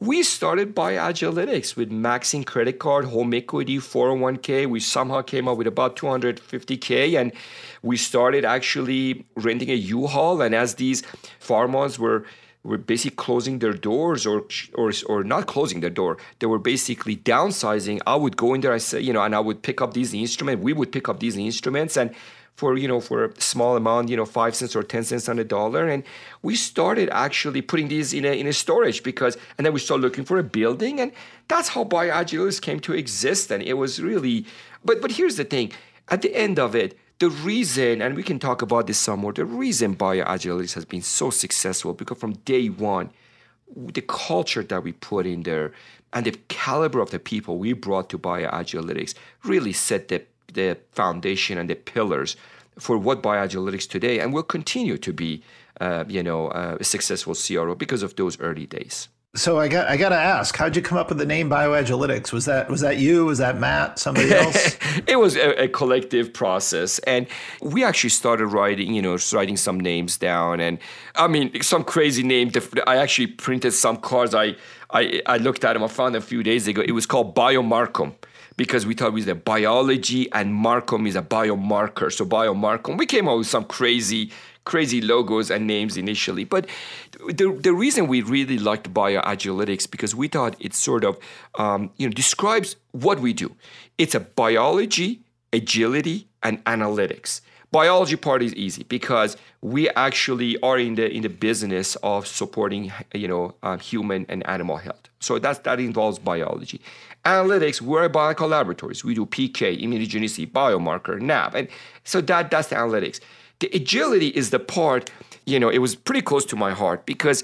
we 0.00 0.22
started 0.22 0.74
BioAgilytix 0.74 1.76
with 1.76 1.90
maxing 1.90 2.46
credit 2.46 2.78
card, 2.78 3.04
home 3.04 3.34
equity, 3.34 3.76
401k. 3.76 4.66
We 4.66 4.80
somehow 4.80 5.20
came 5.20 5.48
up 5.48 5.58
with 5.58 5.66
about 5.66 5.96
250k, 5.96 7.20
and 7.20 7.32
we 7.82 7.98
started 7.98 8.46
actually 8.46 9.26
renting 9.36 9.70
a 9.70 9.74
U-Haul. 9.74 10.40
And 10.40 10.54
as 10.54 10.76
these 10.76 11.02
pharmas 11.40 11.98
were 11.98 12.24
were 12.66 12.78
basically 12.78 13.16
closing 13.16 13.58
their 13.60 13.72
doors 13.72 14.26
or 14.26 14.44
or 14.74 14.92
or 15.06 15.24
not 15.24 15.46
closing 15.46 15.80
their 15.80 15.90
door. 15.90 16.18
They 16.40 16.46
were 16.46 16.58
basically 16.58 17.16
downsizing. 17.16 18.00
I 18.06 18.16
would 18.16 18.36
go 18.36 18.54
in 18.54 18.60
there, 18.60 18.72
I 18.72 18.78
say, 18.78 19.00
you 19.00 19.12
know, 19.12 19.22
and 19.22 19.34
I 19.34 19.40
would 19.40 19.62
pick 19.62 19.80
up 19.80 19.94
these 19.94 20.12
instruments. 20.14 20.62
We 20.62 20.72
would 20.72 20.92
pick 20.92 21.08
up 21.08 21.20
these 21.20 21.36
instruments 21.36 21.96
and 21.96 22.14
for 22.56 22.76
you 22.76 22.88
know 22.88 23.00
for 23.00 23.26
a 23.26 23.40
small 23.40 23.76
amount, 23.76 24.08
you 24.08 24.16
know, 24.16 24.24
five 24.24 24.54
cents 24.56 24.74
or 24.74 24.82
ten 24.82 25.04
cents 25.04 25.28
on 25.28 25.38
a 25.38 25.44
dollar, 25.44 25.86
and 25.86 26.02
we 26.42 26.56
started 26.56 27.08
actually 27.12 27.62
putting 27.62 27.88
these 27.88 28.12
in 28.12 28.24
a 28.24 28.32
in 28.32 28.46
a 28.46 28.52
storage 28.52 29.02
because, 29.02 29.36
and 29.56 29.64
then 29.64 29.72
we 29.72 29.80
started 29.80 30.02
looking 30.02 30.24
for 30.24 30.38
a 30.38 30.42
building, 30.42 30.98
and 30.98 31.12
that's 31.48 31.68
how 31.68 31.84
BioAgilytix 31.84 32.60
came 32.60 32.80
to 32.80 32.92
exist, 32.94 33.50
and 33.50 33.62
it 33.62 33.74
was 33.74 34.00
really. 34.00 34.46
But 34.84 35.00
but 35.02 35.12
here's 35.12 35.36
the 35.36 35.44
thing: 35.44 35.72
at 36.08 36.22
the 36.22 36.34
end 36.34 36.58
of 36.58 36.74
it, 36.74 36.98
the 37.18 37.30
reason, 37.30 38.02
and 38.02 38.14
we 38.14 38.22
can 38.22 38.38
talk 38.38 38.62
about 38.62 38.86
this 38.86 38.98
some 38.98 39.20
more, 39.20 39.32
the 39.32 39.44
reason 39.44 39.96
BioAgilytix 39.96 40.74
has 40.74 40.84
been 40.84 41.02
so 41.02 41.30
successful 41.30 41.94
because 41.94 42.18
from 42.18 42.34
day 42.44 42.68
one, 42.68 43.10
the 43.74 44.02
culture 44.02 44.62
that 44.62 44.82
we 44.82 44.92
put 44.92 45.26
in 45.26 45.42
there 45.42 45.72
and 46.12 46.26
the 46.26 46.32
caliber 46.48 47.00
of 47.00 47.10
the 47.10 47.18
people 47.18 47.58
we 47.58 47.72
brought 47.72 48.10
to 48.10 48.18
BioAgilytix 48.18 49.14
really 49.44 49.72
set 49.72 50.08
the, 50.08 50.22
the 50.52 50.78
foundation 50.92 51.58
and 51.58 51.70
the 51.70 51.74
pillars 51.74 52.36
for 52.78 52.98
what 52.98 53.22
BioAgilytix 53.22 53.88
today 53.88 54.20
and 54.20 54.32
will 54.32 54.42
continue 54.42 54.98
to 54.98 55.12
be, 55.12 55.42
uh, 55.80 56.04
you 56.08 56.22
know, 56.22 56.48
uh, 56.48 56.76
a 56.78 56.84
successful 56.84 57.34
CRO 57.34 57.74
because 57.74 58.02
of 58.02 58.16
those 58.16 58.38
early 58.40 58.66
days. 58.66 59.08
So 59.36 59.58
I 59.58 59.68
got 59.68 59.86
I 59.86 59.98
got 59.98 60.08
to 60.08 60.16
ask, 60.16 60.56
how'd 60.56 60.74
you 60.74 60.80
come 60.80 60.96
up 60.96 61.10
with 61.10 61.18
the 61.18 61.26
name 61.26 61.50
BioAgilytix? 61.50 62.32
Was 62.32 62.46
that 62.46 62.70
was 62.70 62.80
that 62.80 62.96
you? 62.96 63.26
Was 63.26 63.38
that 63.38 63.58
Matt? 63.58 63.98
Somebody 63.98 64.32
else? 64.32 64.78
it 65.06 65.16
was 65.16 65.36
a, 65.36 65.64
a, 65.64 65.68
collective 65.68 66.32
process, 66.32 66.98
and 67.00 67.26
we 67.60 67.84
actually 67.84 68.10
started 68.10 68.46
writing, 68.46 68.94
you 68.94 69.02
know, 69.02 69.18
writing 69.34 69.58
some 69.58 69.78
names 69.78 70.16
down, 70.16 70.60
and 70.60 70.78
I 71.16 71.28
mean, 71.28 71.62
some 71.62 71.84
crazy 71.84 72.22
name. 72.22 72.50
I 72.86 72.96
actually 72.96 73.26
printed 73.26 73.74
some 73.74 73.98
cards. 73.98 74.34
I 74.34 74.56
I, 74.90 75.20
I 75.26 75.36
looked 75.36 75.64
at 75.64 75.74
them. 75.74 75.82
I 75.82 75.88
found 75.88 76.14
them 76.14 76.22
a 76.22 76.26
few 76.26 76.42
days 76.42 76.66
ago. 76.66 76.80
It 76.80 76.92
was 76.92 77.04
called 77.04 77.34
BioMarcum 77.34 78.14
because 78.56 78.86
we 78.86 78.94
thought 78.94 79.08
it 79.08 79.14
was 79.14 79.28
a 79.28 79.34
biology 79.34 80.32
and 80.32 80.54
Marcum 80.54 81.06
is 81.06 81.16
a 81.16 81.22
biomarker. 81.22 82.10
So 82.10 82.24
BioMarcum. 82.24 82.96
We 82.96 83.04
came 83.04 83.28
up 83.28 83.36
with 83.36 83.48
some 83.48 83.64
crazy 83.64 84.30
crazy 84.66 85.00
logos 85.00 85.50
and 85.50 85.66
names 85.66 85.96
initially. 85.96 86.44
But 86.44 86.66
the, 87.28 87.58
the 87.58 87.72
reason 87.72 88.06
we 88.06 88.20
really 88.20 88.58
liked 88.58 88.92
BioAgilytix 88.92 89.90
because 89.90 90.14
we 90.14 90.28
thought 90.28 90.54
it 90.60 90.74
sort 90.74 91.04
of 91.04 91.18
um, 91.54 91.90
you 91.96 92.06
know 92.06 92.12
describes 92.12 92.76
what 92.92 93.20
we 93.20 93.32
do. 93.32 93.56
It's 93.96 94.14
a 94.14 94.20
biology, 94.20 95.20
agility, 95.54 96.28
and 96.42 96.62
analytics. 96.64 97.40
Biology 97.72 98.16
part 98.16 98.42
is 98.42 98.54
easy 98.54 98.84
because 98.84 99.36
we 99.60 99.88
actually 99.90 100.58
are 100.62 100.78
in 100.78 100.94
the 100.94 101.10
in 101.10 101.22
the 101.22 101.28
business 101.28 101.96
of 102.02 102.26
supporting 102.26 102.92
you 103.14 103.28
know 103.28 103.54
uh, 103.62 103.78
human 103.78 104.26
and 104.28 104.46
animal 104.46 104.76
health. 104.76 105.08
So 105.20 105.38
that 105.38 105.64
that 105.64 105.80
involves 105.80 106.18
biology. 106.18 106.80
Analytics, 107.24 107.80
we're 107.80 108.08
biological 108.08 108.48
laboratories. 108.48 109.04
We 109.04 109.14
do 109.14 109.26
PK, 109.26 109.82
immunogenicity, 109.82 110.50
biomarker, 110.50 111.20
NAB, 111.20 111.54
and 111.56 111.68
so 112.04 112.20
that 112.20 112.50
that's 112.50 112.68
the 112.68 112.76
analytics. 112.76 113.20
The 113.60 113.70
agility 113.72 114.28
is 114.28 114.50
the 114.50 114.58
part, 114.58 115.10
you 115.46 115.58
know, 115.58 115.68
it 115.68 115.78
was 115.78 115.94
pretty 115.94 116.22
close 116.22 116.44
to 116.46 116.56
my 116.56 116.72
heart 116.72 117.06
because 117.06 117.42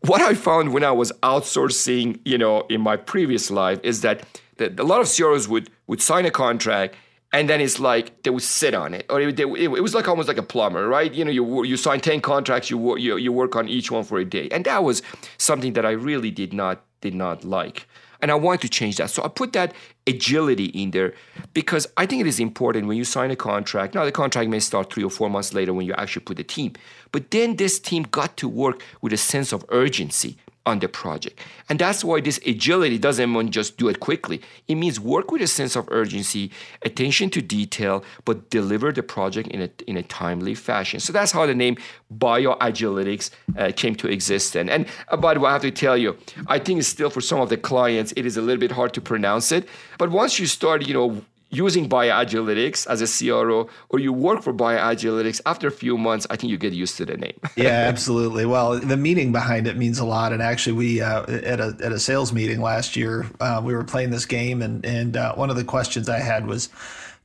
what 0.00 0.20
I 0.20 0.34
found 0.34 0.72
when 0.74 0.84
I 0.84 0.92
was 0.92 1.12
outsourcing, 1.22 2.20
you 2.24 2.36
know, 2.36 2.62
in 2.68 2.80
my 2.80 2.96
previous 2.96 3.50
life 3.50 3.80
is 3.82 4.02
that, 4.02 4.26
that 4.58 4.78
a 4.78 4.84
lot 4.84 5.00
of 5.00 5.12
CROs 5.14 5.48
would 5.48 5.70
would 5.86 6.00
sign 6.00 6.24
a 6.24 6.30
contract 6.30 6.94
and 7.34 7.50
then 7.50 7.60
it's 7.60 7.80
like 7.80 8.22
they 8.22 8.30
would 8.30 8.44
sit 8.44 8.74
on 8.74 8.94
it, 8.94 9.06
or 9.10 9.20
it, 9.20 9.38
it, 9.40 9.46
it, 9.46 9.82
was 9.82 9.92
like 9.92 10.06
almost 10.06 10.28
like 10.28 10.38
a 10.38 10.42
plumber, 10.42 10.86
right? 10.86 11.12
You 11.12 11.24
know, 11.24 11.32
you 11.32 11.64
you 11.64 11.76
sign 11.76 12.00
ten 12.00 12.20
contracts, 12.20 12.70
you, 12.70 12.96
you 12.96 13.16
you 13.16 13.32
work 13.32 13.56
on 13.56 13.68
each 13.68 13.90
one 13.90 14.04
for 14.04 14.18
a 14.18 14.24
day, 14.24 14.48
and 14.52 14.64
that 14.66 14.84
was 14.84 15.02
something 15.36 15.72
that 15.72 15.84
I 15.84 15.90
really 15.90 16.30
did 16.30 16.52
not 16.52 16.84
did 17.00 17.14
not 17.14 17.44
like. 17.44 17.88
And 18.24 18.30
I 18.30 18.36
want 18.36 18.62
to 18.62 18.70
change 18.70 18.96
that. 18.96 19.10
So 19.10 19.22
I 19.22 19.28
put 19.28 19.52
that 19.52 19.74
agility 20.06 20.64
in 20.64 20.92
there 20.92 21.12
because 21.52 21.86
I 21.98 22.06
think 22.06 22.22
it 22.22 22.26
is 22.26 22.40
important 22.40 22.86
when 22.86 22.96
you 22.96 23.04
sign 23.04 23.30
a 23.30 23.36
contract. 23.36 23.94
Now, 23.94 24.06
the 24.06 24.12
contract 24.12 24.48
may 24.48 24.60
start 24.60 24.90
three 24.90 25.04
or 25.04 25.10
four 25.10 25.28
months 25.28 25.52
later 25.52 25.74
when 25.74 25.84
you 25.84 25.92
actually 25.92 26.24
put 26.24 26.38
the 26.38 26.42
team. 26.42 26.72
But 27.12 27.30
then 27.32 27.56
this 27.56 27.78
team 27.78 28.04
got 28.04 28.38
to 28.38 28.48
work 28.48 28.82
with 29.02 29.12
a 29.12 29.18
sense 29.18 29.52
of 29.52 29.62
urgency 29.68 30.38
on 30.66 30.78
the 30.78 30.88
project. 30.88 31.40
And 31.68 31.78
that's 31.78 32.02
why 32.02 32.20
this 32.20 32.40
agility 32.46 32.98
doesn't 32.98 33.30
mean 33.30 33.50
just 33.50 33.76
do 33.76 33.88
it 33.88 34.00
quickly. 34.00 34.40
It 34.66 34.76
means 34.76 34.98
work 34.98 35.30
with 35.30 35.42
a 35.42 35.46
sense 35.46 35.76
of 35.76 35.88
urgency, 35.90 36.50
attention 36.82 37.30
to 37.30 37.42
detail, 37.42 38.02
but 38.24 38.50
deliver 38.50 38.90
the 38.92 39.02
project 39.02 39.48
in 39.48 39.62
a, 39.62 39.70
in 39.86 39.96
a 39.96 40.02
timely 40.02 40.54
fashion. 40.54 41.00
So 41.00 41.12
that's 41.12 41.32
how 41.32 41.46
the 41.46 41.54
name 41.54 41.76
BioAgilytix 42.16 43.30
uh, 43.58 43.72
came 43.76 43.94
to 43.96 44.08
exist. 44.08 44.56
And, 44.56 44.70
and 44.70 44.86
uh, 45.08 45.16
by 45.16 45.34
the 45.34 45.40
way, 45.40 45.50
I 45.50 45.52
have 45.52 45.62
to 45.62 45.70
tell 45.70 45.96
you, 45.96 46.16
I 46.46 46.58
think 46.58 46.78
it's 46.78 46.88
still 46.88 47.10
for 47.10 47.20
some 47.20 47.40
of 47.40 47.48
the 47.50 47.56
clients, 47.56 48.12
it 48.16 48.24
is 48.24 48.36
a 48.36 48.42
little 48.42 48.60
bit 48.60 48.72
hard 48.72 48.94
to 48.94 49.00
pronounce 49.00 49.52
it. 49.52 49.68
But 49.98 50.10
once 50.10 50.38
you 50.38 50.46
start, 50.46 50.86
you 50.86 50.94
know, 50.94 51.22
using 51.54 51.88
BioAgilytix 51.88 52.86
as 52.86 53.00
a 53.00 53.06
CRO 53.06 53.68
or 53.88 53.98
you 53.98 54.12
work 54.12 54.42
for 54.42 54.52
BioAgilytix, 54.52 55.40
after 55.46 55.68
a 55.68 55.70
few 55.70 55.96
months, 55.96 56.26
I 56.30 56.36
think 56.36 56.50
you 56.50 56.58
get 56.58 56.72
used 56.72 56.96
to 56.98 57.06
the 57.06 57.16
name. 57.16 57.38
yeah, 57.56 57.68
absolutely. 57.68 58.46
Well, 58.46 58.78
the 58.78 58.96
meaning 58.96 59.32
behind 59.32 59.66
it 59.66 59.76
means 59.76 59.98
a 59.98 60.04
lot. 60.04 60.32
And 60.32 60.42
actually, 60.42 60.72
we 60.72 61.00
uh, 61.00 61.22
at 61.22 61.60
a 61.60 61.76
at 61.82 61.92
a 61.92 61.98
sales 61.98 62.32
meeting 62.32 62.60
last 62.60 62.96
year, 62.96 63.26
uh, 63.40 63.60
we 63.64 63.74
were 63.74 63.84
playing 63.84 64.10
this 64.10 64.26
game, 64.26 64.62
and 64.62 64.84
and 64.84 65.16
uh, 65.16 65.34
one 65.34 65.50
of 65.50 65.56
the 65.56 65.64
questions 65.64 66.08
I 66.08 66.18
had 66.18 66.46
was 66.46 66.68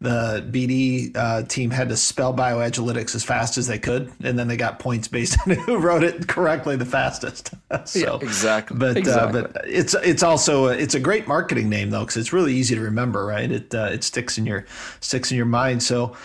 the 0.01 0.47
BD 0.49 1.15
uh, 1.15 1.43
team 1.43 1.71
had 1.71 1.89
to 1.89 1.97
spell 1.97 2.33
bioagilytix 2.33 3.15
as 3.15 3.23
fast 3.23 3.57
as 3.57 3.67
they 3.67 3.77
could, 3.77 4.11
and 4.23 4.39
then 4.39 4.47
they 4.47 4.55
got 4.55 4.79
points 4.79 5.09
based 5.09 5.37
on 5.45 5.55
who 5.55 5.77
wrote 5.77 6.03
it 6.03 6.27
correctly 6.27 6.77
the 6.77 6.85
fastest. 6.85 7.51
so, 7.85 7.99
yeah, 7.99 8.15
exactly. 8.25 8.77
But 8.77 8.95
exactly. 8.95 9.41
Uh, 9.41 9.47
but 9.47 9.61
it's 9.67 9.93
it's 9.95 10.23
also 10.23 10.67
a, 10.67 10.71
it's 10.71 10.95
a 10.95 10.99
great 10.99 11.27
marketing 11.27 11.69
name 11.69 11.89
though 11.89 12.01
because 12.01 12.17
it's 12.17 12.31
really 12.31 12.53
easy 12.53 12.75
to 12.75 12.81
remember, 12.81 13.25
right? 13.25 13.51
It 13.51 13.75
uh, 13.75 13.89
it 13.91 14.03
sticks 14.03 14.37
in 14.37 14.45
your 14.45 14.65
sticks 15.01 15.31
in 15.31 15.37
your 15.37 15.45
mind. 15.45 15.83
So 15.83 16.15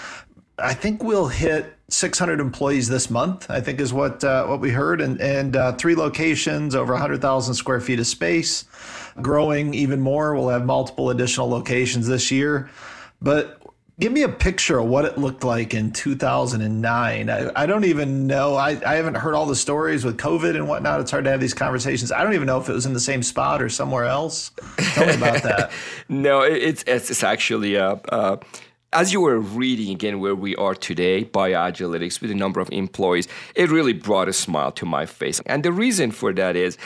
I 0.59 0.73
think 0.75 1.03
we'll 1.03 1.29
hit 1.29 1.75
600 1.89 2.41
employees 2.41 2.89
this 2.89 3.11
month, 3.11 3.51
I 3.51 3.61
think 3.61 3.81
is 3.81 3.93
what 3.93 4.23
uh, 4.23 4.47
what 4.47 4.61
we 4.61 4.71
heard, 4.71 5.01
and 5.01 5.21
and 5.21 5.57
uh, 5.57 5.73
three 5.73 5.97
locations, 5.97 6.77
over 6.77 6.93
100,000 6.93 7.55
square 7.55 7.81
feet 7.81 7.99
of 7.99 8.07
space, 8.07 8.67
growing 9.21 9.75
even 9.75 10.01
more. 10.01 10.35
We'll 10.35 10.51
have 10.51 10.65
multiple 10.65 11.11
additional 11.11 11.49
locations 11.49 12.07
this 12.07 12.31
year, 12.31 12.71
but 13.21 13.61
give 14.01 14.13
me 14.13 14.23
a 14.23 14.29
picture 14.29 14.79
of 14.79 14.87
what 14.87 15.05
it 15.05 15.19
looked 15.19 15.45
like 15.45 15.75
in 15.75 15.93
2009 15.93 17.31
i, 17.31 17.51
I 17.55 17.67
don't 17.67 17.85
even 17.85 18.27
know. 18.27 18.57
I, 18.57 18.71
I 18.85 18.97
haven't 18.97 19.15
heard 19.15 19.35
all 19.35 19.47
the 19.47 19.57
stories 19.57 20.05
with 20.05 20.17
covid 20.17 20.57
and 20.57 20.69
whatnot. 20.69 21.01
It's 21.01 21.11
hard 21.11 21.25
to 21.25 21.31
have 21.31 21.41
these 21.41 21.55
conversations. 21.55 22.11
I 22.11 22.23
don't 22.23 22.35
even 22.35 22.47
know 22.47 22.61
if 22.61 22.69
it 22.69 22.73
was 22.73 22.87
in 22.87 22.93
the 22.93 23.01
same 23.01 23.23
spot 23.23 23.63
or 23.63 23.69
somewhere 23.69 24.05
else. 24.05 24.51
Tell 24.95 25.07
me 25.07 25.15
about 25.15 25.43
that. 25.43 25.71
No 26.09 26.43
it's 26.43 26.85
it's, 26.87 27.23
actually 27.23 27.77
uh, 27.77 27.97
uh, 28.09 28.37
as 28.93 29.13
you 29.13 29.21
were 29.21 29.39
reading 29.39 29.91
again 29.91 30.21
where 30.21 30.35
we 30.35 30.55
are 30.57 30.75
today 30.75 31.25
BioAgilytix 31.25 32.21
with 32.21 32.31
a 32.31 32.35
number 32.35 32.61
of 32.61 32.69
employees 32.73 33.27
it 33.55 33.71
really 33.71 33.93
brought 33.93 34.29
a 34.29 34.33
smile 34.33 34.73
to 34.73 34.85
my 34.85 35.07
face. 35.07 35.41
And 35.47 35.63
the 35.63 35.73
reason 35.73 36.11
for 36.11 36.33
that 36.35 36.57
is 36.57 36.77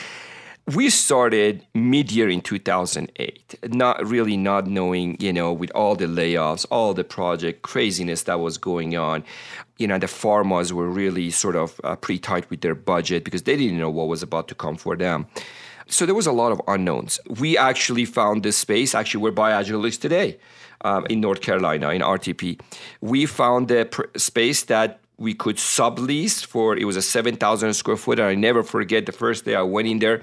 we 0.75 0.91
started 0.91 1.65
mid-year 1.75 2.29
in 2.29 2.43
2008 2.43 3.55
not 3.69 4.07
really 4.07 4.37
not 4.37 4.67
knowing 4.67 5.17
you 5.19 5.33
know 5.33 5.53
with 5.53 5.71
all 5.75 5.97
the 5.97 6.05
layoffs 6.05 6.67
all 6.71 6.93
the 6.93 7.05
project 7.05 7.63
craziness 7.63 8.25
that 8.25 8.39
was 8.39 8.59
going 8.59 8.95
on 8.97 9.25
you 9.79 9.87
know 9.87 9.99
the 9.99 10.07
pharmas 10.07 10.73
were 10.73 10.89
really 10.89 11.31
sort 11.31 11.57
of 11.57 11.81
uh, 11.85 11.97
pretty 11.97 12.19
tight 12.19 12.49
with 12.51 12.61
their 12.61 12.75
budget 12.75 13.25
because 13.25 13.45
they 13.45 13.57
didn't 13.57 13.79
know 13.79 13.91
what 13.91 14.09
was 14.09 14.23
about 14.23 14.49
to 14.49 14.55
come 14.55 14.77
for 14.77 14.97
them. 14.97 15.27
So 15.87 16.05
there 16.05 16.15
was 16.15 16.27
a 16.27 16.33
lot 16.33 16.53
of 16.53 16.61
unknowns. 16.69 17.19
We 17.41 17.57
actually 17.57 18.05
found 18.05 18.43
this 18.43 18.59
space 18.59 18.95
actually 18.95 19.23
we're 19.23 19.33
BioAgilytix 19.33 20.01
today 20.01 20.39
um, 20.83 21.07
in 21.09 21.21
north 21.21 21.41
carolina 21.41 21.91
in 21.91 22.03
rtp 22.03 22.61
we 23.01 23.27
found 23.27 23.69
the 23.69 23.85
pr- 23.91 24.03
space 24.17 24.65
that 24.65 25.01
we 25.19 25.35
could 25.35 25.57
sublease 25.57 26.45
for 26.45 26.77
it 26.77 26.85
was 26.85 26.97
a 26.97 27.03
7000 27.03 27.75
square 27.75 27.97
foot 27.97 28.19
and 28.19 28.29
i 28.29 28.35
never 28.35 28.63
forget 28.63 29.07
the 29.07 29.13
first 29.13 29.45
day 29.45 29.55
i 29.55 29.63
went 29.63 29.89
in 29.89 29.99
there 29.99 30.23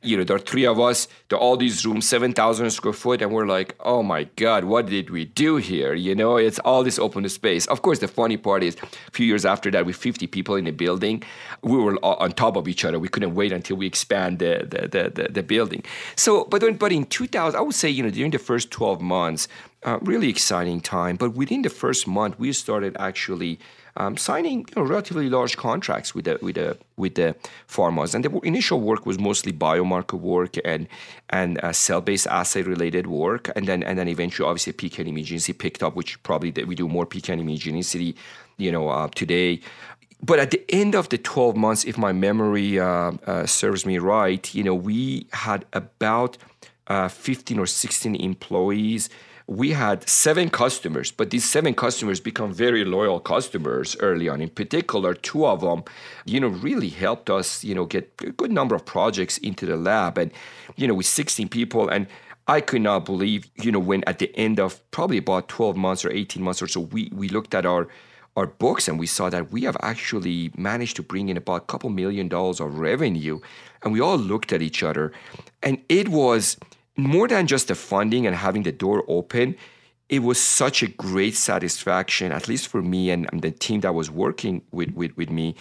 you 0.00 0.16
know, 0.16 0.22
there 0.22 0.36
are 0.36 0.40
three 0.40 0.64
of 0.64 0.78
us, 0.78 1.08
are 1.32 1.38
all 1.38 1.56
these 1.56 1.84
rooms, 1.84 2.08
7,000 2.08 2.70
square 2.70 2.92
foot, 2.92 3.20
and 3.20 3.32
we're 3.32 3.46
like, 3.46 3.74
oh 3.80 4.02
my 4.02 4.24
God, 4.36 4.64
what 4.64 4.86
did 4.86 5.10
we 5.10 5.24
do 5.24 5.56
here? 5.56 5.92
You 5.92 6.14
know, 6.14 6.36
it's 6.36 6.60
all 6.60 6.84
this 6.84 7.00
open 7.00 7.28
space. 7.28 7.66
Of 7.66 7.82
course, 7.82 7.98
the 7.98 8.06
funny 8.06 8.36
part 8.36 8.62
is 8.62 8.76
a 8.76 9.10
few 9.10 9.26
years 9.26 9.44
after 9.44 9.70
that, 9.72 9.86
with 9.86 9.96
50 9.96 10.28
people 10.28 10.54
in 10.54 10.66
the 10.66 10.70
building, 10.70 11.24
we 11.62 11.76
were 11.76 11.96
on 12.04 12.30
top 12.32 12.56
of 12.56 12.68
each 12.68 12.84
other. 12.84 13.00
We 13.00 13.08
couldn't 13.08 13.34
wait 13.34 13.50
until 13.50 13.76
we 13.76 13.86
expand 13.86 14.38
the, 14.38 14.64
the, 14.68 15.10
the, 15.10 15.28
the, 15.30 15.42
building. 15.42 15.82
So, 16.14 16.44
but, 16.44 16.78
but 16.78 16.92
in 16.92 17.04
2000, 17.04 17.58
I 17.58 17.60
would 17.60 17.74
say, 17.74 17.88
you 17.88 18.04
know, 18.04 18.10
during 18.10 18.30
the 18.30 18.38
first 18.38 18.70
12 18.70 19.00
months, 19.00 19.48
uh, 19.82 19.98
really 20.02 20.28
exciting 20.28 20.80
time. 20.80 21.16
But 21.16 21.34
within 21.34 21.62
the 21.62 21.70
first 21.70 22.06
month, 22.06 22.38
we 22.38 22.52
started 22.52 22.96
actually 23.00 23.58
um, 23.98 24.16
signing 24.16 24.60
you 24.60 24.74
know, 24.76 24.82
relatively 24.82 25.28
large 25.28 25.56
contracts 25.56 26.14
with 26.14 26.24
the 26.24 26.38
with 26.40 26.54
the 26.54 26.78
with 26.96 27.16
the 27.16 27.34
pharmas. 27.68 28.14
And 28.14 28.24
the 28.24 28.30
initial 28.40 28.80
work 28.80 29.04
was 29.04 29.18
mostly 29.18 29.52
biomarker 29.52 30.18
work 30.18 30.54
and 30.64 30.86
and 31.30 31.58
uh, 31.62 31.72
cell-based 31.72 32.28
assay 32.28 32.62
related 32.62 33.08
work, 33.08 33.50
and 33.56 33.66
then 33.66 33.82
and 33.82 33.98
then 33.98 34.08
eventually, 34.08 34.48
obviously, 34.48 34.72
PK 34.72 35.00
and 35.00 35.08
immunogenicity 35.08 35.58
picked 35.58 35.82
up, 35.82 35.96
which 35.96 36.22
probably 36.22 36.52
we 36.64 36.74
do 36.74 36.88
more 36.88 37.06
PK 37.06 37.36
immunogenicity, 37.36 38.14
you 38.56 38.70
know, 38.72 38.88
uh, 38.88 39.08
today. 39.08 39.60
But 40.22 40.38
at 40.38 40.50
the 40.50 40.64
end 40.68 40.96
of 40.96 41.10
the 41.10 41.18
12 41.18 41.56
months, 41.56 41.84
if 41.84 41.96
my 41.98 42.12
memory 42.12 42.78
uh, 42.78 43.12
uh 43.26 43.46
serves 43.46 43.84
me 43.84 43.98
right, 43.98 44.54
you 44.54 44.62
know, 44.62 44.74
we 44.74 45.26
had 45.32 45.64
about 45.72 46.38
uh, 46.86 47.08
15 47.08 47.58
or 47.58 47.66
16 47.66 48.14
employees 48.14 49.10
we 49.48 49.70
had 49.70 50.06
seven 50.06 50.50
customers, 50.50 51.10
but 51.10 51.30
these 51.30 51.44
seven 51.44 51.74
customers 51.74 52.20
become 52.20 52.52
very 52.52 52.84
loyal 52.84 53.18
customers 53.18 53.96
early 53.98 54.28
on. 54.28 54.42
In 54.42 54.50
particular, 54.50 55.14
two 55.14 55.46
of 55.46 55.62
them, 55.62 55.84
you 56.26 56.38
know, 56.38 56.48
really 56.48 56.90
helped 56.90 57.30
us, 57.30 57.64
you 57.64 57.74
know, 57.74 57.86
get 57.86 58.12
a 58.20 58.30
good 58.30 58.52
number 58.52 58.74
of 58.74 58.84
projects 58.84 59.38
into 59.38 59.64
the 59.64 59.78
lab. 59.78 60.18
And, 60.18 60.32
you 60.76 60.86
know, 60.86 60.92
with 60.92 61.06
16 61.06 61.48
people, 61.48 61.88
and 61.88 62.06
I 62.46 62.60
could 62.60 62.82
not 62.82 63.06
believe, 63.06 63.50
you 63.56 63.72
know, 63.72 63.78
when 63.78 64.04
at 64.04 64.18
the 64.18 64.30
end 64.36 64.60
of 64.60 64.78
probably 64.90 65.16
about 65.16 65.48
12 65.48 65.78
months 65.78 66.04
or 66.04 66.12
18 66.12 66.42
months 66.42 66.60
or 66.60 66.68
so, 66.68 66.80
we, 66.80 67.10
we 67.14 67.30
looked 67.30 67.54
at 67.54 67.64
our 67.64 67.88
our 68.36 68.46
books 68.46 68.86
and 68.86 69.00
we 69.00 69.06
saw 69.06 69.28
that 69.28 69.50
we 69.50 69.62
have 69.62 69.76
actually 69.80 70.52
managed 70.56 70.94
to 70.94 71.02
bring 71.02 71.28
in 71.28 71.36
about 71.36 71.56
a 71.56 71.66
couple 71.66 71.90
million 71.90 72.28
dollars 72.28 72.60
of 72.60 72.78
revenue. 72.78 73.40
And 73.82 73.92
we 73.92 74.00
all 74.00 74.16
looked 74.16 74.52
at 74.52 74.62
each 74.62 74.84
other. 74.84 75.10
And 75.60 75.82
it 75.88 76.08
was 76.08 76.56
more 76.98 77.28
than 77.28 77.46
just 77.46 77.68
the 77.68 77.74
funding 77.74 78.26
and 78.26 78.34
having 78.34 78.64
the 78.64 78.72
door 78.72 79.04
open, 79.06 79.54
it 80.08 80.22
was 80.22 80.40
such 80.40 80.82
a 80.82 80.88
great 80.88 81.34
satisfaction, 81.34 82.32
at 82.32 82.48
least 82.48 82.66
for 82.66 82.82
me 82.82 83.10
and, 83.10 83.28
and 83.32 83.40
the 83.40 83.52
team 83.52 83.80
that 83.80 83.94
was 83.94 84.10
working 84.10 84.62
with, 84.72 84.90
with, 84.94 85.16
with 85.16 85.30
me, 85.30 85.54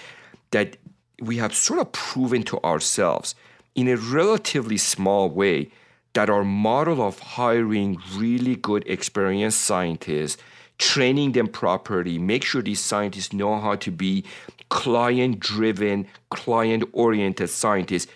that 0.52 0.78
we 1.21 1.38
have 1.38 1.54
sort 1.54 1.80
of 1.80 1.91
proven 1.91 2.41
to 2.43 2.62
ourselves 2.63 3.36
in 3.76 3.88
a 3.88 3.95
relatively 3.95 4.78
small 4.78 5.30
way 5.30 5.69
that 6.13 6.30
our 6.30 6.43
model 6.43 7.02
of 7.02 7.19
hiring 7.19 7.97
really 8.15 8.56
good 8.56 8.84
experienced 8.88 9.62
scientists, 9.62 10.41
training 10.80 11.34
them 11.34 11.47
properly, 11.47 12.17
make 12.17 12.43
sure 12.43 12.63
these 12.63 12.80
scientists 12.80 13.34
know 13.34 13.60
how 13.60 13.76
to 13.76 13.91
be 13.91 14.23
client 14.69 15.39
driven, 15.39 16.08
client 16.32 16.84
oriented 16.93 17.50
scientists 17.50 18.12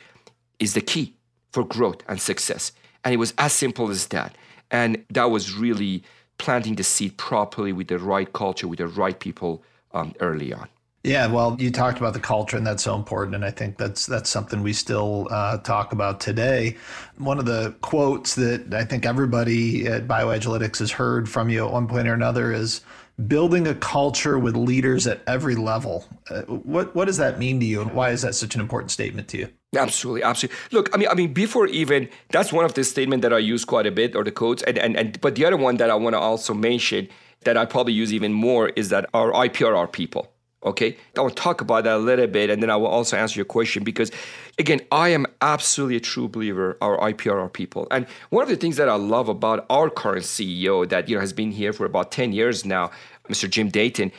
is 0.59 0.73
the 0.73 0.81
key 0.81 1.13
for 1.51 1.63
growth 1.63 2.01
and 2.07 2.19
success. 2.19 2.71
And 3.03 3.13
it 3.13 3.17
was 3.17 3.33
as 3.37 3.53
simple 3.53 3.89
as 3.89 4.07
that. 4.07 4.35
And 4.69 5.03
that 5.09 5.31
was 5.31 5.53
really 5.53 6.03
planting 6.37 6.75
the 6.75 6.83
seed 6.83 7.17
properly 7.17 7.73
with 7.73 7.87
the 7.87 7.99
right 7.99 8.31
culture, 8.33 8.67
with 8.67 8.79
the 8.79 8.87
right 8.87 9.19
people 9.19 9.63
um, 9.93 10.13
early 10.19 10.53
on. 10.53 10.67
Yeah, 11.03 11.25
well, 11.27 11.57
you 11.59 11.71
talked 11.71 11.97
about 11.97 12.13
the 12.13 12.19
culture, 12.19 12.57
and 12.57 12.65
that's 12.65 12.83
so 12.83 12.95
important, 12.95 13.33
and 13.33 13.43
I 13.43 13.49
think 13.49 13.77
that's 13.77 14.05
that's 14.05 14.29
something 14.29 14.61
we 14.61 14.71
still 14.71 15.27
uh, 15.31 15.57
talk 15.57 15.93
about 15.93 16.19
today. 16.19 16.77
One 17.17 17.39
of 17.39 17.45
the 17.45 17.73
quotes 17.81 18.35
that 18.35 18.71
I 18.71 18.85
think 18.85 19.03
everybody 19.03 19.87
at 19.87 20.07
BioAgilytix 20.07 20.77
has 20.77 20.91
heard 20.91 21.27
from 21.27 21.49
you 21.49 21.65
at 21.65 21.71
one 21.71 21.87
point 21.87 22.07
or 22.07 22.13
another 22.13 22.53
is 22.53 22.81
building 23.27 23.67
a 23.67 23.75
culture 23.75 24.39
with 24.39 24.55
leaders 24.55 25.07
at 25.07 25.21
every 25.27 25.55
level. 25.55 26.05
Uh, 26.29 26.41
what 26.43 26.95
what 26.95 27.05
does 27.05 27.17
that 27.17 27.39
mean 27.39 27.59
to 27.59 27.65
you, 27.65 27.81
and 27.81 27.93
why 27.93 28.09
is 28.09 28.21
that 28.21 28.35
such 28.35 28.55
an 28.55 28.61
important 28.61 28.91
statement 28.91 29.27
to 29.29 29.37
you? 29.37 29.49
Absolutely, 29.75 30.23
absolutely. 30.23 30.57
Look, 30.71 30.89
I 30.93 30.97
mean, 30.97 31.07
I 31.09 31.13
mean, 31.13 31.33
before 31.33 31.67
even 31.67 32.09
that's 32.29 32.51
one 32.51 32.65
of 32.65 32.73
the 32.73 32.83
statements 32.83 33.23
that 33.23 33.33
I 33.33 33.39
use 33.39 33.65
quite 33.65 33.85
a 33.85 33.91
bit, 33.91 34.15
or 34.15 34.23
the 34.23 34.31
quotes, 34.31 34.63
and 34.63 34.77
and, 34.77 34.95
and 34.97 35.21
but 35.21 35.35
the 35.35 35.45
other 35.45 35.57
one 35.57 35.77
that 35.77 35.89
I 35.89 35.95
want 35.95 36.13
to 36.13 36.19
also 36.19 36.53
mention 36.53 37.07
that 37.43 37.57
I 37.57 37.65
probably 37.65 37.93
use 37.93 38.13
even 38.13 38.33
more 38.33 38.69
is 38.69 38.89
that 38.89 39.09
our 39.13 39.31
IPR 39.31 39.75
are 39.75 39.87
people. 39.87 40.31
Okay, 40.63 40.95
I 41.17 41.21
will 41.21 41.31
talk 41.31 41.61
about 41.61 41.85
that 41.85 41.95
a 41.95 41.97
little 41.97 42.27
bit, 42.27 42.51
and 42.51 42.61
then 42.61 42.69
I 42.69 42.75
will 42.75 42.85
also 42.85 43.17
answer 43.17 43.39
your 43.39 43.45
question 43.45 43.83
because, 43.83 44.11
again, 44.59 44.79
I 44.91 45.09
am 45.09 45.25
absolutely 45.41 45.95
a 45.95 45.99
true 45.99 46.27
believer 46.27 46.77
our 46.81 46.99
IPR 46.99 47.41
are 47.41 47.49
people. 47.49 47.87
And 47.89 48.05
one 48.29 48.43
of 48.43 48.49
the 48.49 48.55
things 48.55 48.77
that 48.77 48.87
I 48.87 48.93
love 48.93 49.27
about 49.27 49.65
our 49.71 49.89
current 49.89 50.23
CEO 50.23 50.87
that 50.87 51.09
you 51.09 51.15
know 51.15 51.21
has 51.21 51.33
been 51.33 51.49
here 51.49 51.73
for 51.73 51.87
about 51.87 52.11
ten 52.11 52.31
years 52.31 52.63
now, 52.63 52.91
Mr. 53.29 53.49
Jim 53.49 53.71
Datin, 53.71 54.11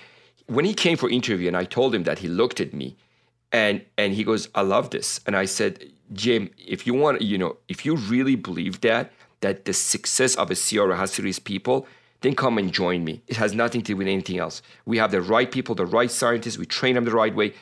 when 0.46 0.64
he 0.64 0.74
came 0.74 0.96
for 0.96 1.08
interview, 1.10 1.48
and 1.48 1.56
I 1.56 1.64
told 1.64 1.94
him 1.94 2.04
that, 2.04 2.18
he 2.18 2.28
looked 2.28 2.60
at 2.60 2.72
me 2.74 2.96
and 3.52 3.84
and 3.98 4.14
he 4.14 4.24
goes 4.24 4.48
i 4.54 4.62
love 4.62 4.90
this. 4.90 5.20
And 5.26 5.36
i 5.36 5.44
said 5.44 5.84
jim 6.12 6.50
if 6.58 6.86
you 6.86 6.94
want 6.94 7.22
you 7.22 7.38
know 7.38 7.56
if 7.68 7.86
you 7.86 7.96
really 7.96 8.34
believe 8.34 8.80
that 8.80 9.12
that 9.40 9.64
the 9.64 9.72
success 9.72 10.34
of 10.36 10.50
a 10.50 10.56
CRO 10.56 10.94
has 10.96 11.12
to 11.12 11.22
reach 11.22 11.44
people 11.44 11.86
then 12.22 12.36
come 12.36 12.56
and 12.56 12.72
join 12.72 13.02
me. 13.04 13.20
It 13.26 13.36
has 13.36 13.52
nothing 13.52 13.80
to 13.82 13.86
do 13.92 13.96
with 13.96 14.06
anything 14.06 14.38
else. 14.38 14.62
We 14.86 14.98
have 14.98 15.10
the 15.10 15.20
right 15.20 15.50
people 15.50 15.74
the 15.74 15.86
right 15.86 16.10
scientists. 16.10 16.56
We 16.56 16.66
train 16.66 16.94
them 16.94 17.04
the 17.04 17.10
right 17.12 17.34
way 17.34 17.54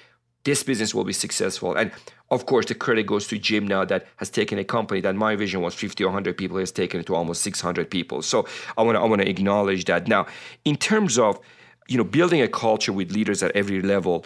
this 0.44 0.62
business 0.62 0.94
will 0.94 1.04
be 1.04 1.12
successful. 1.12 1.74
And 1.74 1.92
of 2.30 2.46
course 2.46 2.66
the 2.66 2.74
credit 2.74 3.06
goes 3.06 3.26
to 3.28 3.38
jim 3.38 3.66
now 3.66 3.84
that 3.84 4.06
has 4.16 4.30
taken 4.30 4.58
a 4.58 4.64
company 4.64 5.00
that 5.00 5.16
my 5.16 5.34
vision 5.34 5.60
was 5.62 5.74
50 5.74 6.04
or 6.04 6.08
100 6.08 6.36
people 6.36 6.58
has 6.58 6.70
taken 6.70 7.00
it 7.00 7.06
to 7.06 7.14
almost 7.14 7.42
600 7.42 7.90
people. 7.90 8.22
So 8.22 8.46
i 8.78 8.82
want 8.82 8.96
to 8.96 9.00
i 9.00 9.04
want 9.04 9.22
to 9.22 9.28
acknowledge 9.28 9.84
that. 9.86 10.08
Now 10.08 10.26
in 10.64 10.76
terms 10.76 11.18
of 11.18 11.40
you 11.88 11.96
know 11.96 12.04
building 12.04 12.40
a 12.40 12.48
culture 12.48 12.92
with 12.92 13.12
leaders 13.12 13.42
at 13.42 13.50
every 13.52 13.82
level 13.82 14.24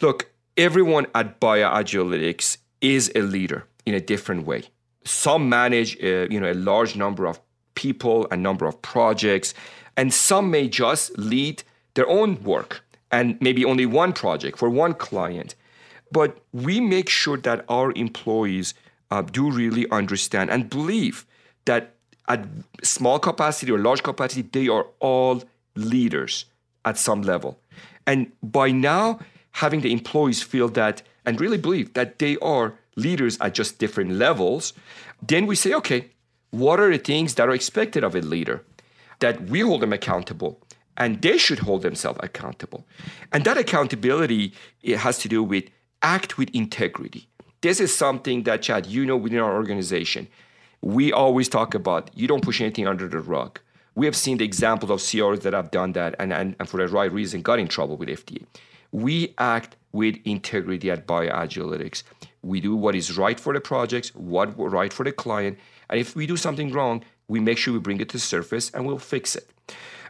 look 0.00 0.30
everyone 0.56 1.06
at 1.14 1.40
BioAgilytix 1.40 2.58
is 2.80 3.10
a 3.14 3.22
leader 3.22 3.64
in 3.86 3.94
a 3.94 4.00
different 4.00 4.46
way. 4.46 4.64
Some 5.04 5.48
manage, 5.48 5.96
uh, 6.02 6.26
you 6.28 6.40
know, 6.40 6.50
a 6.50 6.54
large 6.54 6.96
number 6.96 7.26
of 7.26 7.40
people, 7.74 8.26
a 8.30 8.36
number 8.36 8.66
of 8.66 8.82
projects, 8.82 9.54
and 9.96 10.12
some 10.12 10.50
may 10.50 10.68
just 10.68 11.16
lead 11.16 11.62
their 11.94 12.08
own 12.08 12.42
work 12.42 12.84
and 13.10 13.40
maybe 13.40 13.64
only 13.64 13.86
one 13.86 14.12
project 14.12 14.58
for 14.58 14.68
one 14.68 14.94
client. 14.94 15.54
But 16.10 16.38
we 16.52 16.80
make 16.80 17.08
sure 17.08 17.36
that 17.38 17.64
our 17.68 17.92
employees 17.92 18.74
uh, 19.10 19.22
do 19.22 19.50
really 19.50 19.88
understand 19.90 20.50
and 20.50 20.70
believe 20.70 21.26
that 21.64 21.94
at 22.28 22.46
small 22.82 23.18
capacity 23.18 23.72
or 23.72 23.78
large 23.78 24.02
capacity, 24.02 24.42
they 24.42 24.68
are 24.68 24.86
all 25.00 25.42
leaders 25.74 26.44
at 26.84 26.98
some 26.98 27.22
level. 27.22 27.58
And 28.06 28.32
by 28.42 28.70
now, 28.70 29.20
having 29.52 29.80
the 29.80 29.92
employees 29.92 30.42
feel 30.42 30.68
that 30.68 31.02
and 31.24 31.40
really 31.40 31.58
believe 31.58 31.94
that 31.94 32.18
they 32.18 32.36
are 32.38 32.74
leaders 32.96 33.38
at 33.40 33.54
just 33.54 33.78
different 33.78 34.12
levels, 34.12 34.72
then 35.26 35.46
we 35.46 35.56
say, 35.56 35.74
okay, 35.74 36.10
what 36.50 36.80
are 36.80 36.90
the 36.90 36.98
things 36.98 37.34
that 37.34 37.48
are 37.48 37.54
expected 37.54 38.04
of 38.04 38.14
a 38.14 38.20
leader? 38.20 38.64
That 39.20 39.48
we 39.48 39.60
hold 39.60 39.82
them 39.82 39.92
accountable 39.92 40.60
and 40.98 41.22
they 41.22 41.38
should 41.38 41.60
hold 41.60 41.82
themselves 41.82 42.20
accountable. 42.22 42.84
And 43.32 43.44
that 43.44 43.56
accountability 43.56 44.52
it 44.82 44.98
has 44.98 45.18
to 45.18 45.28
do 45.28 45.42
with 45.42 45.64
act 46.02 46.36
with 46.36 46.50
integrity. 46.50 47.28
This 47.60 47.80
is 47.80 47.94
something 47.94 48.42
that, 48.42 48.62
Chad, 48.62 48.86
you 48.86 49.06
know 49.06 49.16
within 49.16 49.38
our 49.38 49.54
organization, 49.54 50.28
we 50.82 51.12
always 51.12 51.48
talk 51.48 51.74
about 51.74 52.10
you 52.14 52.28
don't 52.28 52.42
push 52.42 52.60
anything 52.60 52.86
under 52.86 53.08
the 53.08 53.20
rug. 53.20 53.58
We 53.94 54.06
have 54.06 54.14
seen 54.14 54.38
the 54.38 54.44
examples 54.44 54.90
of 54.90 55.10
CROs 55.10 55.40
that 55.40 55.54
have 55.54 55.70
done 55.70 55.92
that 55.92 56.14
and, 56.20 56.32
and, 56.32 56.54
and 56.60 56.68
for 56.68 56.76
the 56.76 56.86
right 56.86 57.10
reason 57.10 57.42
got 57.42 57.58
in 57.58 57.66
trouble 57.66 57.96
with 57.96 58.08
FDA. 58.08 58.44
We 58.92 59.34
act 59.38 59.76
with 59.92 60.18
integrity 60.24 60.90
at 60.90 61.06
BioAgilytix. 61.06 62.04
We 62.42 62.60
do 62.60 62.76
what 62.76 62.94
is 62.94 63.18
right 63.18 63.40
for 63.40 63.52
the 63.52 63.60
projects, 63.60 64.14
what 64.14 64.56
right 64.56 64.92
for 64.92 65.02
the 65.04 65.12
client, 65.12 65.58
and 65.90 65.98
if 65.98 66.14
we 66.14 66.26
do 66.26 66.36
something 66.36 66.70
wrong, 66.70 67.02
we 67.28 67.40
make 67.40 67.58
sure 67.58 67.74
we 67.74 67.80
bring 67.80 68.00
it 68.00 68.08
to 68.10 68.16
the 68.16 68.20
surface 68.20 68.70
and 68.70 68.86
we'll 68.86 68.98
fix 68.98 69.34
it. 69.34 69.50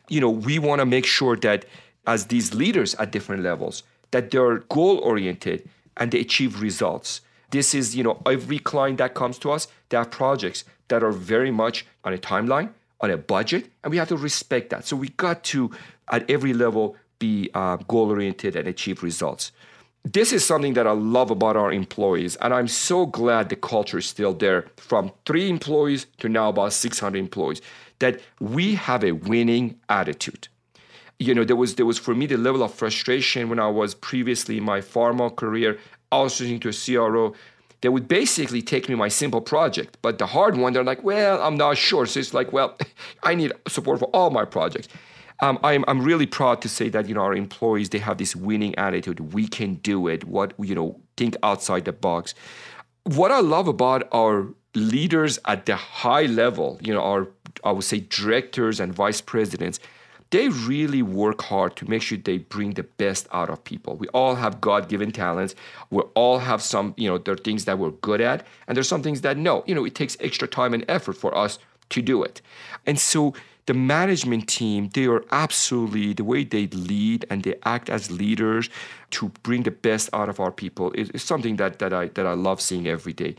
You 0.09 0.21
know, 0.21 0.31
we 0.31 0.59
want 0.59 0.81
to 0.81 0.87
make 0.87 1.07
sure 1.07 1.37
that 1.37 1.65
as 2.07 2.27
these 2.27 2.55
leaders 2.55 2.95
at 2.95 3.13
different 3.13 3.43
levels, 3.43 3.83
that 4.11 4.31
they're 4.31 4.59
goal 4.71 4.99
oriented 4.99 5.69
and 5.97 6.11
they 6.11 6.21
achieve 6.21 6.63
results. 6.63 7.21
This 7.51 7.75
is, 7.75 7.97
you 7.97 8.03
know, 8.03 8.21
every 8.27 8.59
client 8.59 8.99
that 8.99 9.15
comes 9.15 9.39
to 9.41 9.51
us, 9.51 9.69
they 9.89 9.97
have 9.97 10.11
projects 10.11 10.65
that 10.89 11.03
are 11.03 11.13
very 11.13 11.51
much 11.51 11.87
on 12.05 12.13
a 12.13 12.19
timeline, 12.19 12.71
on 13.01 13.11
a 13.11 13.17
budget, 13.17 13.71
and 13.83 13.91
we 13.91 13.97
have 13.99 14.09
to 14.09 14.17
respect 14.17 14.71
that. 14.71 14.87
So 14.87 14.97
we 14.97 15.09
got 15.11 15.45
to, 15.45 15.71
at 16.11 16.29
every 16.31 16.53
level, 16.53 16.97
be 17.19 17.51
uh, 17.55 17.77
goal 17.77 18.11
oriented 18.11 18.57
and 18.57 18.69
achieve 18.69 19.03
results. 19.03 19.53
This 20.05 20.33
is 20.33 20.45
something 20.45 20.75
that 20.75 20.87
I 20.87 20.93
love 20.93 21.31
about 21.31 21.57
our 21.57 21.73
employees, 21.73 22.37
and 22.37 22.55
I'm 22.55 22.69
so 22.69 23.05
glad 23.05 23.49
the 23.49 23.57
culture 23.57 23.99
is 23.99 24.07
still 24.07 24.33
there 24.33 24.67
from 24.77 25.13
three 25.27 25.51
employees 25.51 26.07
to 26.19 26.29
now 26.29 26.49
about 26.49 26.73
600 26.73 27.19
employees, 27.19 27.61
that 27.99 28.21
we 28.41 28.75
have 28.75 29.05
a 29.05 29.13
winning 29.13 29.79
attitude. 29.89 30.49
You 31.19 31.35
know, 31.35 31.45
there 31.45 31.57
was 31.57 31.75
there 31.75 31.87
was 31.87 31.99
for 31.99 32.15
me 32.15 32.27
the 32.27 32.37
level 32.37 32.63
of 32.63 32.73
frustration 32.73 33.49
when 33.49 33.59
I 33.59 33.69
was 33.69 33.95
previously 33.95 34.59
in 34.59 34.65
my 34.65 34.81
pharma 34.81 35.35
career, 35.35 35.79
outsourcing 36.13 36.61
to 36.63 36.69
a 36.69 36.73
CRO. 36.73 37.35
They 37.81 37.89
would 37.89 38.09
basically 38.09 38.61
take 38.61 38.89
me 38.89 38.97
my 38.97 39.09
simple 39.09 39.41
project, 39.41 39.99
but 40.03 40.19
the 40.19 40.27
hard 40.27 40.57
one, 40.57 40.73
they're 40.73 40.83
like, 40.83 41.05
well, 41.05 41.41
I'm 41.41 41.57
not 41.57 41.77
sure. 41.77 42.07
So 42.07 42.19
it's 42.19 42.35
like, 42.35 42.53
well, 42.53 42.77
I 43.23 43.37
need 43.37 43.53
support 43.69 44.01
for 44.01 44.07
all 44.07 44.31
my 44.31 44.45
projects 44.45 44.89
um, 45.41 45.59
I'm, 45.63 45.85
I'm 45.87 46.01
really 46.03 46.27
proud 46.27 46.61
to 46.63 46.69
say 46.69 46.89
that 46.89 47.09
you 47.09 47.15
know 47.15 47.21
our 47.21 47.35
employees 47.35 47.91
they 47.91 47.99
have 47.99 48.19
this 48.19 48.35
winning 48.35 48.75
attitude. 48.77 49.33
We 49.33 49.47
can 49.47 49.75
do 49.75 50.09
it. 50.09 50.25
What 50.25 50.55
you 50.59 50.75
know, 50.75 51.01
think 51.17 51.37
outside 51.43 51.85
the 51.85 51.93
box. 51.93 52.35
What 53.05 53.31
I 53.31 53.41
love 53.41 53.69
about 53.69 54.09
our 54.13 54.49
leaders 54.75 55.39
at 55.47 55.67
the 55.67 55.77
high 55.77 56.27
level, 56.27 56.79
you 56.83 56.93
know, 56.93 57.01
our 57.01 57.29
I 57.65 57.73
would 57.73 57.85
say 57.85 58.01
directors 58.01 58.81
and 58.81 58.95
vice 58.95 59.21
presidents, 59.21 59.81
they 60.31 60.49
really 60.49 61.01
work 61.01 61.41
hard 61.43 61.75
to 61.77 61.89
make 61.89 62.03
sure 62.03 62.19
they 62.19 62.39
bring 62.39 62.75
the 62.75 62.83
best 62.83 63.27
out 63.33 63.49
of 63.49 63.65
people. 63.65 63.97
We 63.97 64.09
all 64.09 64.35
have 64.35 64.61
God-given 64.61 65.13
talents. 65.13 65.55
We 65.91 66.03
all 66.15 66.39
have 66.39 66.61
some, 66.61 66.93
you 66.99 67.09
know, 67.09 67.17
there 67.17 67.35
are 67.35 67.39
things 67.39 67.65
that 67.65 67.79
we're 67.79 67.93
good 67.93 68.21
at, 68.21 68.47
and 68.67 68.77
there's 68.77 68.89
some 68.89 69.03
things 69.03 69.23
that 69.23 69.39
no, 69.39 69.65
you 69.67 69.75
know, 69.75 69.87
it 69.87 69.95
takes 69.95 70.17
extra 70.21 70.47
time 70.47 70.75
and 70.75 70.85
effort 70.87 71.15
for 71.15 71.35
us 71.37 71.59
to 71.91 72.03
do 72.03 72.23
it. 72.23 72.43
And 72.85 72.99
so 72.99 73.33
the 73.65 73.75
management 73.75 74.49
team, 74.49 74.91
they 74.93 75.07
are 75.07 75.25
absolutely 75.31 76.13
the 76.15 76.25
way 76.25 76.45
they 76.45 76.67
lead 76.69 77.27
and 77.31 77.43
they 77.43 77.55
act 77.65 77.89
as 77.91 78.11
leaders 78.11 78.69
to 79.11 79.29
bring 79.43 79.63
the 79.63 79.71
best 79.71 80.11
out 80.13 80.29
of 80.29 80.41
our 80.41 80.53
people 80.53 80.93
is, 80.93 81.11
is 81.11 81.23
something 81.23 81.57
that, 81.57 81.79
that 81.79 81.93
I 81.93 82.09
that 82.09 82.27
I 82.27 82.33
love 82.33 82.61
seeing 82.61 82.87
every 82.87 83.13
day. 83.13 83.37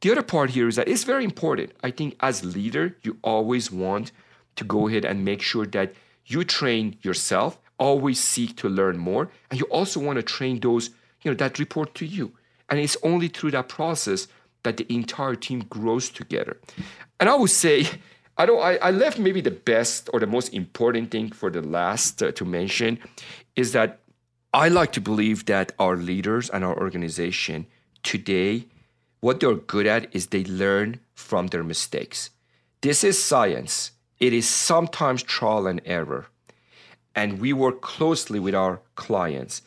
The 0.00 0.12
other 0.12 0.22
part 0.22 0.50
here 0.50 0.68
is 0.68 0.76
that 0.76 0.88
it's 0.88 1.04
very 1.04 1.24
important. 1.24 1.72
I 1.82 1.90
think 1.90 2.16
as 2.20 2.44
leader, 2.44 2.96
you 3.02 3.18
always 3.22 3.72
want 3.72 4.12
to 4.56 4.64
go 4.64 4.88
ahead 4.88 5.04
and 5.04 5.24
make 5.24 5.42
sure 5.42 5.66
that 5.66 5.94
you 6.26 6.44
train 6.44 6.96
yourself, 7.02 7.58
always 7.78 8.20
seek 8.20 8.56
to 8.58 8.68
learn 8.68 8.98
more, 8.98 9.30
and 9.50 9.58
you 9.58 9.66
also 9.66 10.00
want 10.00 10.16
to 10.16 10.22
train 10.22 10.60
those, 10.60 10.90
you 11.22 11.30
know, 11.30 11.36
that 11.36 11.58
report 11.58 11.94
to 11.96 12.06
you. 12.06 12.32
And 12.68 12.78
it's 12.78 12.96
only 13.02 13.28
through 13.28 13.52
that 13.52 13.68
process 13.68 14.28
that 14.62 14.76
the 14.76 14.92
entire 14.92 15.34
team 15.34 15.60
grows 15.70 16.10
together. 16.10 16.58
And 17.18 17.28
I 17.28 17.34
would 17.34 17.50
say 17.50 17.86
I 18.36 18.46
don't. 18.46 18.60
I, 18.62 18.76
I 18.76 18.90
left 18.92 19.18
maybe 19.18 19.40
the 19.40 19.50
best 19.50 20.08
or 20.12 20.20
the 20.20 20.26
most 20.26 20.54
important 20.54 21.10
thing 21.10 21.32
for 21.32 21.50
the 21.50 21.62
last 21.62 22.22
uh, 22.22 22.30
to 22.32 22.44
mention 22.44 23.00
is 23.56 23.72
that 23.72 24.00
I 24.54 24.68
like 24.68 24.92
to 24.92 25.00
believe 25.00 25.46
that 25.46 25.72
our 25.78 25.96
leaders 25.96 26.48
and 26.48 26.64
our 26.64 26.78
organization 26.78 27.66
today, 28.04 28.66
what 29.20 29.40
they're 29.40 29.54
good 29.54 29.86
at 29.86 30.14
is 30.14 30.28
they 30.28 30.44
learn 30.44 31.00
from 31.14 31.48
their 31.48 31.64
mistakes. 31.64 32.30
This 32.80 33.02
is 33.02 33.22
science. 33.22 33.92
It 34.20 34.32
is 34.32 34.48
sometimes 34.48 35.22
trial 35.22 35.66
and 35.66 35.80
error, 35.84 36.26
and 37.14 37.40
we 37.40 37.52
work 37.52 37.80
closely 37.80 38.40
with 38.40 38.54
our 38.54 38.80
clients. 38.94 39.62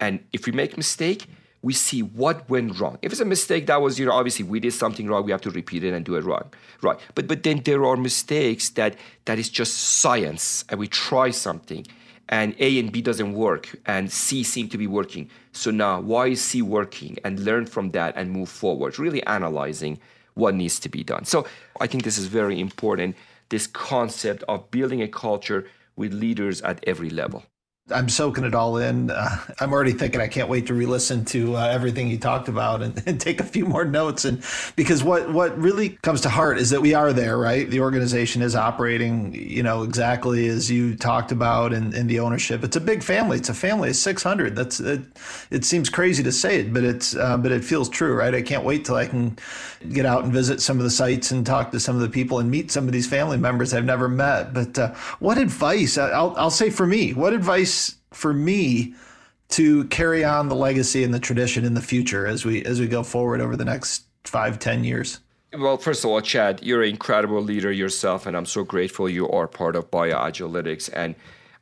And 0.00 0.24
if 0.32 0.46
we 0.46 0.52
make 0.52 0.74
a 0.74 0.76
mistake, 0.76 1.26
we 1.62 1.72
see 1.72 2.02
what 2.02 2.48
went 2.50 2.78
wrong. 2.78 2.98
If 3.00 3.12
it's 3.12 3.22
a 3.22 3.24
mistake 3.24 3.66
that 3.66 3.80
was, 3.80 3.98
you 3.98 4.04
know, 4.04 4.12
obviously 4.12 4.44
we 4.44 4.60
did 4.60 4.74
something 4.74 5.08
wrong, 5.08 5.24
we 5.24 5.32
have 5.32 5.40
to 5.42 5.50
repeat 5.50 5.82
it 5.82 5.94
and 5.94 6.04
do 6.04 6.14
it 6.16 6.24
wrong. 6.24 6.50
Right. 6.82 6.98
But 7.14 7.26
but 7.26 7.42
then 7.42 7.62
there 7.64 7.84
are 7.86 7.96
mistakes 7.96 8.68
that 8.70 8.96
that 9.24 9.38
is 9.38 9.48
just 9.48 9.74
science 9.74 10.64
and 10.68 10.78
we 10.78 10.88
try 10.88 11.30
something 11.30 11.86
and 12.28 12.54
A 12.58 12.78
and 12.78 12.90
B 12.90 13.02
doesn't 13.02 13.34
work 13.34 13.74
and 13.86 14.10
C 14.10 14.42
seem 14.42 14.68
to 14.70 14.78
be 14.78 14.86
working. 14.86 15.28
So 15.52 15.70
now 15.70 16.00
why 16.00 16.28
is 16.28 16.42
C 16.42 16.62
working? 16.62 17.18
And 17.24 17.40
learn 17.40 17.66
from 17.66 17.90
that 17.90 18.14
and 18.16 18.30
move 18.30 18.48
forward, 18.48 18.98
really 18.98 19.22
analyzing 19.24 19.98
what 20.34 20.54
needs 20.54 20.80
to 20.80 20.88
be 20.88 21.04
done. 21.04 21.24
So 21.24 21.46
I 21.80 21.86
think 21.86 22.02
this 22.04 22.18
is 22.18 22.26
very 22.26 22.58
important, 22.60 23.16
this 23.50 23.66
concept 23.66 24.42
of 24.48 24.70
building 24.70 25.02
a 25.02 25.08
culture 25.08 25.66
with 25.96 26.12
leaders 26.12 26.60
at 26.62 26.82
every 26.86 27.10
level. 27.10 27.44
I'm 27.90 28.08
soaking 28.08 28.44
it 28.44 28.54
all 28.54 28.78
in. 28.78 29.10
Uh, 29.10 29.36
I'm 29.60 29.74
already 29.74 29.92
thinking 29.92 30.18
I 30.18 30.26
can't 30.26 30.48
wait 30.48 30.68
to 30.68 30.74
re-listen 30.74 31.26
to 31.26 31.56
uh, 31.56 31.66
everything 31.66 32.08
you 32.08 32.16
talked 32.16 32.48
about 32.48 32.80
and, 32.80 33.02
and, 33.06 33.20
take 33.20 33.40
a 33.40 33.44
few 33.44 33.66
more 33.66 33.84
notes. 33.84 34.24
And 34.24 34.42
because 34.74 35.04
what 35.04 35.30
what 35.34 35.56
really 35.58 35.90
comes 36.02 36.22
to 36.22 36.30
heart 36.30 36.56
is 36.58 36.70
that 36.70 36.80
we 36.80 36.94
are 36.94 37.12
there, 37.12 37.36
right? 37.36 37.68
The 37.68 37.80
organization 37.80 38.40
is 38.40 38.56
operating, 38.56 39.34
you 39.34 39.62
know, 39.62 39.82
exactly 39.82 40.48
as 40.48 40.70
you 40.70 40.96
talked 40.96 41.30
about, 41.30 41.74
and, 41.74 41.94
the 42.08 42.20
ownership. 42.20 42.64
It's 42.64 42.76
a 42.76 42.80
big 42.80 43.02
family. 43.02 43.38
It's 43.38 43.48
a 43.48 43.54
family 43.54 43.90
of 43.90 43.96
600. 43.96 44.56
That's 44.56 44.80
it. 44.80 45.02
It 45.50 45.64
seems 45.64 45.88
crazy 45.88 46.22
to 46.22 46.32
say 46.32 46.60
it, 46.60 46.72
but 46.72 46.84
it's 46.84 47.14
uh, 47.14 47.36
but 47.36 47.52
it 47.52 47.64
feels 47.64 47.90
true, 47.90 48.14
right? 48.14 48.34
I 48.34 48.42
can't 48.42 48.64
wait 48.64 48.86
till 48.86 48.96
I 48.96 49.06
can 49.06 49.38
get 49.92 50.06
out 50.06 50.24
and 50.24 50.32
visit 50.32 50.62
some 50.62 50.78
of 50.78 50.84
the 50.84 50.90
sites 50.90 51.30
and 51.30 51.44
talk 51.44 51.70
to 51.72 51.80
some 51.80 51.96
of 51.96 52.02
the 52.02 52.08
people 52.08 52.38
and 52.38 52.50
meet 52.50 52.70
some 52.70 52.86
of 52.86 52.92
these 52.92 53.06
family 53.06 53.36
members 53.36 53.74
I've 53.74 53.84
never 53.84 54.08
met. 54.08 54.54
But 54.54 54.78
uh, 54.78 54.94
what 55.18 55.36
advice? 55.36 55.98
I'll 55.98 56.34
I'll 56.38 56.50
say 56.50 56.70
for 56.70 56.86
me, 56.86 57.12
what 57.12 57.34
advice 57.34 57.73
for 58.14 58.32
me 58.32 58.94
to 59.50 59.84
carry 59.84 60.24
on 60.24 60.48
the 60.48 60.54
legacy 60.54 61.04
and 61.04 61.12
the 61.12 61.20
tradition 61.20 61.64
in 61.64 61.74
the 61.74 61.82
future 61.82 62.26
as 62.26 62.44
we 62.44 62.64
as 62.64 62.80
we 62.80 62.88
go 62.88 63.02
forward 63.02 63.40
over 63.40 63.56
the 63.56 63.64
next 63.64 64.04
five 64.24 64.58
ten 64.58 64.84
years. 64.84 65.20
Well 65.52 65.76
first 65.76 66.04
of 66.04 66.10
all 66.10 66.20
chad 66.20 66.60
you're 66.62 66.82
an 66.82 66.90
incredible 66.90 67.40
leader 67.40 67.70
yourself 67.70 68.26
and 68.26 68.36
i'm 68.36 68.44
so 68.44 68.64
grateful 68.64 69.08
you 69.08 69.28
are 69.28 69.46
part 69.46 69.76
of 69.76 69.88
bioagilytix 69.88 70.90
and 70.92 71.14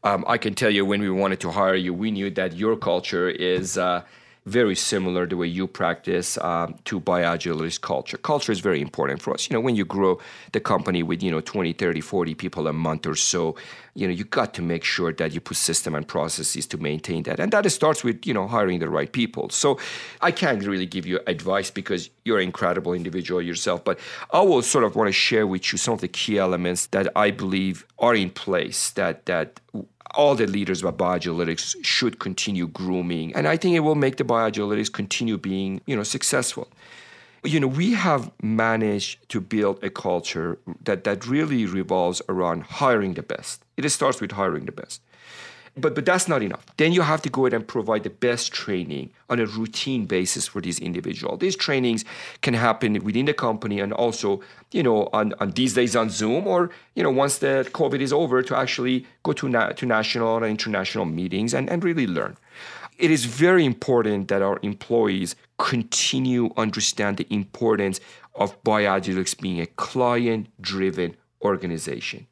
um, 0.02 0.24
i 0.26 0.38
can 0.38 0.54
tell 0.54 0.70
you 0.70 0.86
when 0.86 1.02
we 1.02 1.10
wanted 1.10 1.40
to 1.40 1.50
hire 1.50 1.74
you 1.74 1.92
we 1.92 2.10
knew 2.10 2.30
that 2.30 2.56
your 2.56 2.74
culture 2.74 3.28
is 3.28 3.76
uh, 3.76 4.02
very 4.46 4.74
similar 4.74 5.26
the 5.26 5.36
way 5.36 5.46
you 5.46 5.66
practice 5.66 6.36
um, 6.38 6.74
to 6.84 7.00
BioAgilytix 7.00 7.80
culture. 7.80 8.16
Culture 8.16 8.50
is 8.50 8.60
very 8.60 8.80
important 8.80 9.22
for 9.22 9.32
us. 9.32 9.48
You 9.48 9.54
know, 9.54 9.60
when 9.60 9.76
you 9.76 9.84
grow 9.84 10.18
the 10.52 10.60
company 10.60 11.02
with, 11.02 11.22
you 11.22 11.30
know, 11.30 11.40
20, 11.40 11.72
30, 11.72 12.00
40 12.00 12.34
people 12.34 12.66
a 12.66 12.72
month 12.72 13.06
or 13.06 13.14
so, 13.14 13.54
you 13.94 14.06
know, 14.06 14.12
you 14.12 14.24
got 14.24 14.54
to 14.54 14.62
make 14.62 14.82
sure 14.82 15.12
that 15.12 15.32
you 15.32 15.40
put 15.40 15.56
system 15.56 15.94
and 15.94 16.08
processes 16.08 16.66
to 16.66 16.78
maintain 16.78 17.22
that. 17.24 17.38
And 17.38 17.52
that 17.52 17.70
starts 17.70 18.02
with, 18.02 18.26
you 18.26 18.34
know, 18.34 18.48
hiring 18.48 18.80
the 18.80 18.88
right 18.88 19.12
people. 19.12 19.50
So 19.50 19.78
I 20.20 20.32
can't 20.32 20.64
really 20.64 20.86
give 20.86 21.06
you 21.06 21.20
advice 21.26 21.70
because 21.70 22.10
you're 22.24 22.38
an 22.38 22.44
incredible 22.44 22.94
individual 22.94 23.42
yourself, 23.42 23.84
but 23.84 23.98
I 24.32 24.40
will 24.40 24.62
sort 24.62 24.84
of 24.84 24.96
want 24.96 25.08
to 25.08 25.12
share 25.12 25.46
with 25.46 25.72
you 25.72 25.78
some 25.78 25.94
of 25.94 26.00
the 26.00 26.08
key 26.08 26.38
elements 26.38 26.86
that 26.86 27.08
I 27.14 27.30
believe 27.30 27.86
are 27.98 28.14
in 28.14 28.30
place 28.30 28.90
that 28.90 29.26
that 29.26 29.60
all 30.14 30.34
the 30.34 30.46
leaders 30.46 30.82
of 30.82 30.96
BioAgilytix 30.96 31.76
should 31.84 32.18
continue 32.18 32.66
grooming. 32.66 33.34
And 33.34 33.46
I 33.48 33.56
think 33.56 33.76
it 33.76 33.80
will 33.80 33.94
make 33.94 34.16
the 34.16 34.24
BioAgilytix 34.24 34.92
continue 34.92 35.38
being, 35.38 35.80
you 35.86 35.96
know, 35.96 36.02
successful. 36.02 36.68
You 37.44 37.58
know, 37.58 37.66
we 37.66 37.92
have 37.92 38.30
managed 38.42 39.28
to 39.30 39.40
build 39.40 39.82
a 39.82 39.90
culture 39.90 40.58
that, 40.84 41.04
that 41.04 41.26
really 41.26 41.66
revolves 41.66 42.22
around 42.28 42.62
hiring 42.64 43.14
the 43.14 43.22
best. 43.22 43.64
It 43.76 43.88
starts 43.90 44.20
with 44.20 44.32
hiring 44.32 44.66
the 44.66 44.72
best. 44.72 45.00
But, 45.74 45.94
but 45.94 46.04
that's 46.04 46.28
not 46.28 46.42
enough. 46.42 46.66
Then 46.76 46.92
you 46.92 47.00
have 47.00 47.22
to 47.22 47.30
go 47.30 47.46
ahead 47.46 47.54
and 47.54 47.66
provide 47.66 48.02
the 48.02 48.10
best 48.10 48.52
training 48.52 49.10
on 49.30 49.40
a 49.40 49.46
routine 49.46 50.04
basis 50.04 50.46
for 50.46 50.60
these 50.60 50.78
individuals. 50.78 51.38
These 51.40 51.56
trainings 51.56 52.04
can 52.42 52.52
happen 52.52 53.02
within 53.02 53.24
the 53.24 53.32
company 53.32 53.80
and 53.80 53.90
also, 53.90 54.42
you 54.70 54.82
know, 54.82 55.08
on, 55.14 55.32
on 55.40 55.52
these 55.52 55.72
days 55.72 55.96
on 55.96 56.10
Zoom 56.10 56.46
or, 56.46 56.68
you 56.94 57.02
know, 57.02 57.10
once 57.10 57.38
the 57.38 57.66
COVID 57.72 58.00
is 58.00 58.12
over 58.12 58.42
to 58.42 58.54
actually 58.54 59.06
go 59.22 59.32
to, 59.32 59.48
na- 59.48 59.70
to 59.70 59.86
national 59.86 60.36
and 60.36 60.46
international 60.46 61.06
meetings 61.06 61.54
and, 61.54 61.70
and 61.70 61.82
really 61.82 62.06
learn. 62.06 62.36
It 62.98 63.10
is 63.10 63.24
very 63.24 63.64
important 63.64 64.28
that 64.28 64.42
our 64.42 64.58
employees 64.62 65.34
continue 65.58 66.50
understand 66.58 67.16
the 67.16 67.26
importance 67.30 67.98
of 68.34 68.62
BioAgilytix 68.62 69.40
being 69.40 69.60
a 69.60 69.66
client-driven 69.66 71.16
organization 71.42 72.26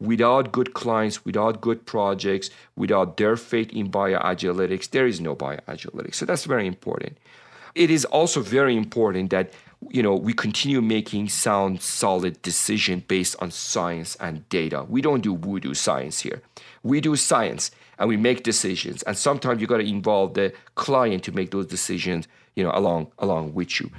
Without 0.00 0.50
good 0.50 0.72
clients, 0.72 1.24
without 1.24 1.60
good 1.60 1.84
projects, 1.84 2.50
without 2.74 3.18
their 3.18 3.36
faith 3.36 3.70
in 3.70 3.90
bioagilytix, 3.90 4.90
there 4.90 5.06
is 5.06 5.20
no 5.20 5.36
bioagilytix. 5.36 6.14
So 6.14 6.24
that's 6.26 6.46
very 6.46 6.66
important. 6.66 7.18
It 7.74 7.90
is 7.90 8.04
also 8.06 8.40
very 8.40 8.76
important 8.76 9.30
that 9.30 9.52
you 9.88 10.02
know 10.02 10.14
we 10.16 10.32
continue 10.32 10.80
making 10.80 11.28
sound, 11.28 11.82
solid 11.82 12.40
decision 12.42 13.04
based 13.06 13.36
on 13.40 13.50
science 13.50 14.16
and 14.16 14.48
data. 14.48 14.84
We 14.88 15.00
don't 15.02 15.20
do 15.20 15.36
voodoo 15.36 15.74
science 15.74 16.20
here. 16.20 16.42
We 16.82 17.00
do 17.00 17.14
science 17.16 17.70
and 17.98 18.08
we 18.08 18.16
make 18.16 18.42
decisions. 18.42 19.02
And 19.02 19.16
sometimes 19.16 19.60
you 19.60 19.66
got 19.66 19.76
to 19.76 19.88
involve 19.88 20.34
the 20.34 20.52
client 20.74 21.22
to 21.24 21.32
make 21.32 21.50
those 21.50 21.66
decisions, 21.66 22.26
you 22.56 22.64
know, 22.64 22.72
along 22.74 23.12
along 23.18 23.54
with 23.54 23.80
you. 23.80 23.90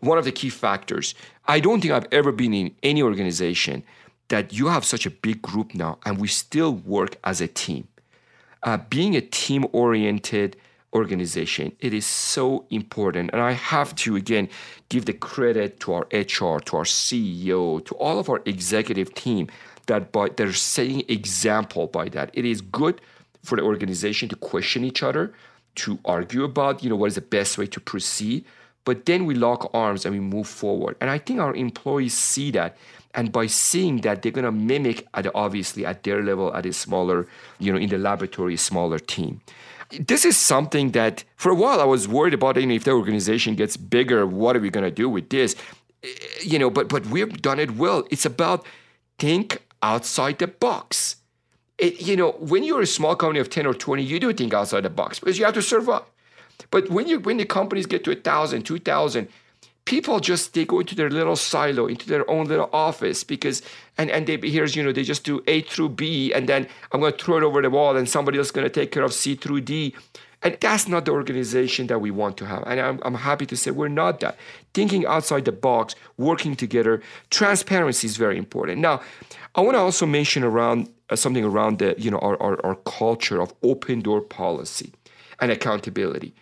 One 0.00 0.16
of 0.16 0.24
the 0.24 0.32
key 0.32 0.48
factors. 0.48 1.14
I 1.46 1.60
don't 1.60 1.80
think 1.80 1.92
I've 1.92 2.06
ever 2.10 2.32
been 2.32 2.54
in 2.54 2.74
any 2.82 3.02
organization 3.02 3.82
that 4.30 4.52
you 4.52 4.68
have 4.68 4.84
such 4.84 5.04
a 5.06 5.10
big 5.10 5.42
group 5.42 5.74
now 5.74 5.98
and 6.04 6.18
we 6.18 6.28
still 6.28 6.72
work 6.72 7.16
as 7.22 7.40
a 7.40 7.46
team. 7.46 7.86
Uh, 8.62 8.78
being 8.88 9.14
a 9.14 9.20
team 9.20 9.66
oriented 9.72 10.56
organization, 10.94 11.72
it 11.80 11.92
is 11.92 12.06
so 12.06 12.64
important. 12.70 13.30
And 13.32 13.42
I 13.42 13.52
have 13.52 13.94
to, 13.96 14.16
again, 14.16 14.48
give 14.88 15.04
the 15.04 15.12
credit 15.12 15.80
to 15.80 15.92
our 15.94 16.02
HR, 16.12 16.58
to 16.60 16.76
our 16.76 16.84
CEO, 16.84 17.84
to 17.84 17.94
all 17.96 18.18
of 18.18 18.28
our 18.28 18.40
executive 18.44 19.14
team 19.14 19.48
that 19.86 20.12
by 20.12 20.28
they're 20.28 20.52
setting 20.52 21.02
example 21.08 21.86
by 21.86 22.08
that. 22.10 22.30
It 22.32 22.44
is 22.44 22.60
good 22.60 23.00
for 23.42 23.56
the 23.56 23.62
organization 23.62 24.28
to 24.28 24.36
question 24.36 24.84
each 24.84 25.02
other, 25.02 25.32
to 25.76 25.98
argue 26.04 26.44
about, 26.44 26.84
you 26.84 26.90
know, 26.90 26.96
what 26.96 27.06
is 27.06 27.14
the 27.16 27.22
best 27.22 27.58
way 27.58 27.66
to 27.66 27.80
proceed. 27.80 28.44
But 28.84 29.06
then 29.06 29.26
we 29.26 29.34
lock 29.34 29.70
arms 29.74 30.04
and 30.04 30.14
we 30.14 30.20
move 30.20 30.48
forward. 30.48 30.96
And 31.00 31.10
I 31.10 31.18
think 31.18 31.40
our 31.40 31.54
employees 31.54 32.14
see 32.14 32.50
that. 32.52 32.76
And 33.14 33.32
by 33.32 33.46
seeing 33.46 33.98
that, 34.02 34.22
they're 34.22 34.32
going 34.32 34.44
to 34.44 34.52
mimic 34.52 35.06
at 35.14 35.26
obviously 35.34 35.84
at 35.84 36.04
their 36.04 36.22
level, 36.22 36.54
at 36.54 36.64
a 36.64 36.72
smaller, 36.72 37.26
you 37.58 37.72
know, 37.72 37.78
in 37.78 37.88
the 37.88 37.98
laboratory, 37.98 38.56
smaller 38.56 38.98
team. 38.98 39.40
This 39.90 40.24
is 40.24 40.36
something 40.36 40.92
that 40.92 41.24
for 41.36 41.50
a 41.50 41.54
while 41.54 41.80
I 41.80 41.84
was 41.84 42.06
worried 42.06 42.34
about. 42.34 42.56
You 42.56 42.66
know, 42.66 42.74
if 42.74 42.84
the 42.84 42.92
organization 42.92 43.56
gets 43.56 43.76
bigger, 43.76 44.24
what 44.26 44.56
are 44.56 44.60
we 44.60 44.70
going 44.70 44.84
to 44.84 44.90
do 44.90 45.08
with 45.08 45.30
this? 45.30 45.56
Eh, 46.04 46.08
you 46.42 46.58
know, 46.60 46.70
but 46.70 46.88
but 46.88 47.06
we've 47.06 47.42
done 47.42 47.58
it 47.58 47.72
well. 47.72 48.06
It's 48.10 48.24
about 48.24 48.64
think 49.18 49.62
outside 49.82 50.38
the 50.38 50.46
box. 50.46 51.16
It, 51.78 52.00
you 52.00 52.16
know, 52.16 52.32
when 52.32 52.62
you're 52.62 52.82
a 52.82 52.86
small 52.86 53.16
company 53.16 53.40
of 53.40 53.50
10 53.50 53.66
or 53.66 53.74
20, 53.74 54.02
you 54.02 54.20
do 54.20 54.32
think 54.32 54.54
outside 54.54 54.82
the 54.82 54.90
box 54.90 55.18
because 55.18 55.38
you 55.38 55.44
have 55.44 55.54
to 55.54 55.62
survive. 55.62 56.02
But 56.70 56.90
when 56.90 57.08
you 57.08 57.20
when 57.20 57.36
the 57.36 57.44
companies 57.44 57.86
get 57.86 58.04
to 58.04 58.10
a 58.12 58.16
thousand, 58.16 58.62
two 58.62 58.78
thousand, 58.78 59.28
people 59.84 60.20
just 60.20 60.54
they 60.54 60.64
go 60.64 60.80
into 60.80 60.94
their 60.94 61.10
little 61.10 61.36
silo 61.36 61.86
into 61.86 62.06
their 62.06 62.28
own 62.30 62.46
little 62.46 62.70
office 62.72 63.24
because 63.24 63.62
and 63.98 64.10
and 64.10 64.26
they 64.26 64.36
here's 64.36 64.76
you 64.76 64.82
know 64.82 64.92
they 64.92 65.02
just 65.02 65.24
do 65.24 65.42
a 65.46 65.62
through 65.62 65.88
b 65.88 66.32
and 66.32 66.48
then 66.48 66.66
i'm 66.92 67.00
going 67.00 67.12
to 67.12 67.24
throw 67.24 67.38
it 67.38 67.42
over 67.42 67.60
the 67.60 67.70
wall 67.70 67.96
and 67.96 68.08
somebody 68.08 68.38
else 68.38 68.48
is 68.48 68.52
going 68.52 68.64
to 68.64 68.70
take 68.70 68.92
care 68.92 69.02
of 69.02 69.12
c 69.12 69.34
through 69.34 69.60
d. 69.60 69.94
And 70.42 70.56
that's 70.58 70.88
not 70.88 71.04
the 71.04 71.10
organization 71.12 71.86
that 71.88 71.98
we 71.98 72.10
want 72.10 72.38
to 72.38 72.46
have. 72.46 72.62
And 72.66 72.80
I'm, 72.80 72.98
I'm 73.02 73.14
happy 73.14 73.44
to 73.44 73.56
say 73.58 73.72
we're 73.72 73.88
not 73.88 74.20
that. 74.20 74.38
Thinking 74.72 75.04
outside 75.04 75.44
the 75.44 75.52
box 75.52 75.94
working 76.16 76.56
together 76.56 77.02
transparency 77.28 78.06
is 78.06 78.16
very 78.16 78.38
important. 78.38 78.78
Now 78.80 79.02
i 79.54 79.60
want 79.60 79.74
to 79.74 79.80
also 79.80 80.06
mention 80.06 80.44
around 80.44 80.88
uh, 81.10 81.16
something 81.16 81.44
around 81.44 81.78
the 81.80 81.94
you 81.98 82.10
know 82.10 82.18
our, 82.18 82.40
our, 82.40 82.64
our 82.64 82.76
culture 82.76 83.40
of 83.40 83.52
open 83.62 84.00
door 84.00 84.20
policy 84.20 84.92
and 85.40 85.50
accountability 85.50 86.32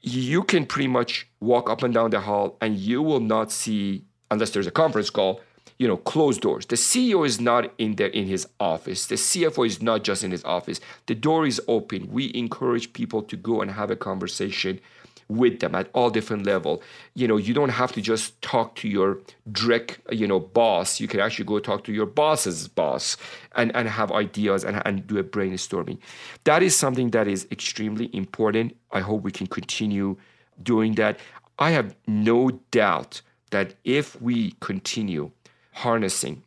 you 0.00 0.42
can 0.44 0.66
pretty 0.66 0.88
much 0.88 1.28
walk 1.40 1.68
up 1.68 1.82
and 1.82 1.92
down 1.92 2.10
the 2.10 2.20
hall 2.20 2.56
and 2.60 2.76
you 2.76 3.02
will 3.02 3.20
not 3.20 3.50
see, 3.50 4.04
unless 4.30 4.50
there's 4.50 4.66
a 4.66 4.72
conference 4.72 5.10
call, 5.10 5.40
you 5.78 5.86
know, 5.86 5.96
closed 5.96 6.40
doors. 6.40 6.66
The 6.66 6.76
CEO 6.76 7.24
is 7.26 7.40
not 7.40 7.72
in 7.78 7.96
there 7.96 8.08
in 8.08 8.26
his 8.26 8.46
office. 8.58 9.06
The 9.06 9.14
CFO 9.14 9.66
is 9.66 9.80
not 9.80 10.02
just 10.02 10.24
in 10.24 10.30
his 10.30 10.44
office. 10.44 10.80
The 11.06 11.14
door 11.14 11.46
is 11.46 11.60
open. 11.68 12.10
We 12.10 12.32
encourage 12.34 12.92
people 12.92 13.22
to 13.22 13.36
go 13.36 13.60
and 13.60 13.70
have 13.70 13.90
a 13.90 13.96
conversation 13.96 14.80
with 15.28 15.60
them 15.60 15.74
at 15.74 15.88
all 15.92 16.10
different 16.10 16.46
level. 16.46 16.82
You 17.14 17.28
know, 17.28 17.36
you 17.36 17.52
don't 17.52 17.68
have 17.68 17.92
to 17.92 18.00
just 18.00 18.40
talk 18.40 18.74
to 18.76 18.88
your 18.88 19.18
direct, 19.52 20.00
you 20.10 20.26
know, 20.26 20.40
boss. 20.40 21.00
You 21.00 21.08
can 21.08 21.20
actually 21.20 21.44
go 21.44 21.58
talk 21.58 21.84
to 21.84 21.92
your 21.92 22.06
boss's 22.06 22.66
boss 22.66 23.16
and, 23.54 23.74
and 23.76 23.88
have 23.88 24.10
ideas 24.10 24.64
and, 24.64 24.82
and 24.86 25.06
do 25.06 25.18
a 25.18 25.24
brainstorming. 25.24 25.98
That 26.44 26.62
is 26.62 26.76
something 26.76 27.10
that 27.10 27.28
is 27.28 27.46
extremely 27.50 28.08
important. 28.14 28.76
I 28.90 29.00
hope 29.00 29.22
we 29.22 29.32
can 29.32 29.46
continue 29.46 30.16
doing 30.62 30.94
that. 30.94 31.18
I 31.58 31.70
have 31.72 31.94
no 32.06 32.50
doubt 32.70 33.20
that 33.50 33.74
if 33.84 34.20
we 34.20 34.52
continue 34.60 35.30
harnessing, 35.72 36.42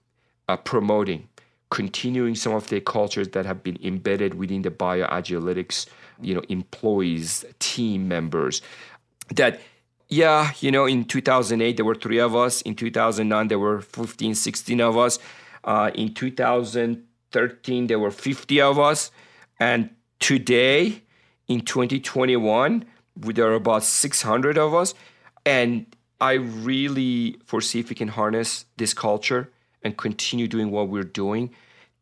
uh, 0.48 0.58
promoting, 0.58 1.28
continuing 1.70 2.36
some 2.36 2.54
of 2.54 2.68
the 2.68 2.82
cultures 2.82 3.30
that 3.30 3.46
have 3.46 3.64
been 3.64 3.78
embedded 3.84 4.34
within 4.34 4.62
the 4.62 4.72
bioagilytix 4.72 5.88
you 6.22 6.36
know 6.36 6.44
employees 6.50 7.46
team 7.60 8.08
members 8.08 8.62
that 9.36 9.60
yeah 10.10 10.52
you 10.60 10.72
know 10.72 10.86
in 10.86 11.06
2008 11.06 11.78
there 11.78 11.86
were 11.86 11.96
three 11.96 12.20
of 12.20 12.36
us. 12.36 12.62
In 12.62 12.76
2009 12.76 13.48
there 13.48 13.60
were 13.60 13.82
15 13.82 14.36
16 14.36 14.82
of 14.82 14.98
us. 14.98 15.20
Uh, 15.64 15.92
in 15.94 16.14
2013 16.14 17.88
there 17.88 18.00
were 18.00 18.12
50 18.12 18.62
of 18.62 18.80
us. 18.80 19.12
And 19.60 19.90
today 20.20 21.04
in 21.48 21.62
2021 21.62 22.86
there 23.16 23.48
are 23.48 23.56
about 23.56 23.84
600 23.84 24.58
of 24.58 24.74
us. 24.74 24.94
And 25.46 25.86
i 26.20 26.34
really 26.34 27.38
foresee 27.46 27.80
if 27.80 27.90
we 27.90 27.96
can 27.96 28.10
harness 28.10 28.66
this 28.78 28.94
culture 28.94 29.50
and 29.84 29.98
continue 29.98 30.48
doing 30.48 30.70
what 30.70 30.88
we're 30.88 31.04
doing 31.04 31.50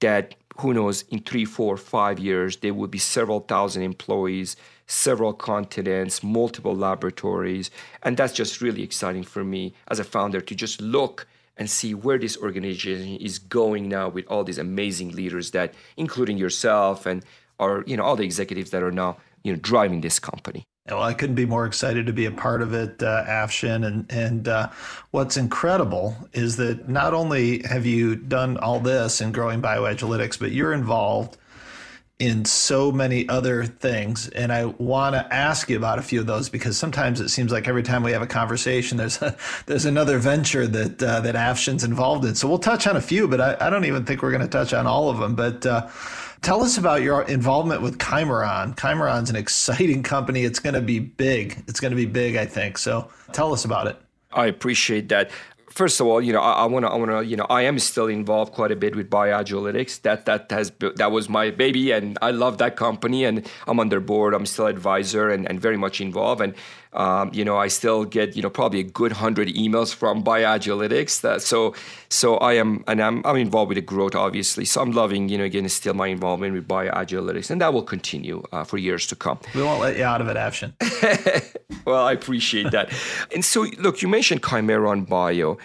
that 0.01 0.36
who 0.60 0.74
knows, 0.74 1.04
in 1.10 1.19
three, 1.19 1.45
four, 1.45 1.78
five 1.78 2.19
years, 2.19 2.58
there 2.58 2.74
will 2.74 2.88
be 2.88 2.98
several 2.98 3.39
thousand 3.39 3.84
employees, 3.84 4.56
several 4.88 5.34
continents, 5.34 6.22
multiple 6.22 6.76
laboratories. 6.76 7.72
And 8.04 8.17
that's 8.17 8.34
just 8.34 8.62
really 8.62 8.84
exciting 8.84 9.24
for 9.24 9.43
me 9.43 9.74
as 9.88 10.00
a 10.00 10.04
founder 10.04 10.41
to 10.41 10.56
just 10.56 10.82
look 10.82 11.28
and 11.58 11.69
see 11.69 11.93
where 11.93 12.17
this 12.17 12.38
organization 12.38 13.17
is 13.17 13.39
going 13.39 13.89
now 13.89 14.10
with 14.10 14.26
all 14.28 14.43
these 14.43 14.58
amazing 14.58 15.12
leaders 15.12 15.52
that, 15.52 15.74
including 15.98 16.38
yourself 16.38 17.06
and 17.06 17.24
our, 17.60 17.84
you 17.86 17.98
know, 17.98 18.04
all 18.04 18.15
the 18.15 18.24
executives 18.24 18.72
that 18.72 18.84
are 18.84 18.91
now, 18.91 19.17
you 19.43 19.54
know, 19.54 19.60
driving 19.62 20.02
this 20.02 20.19
company. 20.19 20.65
Well, 20.88 21.04
I 21.04 21.13
couldn't 21.13 21.36
be 21.36 21.45
more 21.45 21.65
excited 21.65 22.08
to 22.08 22.13
be 22.13 22.25
a 22.25 22.32
part 22.32 22.62
of 22.62 22.73
it, 22.73 23.04
uh, 23.04 23.23
Afshin. 23.25 23.86
And 23.86 24.12
and 24.12 24.47
uh, 24.47 24.69
what's 25.12 25.38
incredible 25.38 26.15
is 26.34 26.58
that 26.58 26.89
not 26.89 27.13
only 27.13 27.62
have 27.63 27.86
you 27.86 28.15
done 28.15 28.58
all 28.58 28.80
this 28.80 29.21
in 29.21 29.32
growing 29.32 29.62
bioagilytix, 29.62 30.39
but 30.39 30.52
you're 30.52 30.73
involved 30.73 31.38
in 32.19 32.43
so 32.43 32.91
many 32.91 33.28
other 33.30 33.63
things. 33.63 34.28
And 34.30 34.52
I 34.52 34.65
want 34.65 35.15
to 35.15 35.34
ask 35.34 35.69
you 35.69 35.78
about 35.78 35.99
a 35.99 36.02
few 36.02 36.19
of 36.19 36.28
those 36.28 36.49
because 36.49 36.78
sometimes 36.78 37.21
it 37.21 37.30
seems 37.30 37.52
like 37.52 37.69
every 37.69 37.82
time 37.82 38.04
we 38.04 38.12
have 38.12 38.21
a 38.21 38.28
conversation, 38.28 38.97
there's 38.97 39.21
a, 39.21 39.38
there's 39.67 39.86
another 39.86 40.17
venture 40.17 40.67
that 40.67 41.02
uh, 41.02 41.21
that 41.21 41.36
Afshin's 41.36 41.84
involved 41.84 42.25
in. 42.25 42.36
So 42.36 42.47
we'll 42.47 42.60
touch 42.60 42.88
on 42.88 42.97
a 42.97 43.02
few, 43.02 43.28
but 43.28 43.39
I, 43.39 43.67
I 43.67 43.69
don't 43.69 43.86
even 43.86 44.06
think 44.06 44.21
we're 44.21 44.32
going 44.32 44.41
to 44.41 44.47
touch 44.47 44.73
on 44.73 44.86
all 44.86 45.10
of 45.10 45.19
them. 45.19 45.36
But 45.36 45.65
uh, 45.65 45.88
Tell 46.41 46.63
us 46.63 46.78
about 46.78 47.02
your 47.02 47.23
involvement 47.23 47.82
with 47.82 47.97
Chimeron. 47.97 48.75
Chimeron's 48.75 49.30
an 49.30 49.36
exciting 49.36 50.04
company. 50.04 50.43
It's 50.45 50.60
going 50.60 50.75
to 50.75 50.82
be 50.82 50.99
big. 50.99 51.63
It's 51.67 51.80
going 51.80 51.91
to 51.91 51.97
be 51.97 52.06
big, 52.06 52.36
I 52.36 52.45
think. 52.45 52.78
So 52.78 53.10
tell 53.34 53.52
us 53.52 53.65
about 53.65 53.88
it. 53.88 53.97
I 54.32 54.45
appreciate 54.45 55.10
that. 55.10 55.32
First 55.69 55.99
of 55.99 56.08
all, 56.08 56.21
you 56.21 56.34
know, 56.34 56.41
I 56.41 56.65
want 56.65 56.86
to, 56.86 56.89
I 56.91 56.95
want 56.95 57.12
to, 57.12 57.25
you 57.25 57.38
know, 57.38 57.45
I 57.49 57.62
am 57.62 57.78
still 57.80 58.08
involved 58.08 58.54
quite 58.54 58.71
a 58.71 58.75
bit 58.75 58.95
with 58.95 59.10
BioAgilytix. 59.10 60.02
That 60.02 60.25
that 60.25 60.52
has 60.52 60.71
that 60.95 61.12
was 61.12 61.30
my 61.30 61.52
baby, 61.52 61.91
and 61.91 62.17
I 62.21 62.32
love 62.32 62.58
that 62.58 62.75
company, 62.75 63.23
and 63.23 63.47
I'm 63.67 63.80
on 63.80 63.89
their 63.89 63.99
board. 63.99 64.34
I'm 64.34 64.45
still 64.45 64.65
advisor 64.65 65.30
and, 65.30 65.47
and 65.47 65.62
very 65.62 65.78
much 65.78 66.02
involved. 66.02 66.41
And 66.41 66.56
um, 66.93 67.30
you 67.34 67.45
know, 67.45 67.56
I 67.56 67.67
still 67.67 68.04
get 68.04 68.36
you 68.36 68.41
know 68.41 68.49
probably 68.49 68.80
a 68.80 68.84
good 68.84 69.12
hundred 69.12 69.49
emails 69.49 69.93
from 69.93 70.23
BioAgilytix. 70.23 71.21
That, 71.21 71.41
so 71.41 71.75
so 72.10 72.38
I 72.38 72.54
am 72.54 72.84
and 72.88 73.02
I'm 73.02 73.23
I'm 73.25 73.36
involved 73.38 73.69
with 73.69 73.75
the 73.75 73.82
growth 73.82 74.15
obviously. 74.15 74.65
So 74.65 74.82
I'm 74.82 74.91
loving 74.91 75.30
you 75.30 75.38
know 75.38 75.43
again 75.43 75.69
still 75.69 75.93
my 75.93 76.08
involvement 76.08 76.54
with 76.54 76.67
BioAgilytix, 76.67 77.52
and 77.52 77.62
that 77.62 77.73
will 77.73 77.84
continue 77.84 78.41
uh, 78.52 78.63
for 78.63 78.78
years 78.78 79.06
to 79.08 79.15
come. 79.15 79.39
We 79.54 79.62
won't 79.62 79.82
let 79.82 79.97
you 79.97 80.04
out 80.04 80.21
of 80.21 80.28
it, 80.30 80.38
Afshin. 80.38 80.73
well, 81.86 82.04
I 82.06 82.13
appreciate 82.13 82.71
that. 82.71 82.91
and 83.34 83.45
so 83.45 83.67
look, 83.78 84.02
you 84.02 84.08
mentioned 84.08 84.41
Chimeron 84.41 85.08
Bio. 85.08 85.58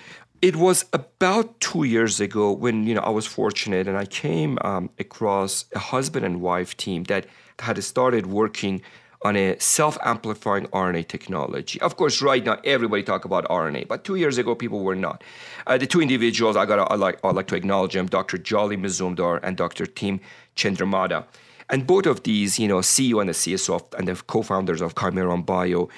It 0.42 0.56
was 0.56 0.84
about 0.92 1.58
two 1.60 1.84
years 1.84 2.20
ago 2.20 2.52
when 2.52 2.86
you 2.86 2.94
know 2.94 3.00
I 3.00 3.08
was 3.08 3.26
fortunate 3.26 3.88
and 3.88 3.96
I 3.96 4.04
came 4.04 4.58
um, 4.60 4.90
across 4.98 5.64
a 5.74 5.78
husband 5.78 6.26
and 6.26 6.42
wife 6.42 6.76
team 6.76 7.04
that 7.04 7.24
had 7.60 7.82
started 7.82 8.26
working 8.26 8.82
on 9.24 9.36
a 9.36 9.58
self-amplifying 9.58 10.66
RNA 10.66 11.08
technology. 11.08 11.80
Of 11.80 11.96
course, 11.96 12.20
right 12.20 12.44
now 12.44 12.58
everybody 12.62 13.02
talk 13.02 13.24
about 13.24 13.44
RNA, 13.48 13.88
but 13.88 14.04
two 14.04 14.16
years 14.16 14.36
ago 14.36 14.54
people 14.54 14.80
were 14.80 14.94
not. 14.94 15.24
Uh, 15.66 15.78
the 15.78 15.86
two 15.86 16.02
individuals 16.02 16.56
I 16.56 16.66
got 16.66 16.90
I 16.90 16.94
like 16.94 17.18
I 17.24 17.30
like 17.30 17.46
to 17.48 17.56
acknowledge 17.56 17.94
them, 17.94 18.06
Dr. 18.06 18.36
Jolly 18.36 18.76
Mazumdar 18.76 19.40
and 19.42 19.56
Dr. 19.56 19.86
Tim 19.86 20.20
Chandramada. 20.56 21.24
And 21.70 21.86
both 21.86 22.04
of 22.04 22.22
these, 22.24 22.58
you 22.58 22.68
know, 22.68 22.78
CEO 22.78 23.20
and 23.20 23.30
the 23.30 23.32
CSO 23.32 23.94
and 23.98 24.06
the 24.06 24.14
co-founders 24.14 24.82
of 24.82 24.94
Chimeron 24.94 25.46
Bio, 25.46 25.88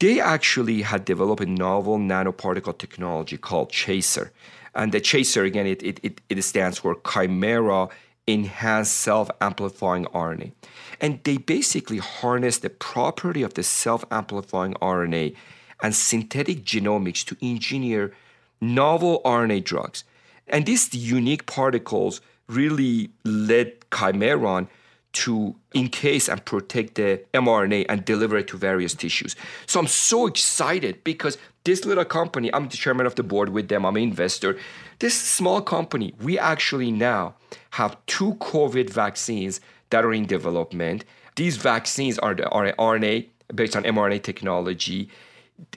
they 0.00 0.18
actually 0.18 0.82
had 0.82 1.04
developed 1.04 1.42
a 1.42 1.46
novel 1.46 1.98
nanoparticle 1.98 2.76
technology 2.76 3.36
called 3.36 3.70
Chaser. 3.70 4.32
And 4.74 4.90
the 4.90 5.00
Chaser, 5.00 5.44
again, 5.44 5.66
it, 5.66 5.82
it, 5.82 6.20
it 6.28 6.42
stands 6.42 6.78
for 6.78 6.96
Chimera 7.06 7.88
Enhanced 8.26 8.96
Self 8.96 9.30
Amplifying 9.40 10.06
RNA. 10.06 10.52
And 11.00 11.20
they 11.24 11.36
basically 11.36 11.98
harness 11.98 12.58
the 12.58 12.70
property 12.70 13.42
of 13.42 13.54
the 13.54 13.62
self 13.62 14.04
amplifying 14.10 14.74
RNA 14.74 15.34
and 15.82 15.94
synthetic 15.94 16.64
genomics 16.64 17.24
to 17.26 17.36
engineer 17.42 18.12
novel 18.60 19.20
RNA 19.24 19.64
drugs. 19.64 20.04
And 20.46 20.66
these 20.66 20.94
unique 20.94 21.46
particles 21.46 22.20
really 22.48 23.10
led 23.24 23.80
Chimeron 23.90 24.68
to 25.12 25.54
encase 25.74 26.28
and 26.28 26.42
protect 26.44 26.94
the 26.94 27.22
mRNA 27.34 27.84
and 27.88 28.04
deliver 28.04 28.38
it 28.38 28.48
to 28.48 28.56
various 28.56 28.94
tissues. 28.94 29.36
So 29.66 29.78
I'm 29.78 29.86
so 29.86 30.26
excited 30.26 31.04
because 31.04 31.36
this 31.64 31.84
little 31.84 32.04
company, 32.04 32.52
I'm 32.52 32.68
the 32.68 32.76
chairman 32.76 33.06
of 33.06 33.14
the 33.14 33.22
board 33.22 33.50
with 33.50 33.68
them, 33.68 33.84
I'm 33.84 33.96
an 33.96 34.02
investor. 34.02 34.58
This 35.00 35.14
small 35.14 35.60
company, 35.60 36.14
we 36.20 36.38
actually 36.38 36.90
now 36.90 37.34
have 37.70 37.96
two 38.06 38.34
COVID 38.34 38.88
vaccines 38.88 39.60
that 39.92 40.04
are 40.04 40.12
in 40.12 40.26
development. 40.26 41.04
These 41.36 41.56
vaccines 41.56 42.18
are 42.18 42.34
the 42.34 42.44
RNA 42.44 43.28
based 43.54 43.76
on 43.76 43.84
mRNA 43.84 44.22
technology. 44.22 45.08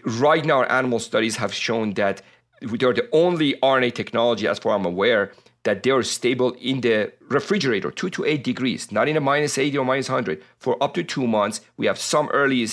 Right 0.04 0.44
now, 0.44 0.64
animal 0.64 1.00
studies 1.00 1.36
have 1.36 1.54
shown 1.54 1.94
that 1.94 2.22
they're 2.62 2.94
the 2.94 3.08
only 3.12 3.56
RNA 3.62 3.94
technology, 3.94 4.48
as 4.48 4.58
far 4.60 4.74
as 4.74 4.80
I'm 4.80 4.86
aware, 4.86 5.32
that 5.64 5.84
they 5.84 5.92
are 5.92 6.04
stable 6.04 6.56
in 6.62 6.82
the 6.82 7.12
refrigerator, 7.28 7.92
two 7.92 8.10
to 8.12 8.24
eight 8.24 8.44
degrees, 8.44 8.92
not 8.92 9.08
in 9.08 9.18
a 9.18 9.22
minus 9.22 9.58
80 9.58 9.78
or 9.80 9.86
minus 9.86 10.10
100, 10.10 10.42
for 10.60 10.82
up 10.82 10.94
to 10.94 11.04
two 11.04 11.28
months. 11.28 11.62
We 11.78 11.86
have 11.88 12.00
some 12.00 12.30
early 12.30 12.68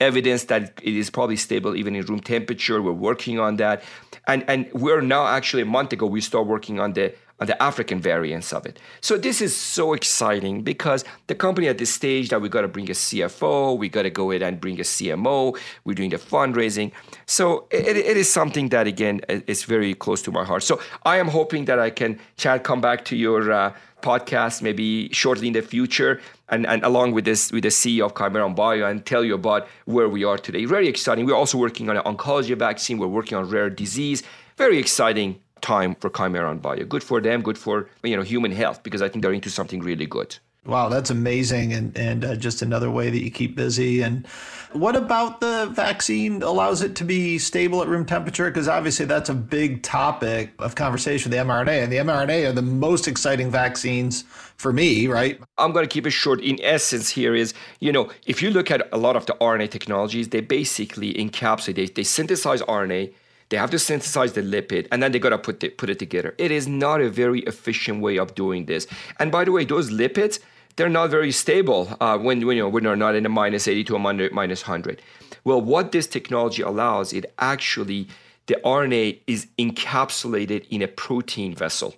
evidence 0.00 0.44
that 0.44 0.80
it 0.82 0.94
is 0.94 1.10
probably 1.10 1.36
stable 1.36 1.74
even 1.74 1.96
in 1.96 2.04
room 2.06 2.20
temperature. 2.20 2.80
We're 2.82 2.92
working 2.92 3.38
on 3.38 3.56
that. 3.56 3.82
And, 4.26 4.44
and 4.48 4.70
we're 4.72 5.00
now 5.00 5.26
actually 5.26 5.62
a 5.62 5.66
month 5.66 5.92
ago, 5.92 6.06
we 6.06 6.20
start 6.20 6.46
working 6.46 6.78
on 6.80 6.92
the 6.92 7.14
the 7.40 7.60
African 7.62 8.00
variants 8.00 8.52
of 8.52 8.64
it. 8.64 8.78
So 9.00 9.18
this 9.18 9.40
is 9.40 9.56
so 9.56 9.92
exciting 9.92 10.62
because 10.62 11.04
the 11.26 11.34
company 11.34 11.68
at 11.68 11.78
this 11.78 11.92
stage 11.92 12.28
that 12.28 12.40
we 12.40 12.48
got 12.48 12.62
to 12.62 12.68
bring 12.68 12.88
a 12.88 12.92
CFO, 12.94 13.76
we 13.76 13.88
got 13.88 14.02
to 14.02 14.10
go 14.10 14.30
ahead 14.30 14.42
and 14.42 14.60
bring 14.60 14.78
a 14.78 14.84
CMO, 14.84 15.58
we're 15.84 15.94
doing 15.94 16.10
the 16.10 16.16
fundraising. 16.16 16.92
So 17.26 17.66
it, 17.70 17.96
it 17.96 18.16
is 18.16 18.30
something 18.30 18.68
that 18.68 18.86
again 18.86 19.20
is 19.28 19.64
very 19.64 19.94
close 19.94 20.22
to 20.22 20.32
my 20.32 20.44
heart. 20.44 20.62
So 20.62 20.80
I 21.04 21.16
am 21.18 21.28
hoping 21.28 21.64
that 21.66 21.78
I 21.78 21.90
can, 21.90 22.20
Chad, 22.36 22.62
come 22.62 22.80
back 22.80 23.04
to 23.06 23.16
your 23.16 23.50
uh, 23.52 23.74
podcast 24.00 24.60
maybe 24.60 25.08
shortly 25.12 25.46
in 25.46 25.54
the 25.54 25.62
future 25.62 26.20
and, 26.50 26.66
and 26.66 26.84
along 26.84 27.12
with 27.12 27.24
this 27.24 27.50
with 27.50 27.62
the 27.62 27.70
CEO 27.70 28.04
of 28.04 28.14
Chimeron 28.14 28.54
Bio 28.54 28.86
and 28.86 29.04
tell 29.04 29.24
you 29.24 29.34
about 29.34 29.66
where 29.86 30.08
we 30.08 30.24
are 30.24 30.36
today. 30.36 30.66
Very 30.66 30.88
exciting. 30.88 31.24
We're 31.24 31.34
also 31.34 31.58
working 31.58 31.88
on 31.88 31.96
an 31.96 32.02
oncology 32.04 32.56
vaccine. 32.56 32.98
We're 32.98 33.06
working 33.06 33.36
on 33.38 33.48
rare 33.48 33.70
disease. 33.70 34.22
Very 34.56 34.78
exciting 34.78 35.40
time 35.64 35.94
for 35.96 36.10
Chimeron 36.10 36.60
Bio. 36.60 36.84
Good 36.84 37.02
for 37.02 37.20
them, 37.20 37.42
good 37.42 37.58
for 37.58 37.88
you 38.02 38.16
know 38.16 38.22
human 38.22 38.52
health 38.52 38.82
because 38.82 39.02
I 39.02 39.08
think 39.08 39.22
they're 39.22 39.32
into 39.32 39.50
something 39.50 39.80
really 39.80 40.06
good. 40.06 40.36
Wow, 40.66 40.88
that's 40.88 41.10
amazing, 41.10 41.72
and 41.72 41.96
and 41.96 42.24
uh, 42.24 42.36
just 42.36 42.62
another 42.62 42.90
way 42.90 43.10
that 43.10 43.22
you 43.22 43.30
keep 43.30 43.54
busy. 43.54 44.02
And 44.02 44.26
what 44.72 44.96
about 44.96 45.40
the 45.40 45.70
vaccine 45.72 46.42
allows 46.42 46.80
it 46.80 46.96
to 46.96 47.04
be 47.04 47.38
stable 47.38 47.82
at 47.82 47.88
room 47.88 48.06
temperature? 48.06 48.46
Because 48.46 48.66
obviously 48.66 49.04
that's 49.04 49.28
a 49.28 49.34
big 49.34 49.82
topic 49.82 50.52
of 50.58 50.74
conversation. 50.74 51.30
The 51.30 51.36
mRNA 51.38 51.82
and 51.84 51.92
the 51.92 51.98
mRNA 51.98 52.48
are 52.48 52.52
the 52.52 52.62
most 52.62 53.06
exciting 53.08 53.50
vaccines 53.50 54.22
for 54.56 54.72
me, 54.72 55.06
right? 55.06 55.38
I'm 55.58 55.72
going 55.72 55.84
to 55.84 55.92
keep 55.92 56.06
it 56.06 56.12
short. 56.12 56.40
In 56.40 56.58
essence, 56.62 57.10
here 57.10 57.34
is 57.34 57.52
you 57.80 57.92
know 57.92 58.10
if 58.26 58.42
you 58.42 58.50
look 58.50 58.70
at 58.70 58.88
a 58.92 58.98
lot 58.98 59.16
of 59.16 59.26
the 59.26 59.34
RNA 59.34 59.70
technologies, 59.70 60.28
they 60.28 60.40
basically 60.40 61.12
encapsulate, 61.14 61.74
they, 61.74 61.86
they 61.86 62.04
synthesize 62.04 62.62
RNA 62.62 63.12
they 63.48 63.56
have 63.56 63.70
to 63.70 63.78
synthesize 63.78 64.32
the 64.32 64.42
lipid 64.42 64.88
and 64.90 65.02
then 65.02 65.12
they 65.12 65.18
got 65.18 65.30
to 65.30 65.38
put 65.38 65.62
it, 65.62 65.78
put 65.78 65.90
it 65.90 65.98
together. 65.98 66.34
It 66.38 66.50
is 66.50 66.66
not 66.66 67.00
a 67.00 67.10
very 67.10 67.40
efficient 67.40 68.00
way 68.00 68.18
of 68.18 68.34
doing 68.34 68.66
this. 68.66 68.86
And 69.18 69.30
by 69.30 69.44
the 69.44 69.52
way, 69.52 69.64
those 69.64 69.90
lipids, 69.90 70.40
they're 70.76 70.88
not 70.88 71.10
very 71.10 71.30
stable 71.30 71.96
uh, 72.00 72.18
when, 72.18 72.44
when, 72.46 72.56
you 72.56 72.62
know, 72.62 72.68
when 72.68 72.84
they're 72.84 72.96
not 72.96 73.14
in 73.14 73.26
a 73.26 73.28
minus 73.28 73.68
80 73.68 73.84
to 73.84 73.96
a 73.96 73.98
minus 73.98 74.62
100. 74.66 75.00
Well, 75.44 75.60
what 75.60 75.92
this 75.92 76.06
technology 76.06 76.62
allows, 76.62 77.12
it 77.12 77.26
actually, 77.38 78.08
the 78.46 78.56
RNA 78.64 79.20
is 79.26 79.46
encapsulated 79.58 80.66
in 80.70 80.82
a 80.82 80.88
protein 80.88 81.54
vessel. 81.54 81.94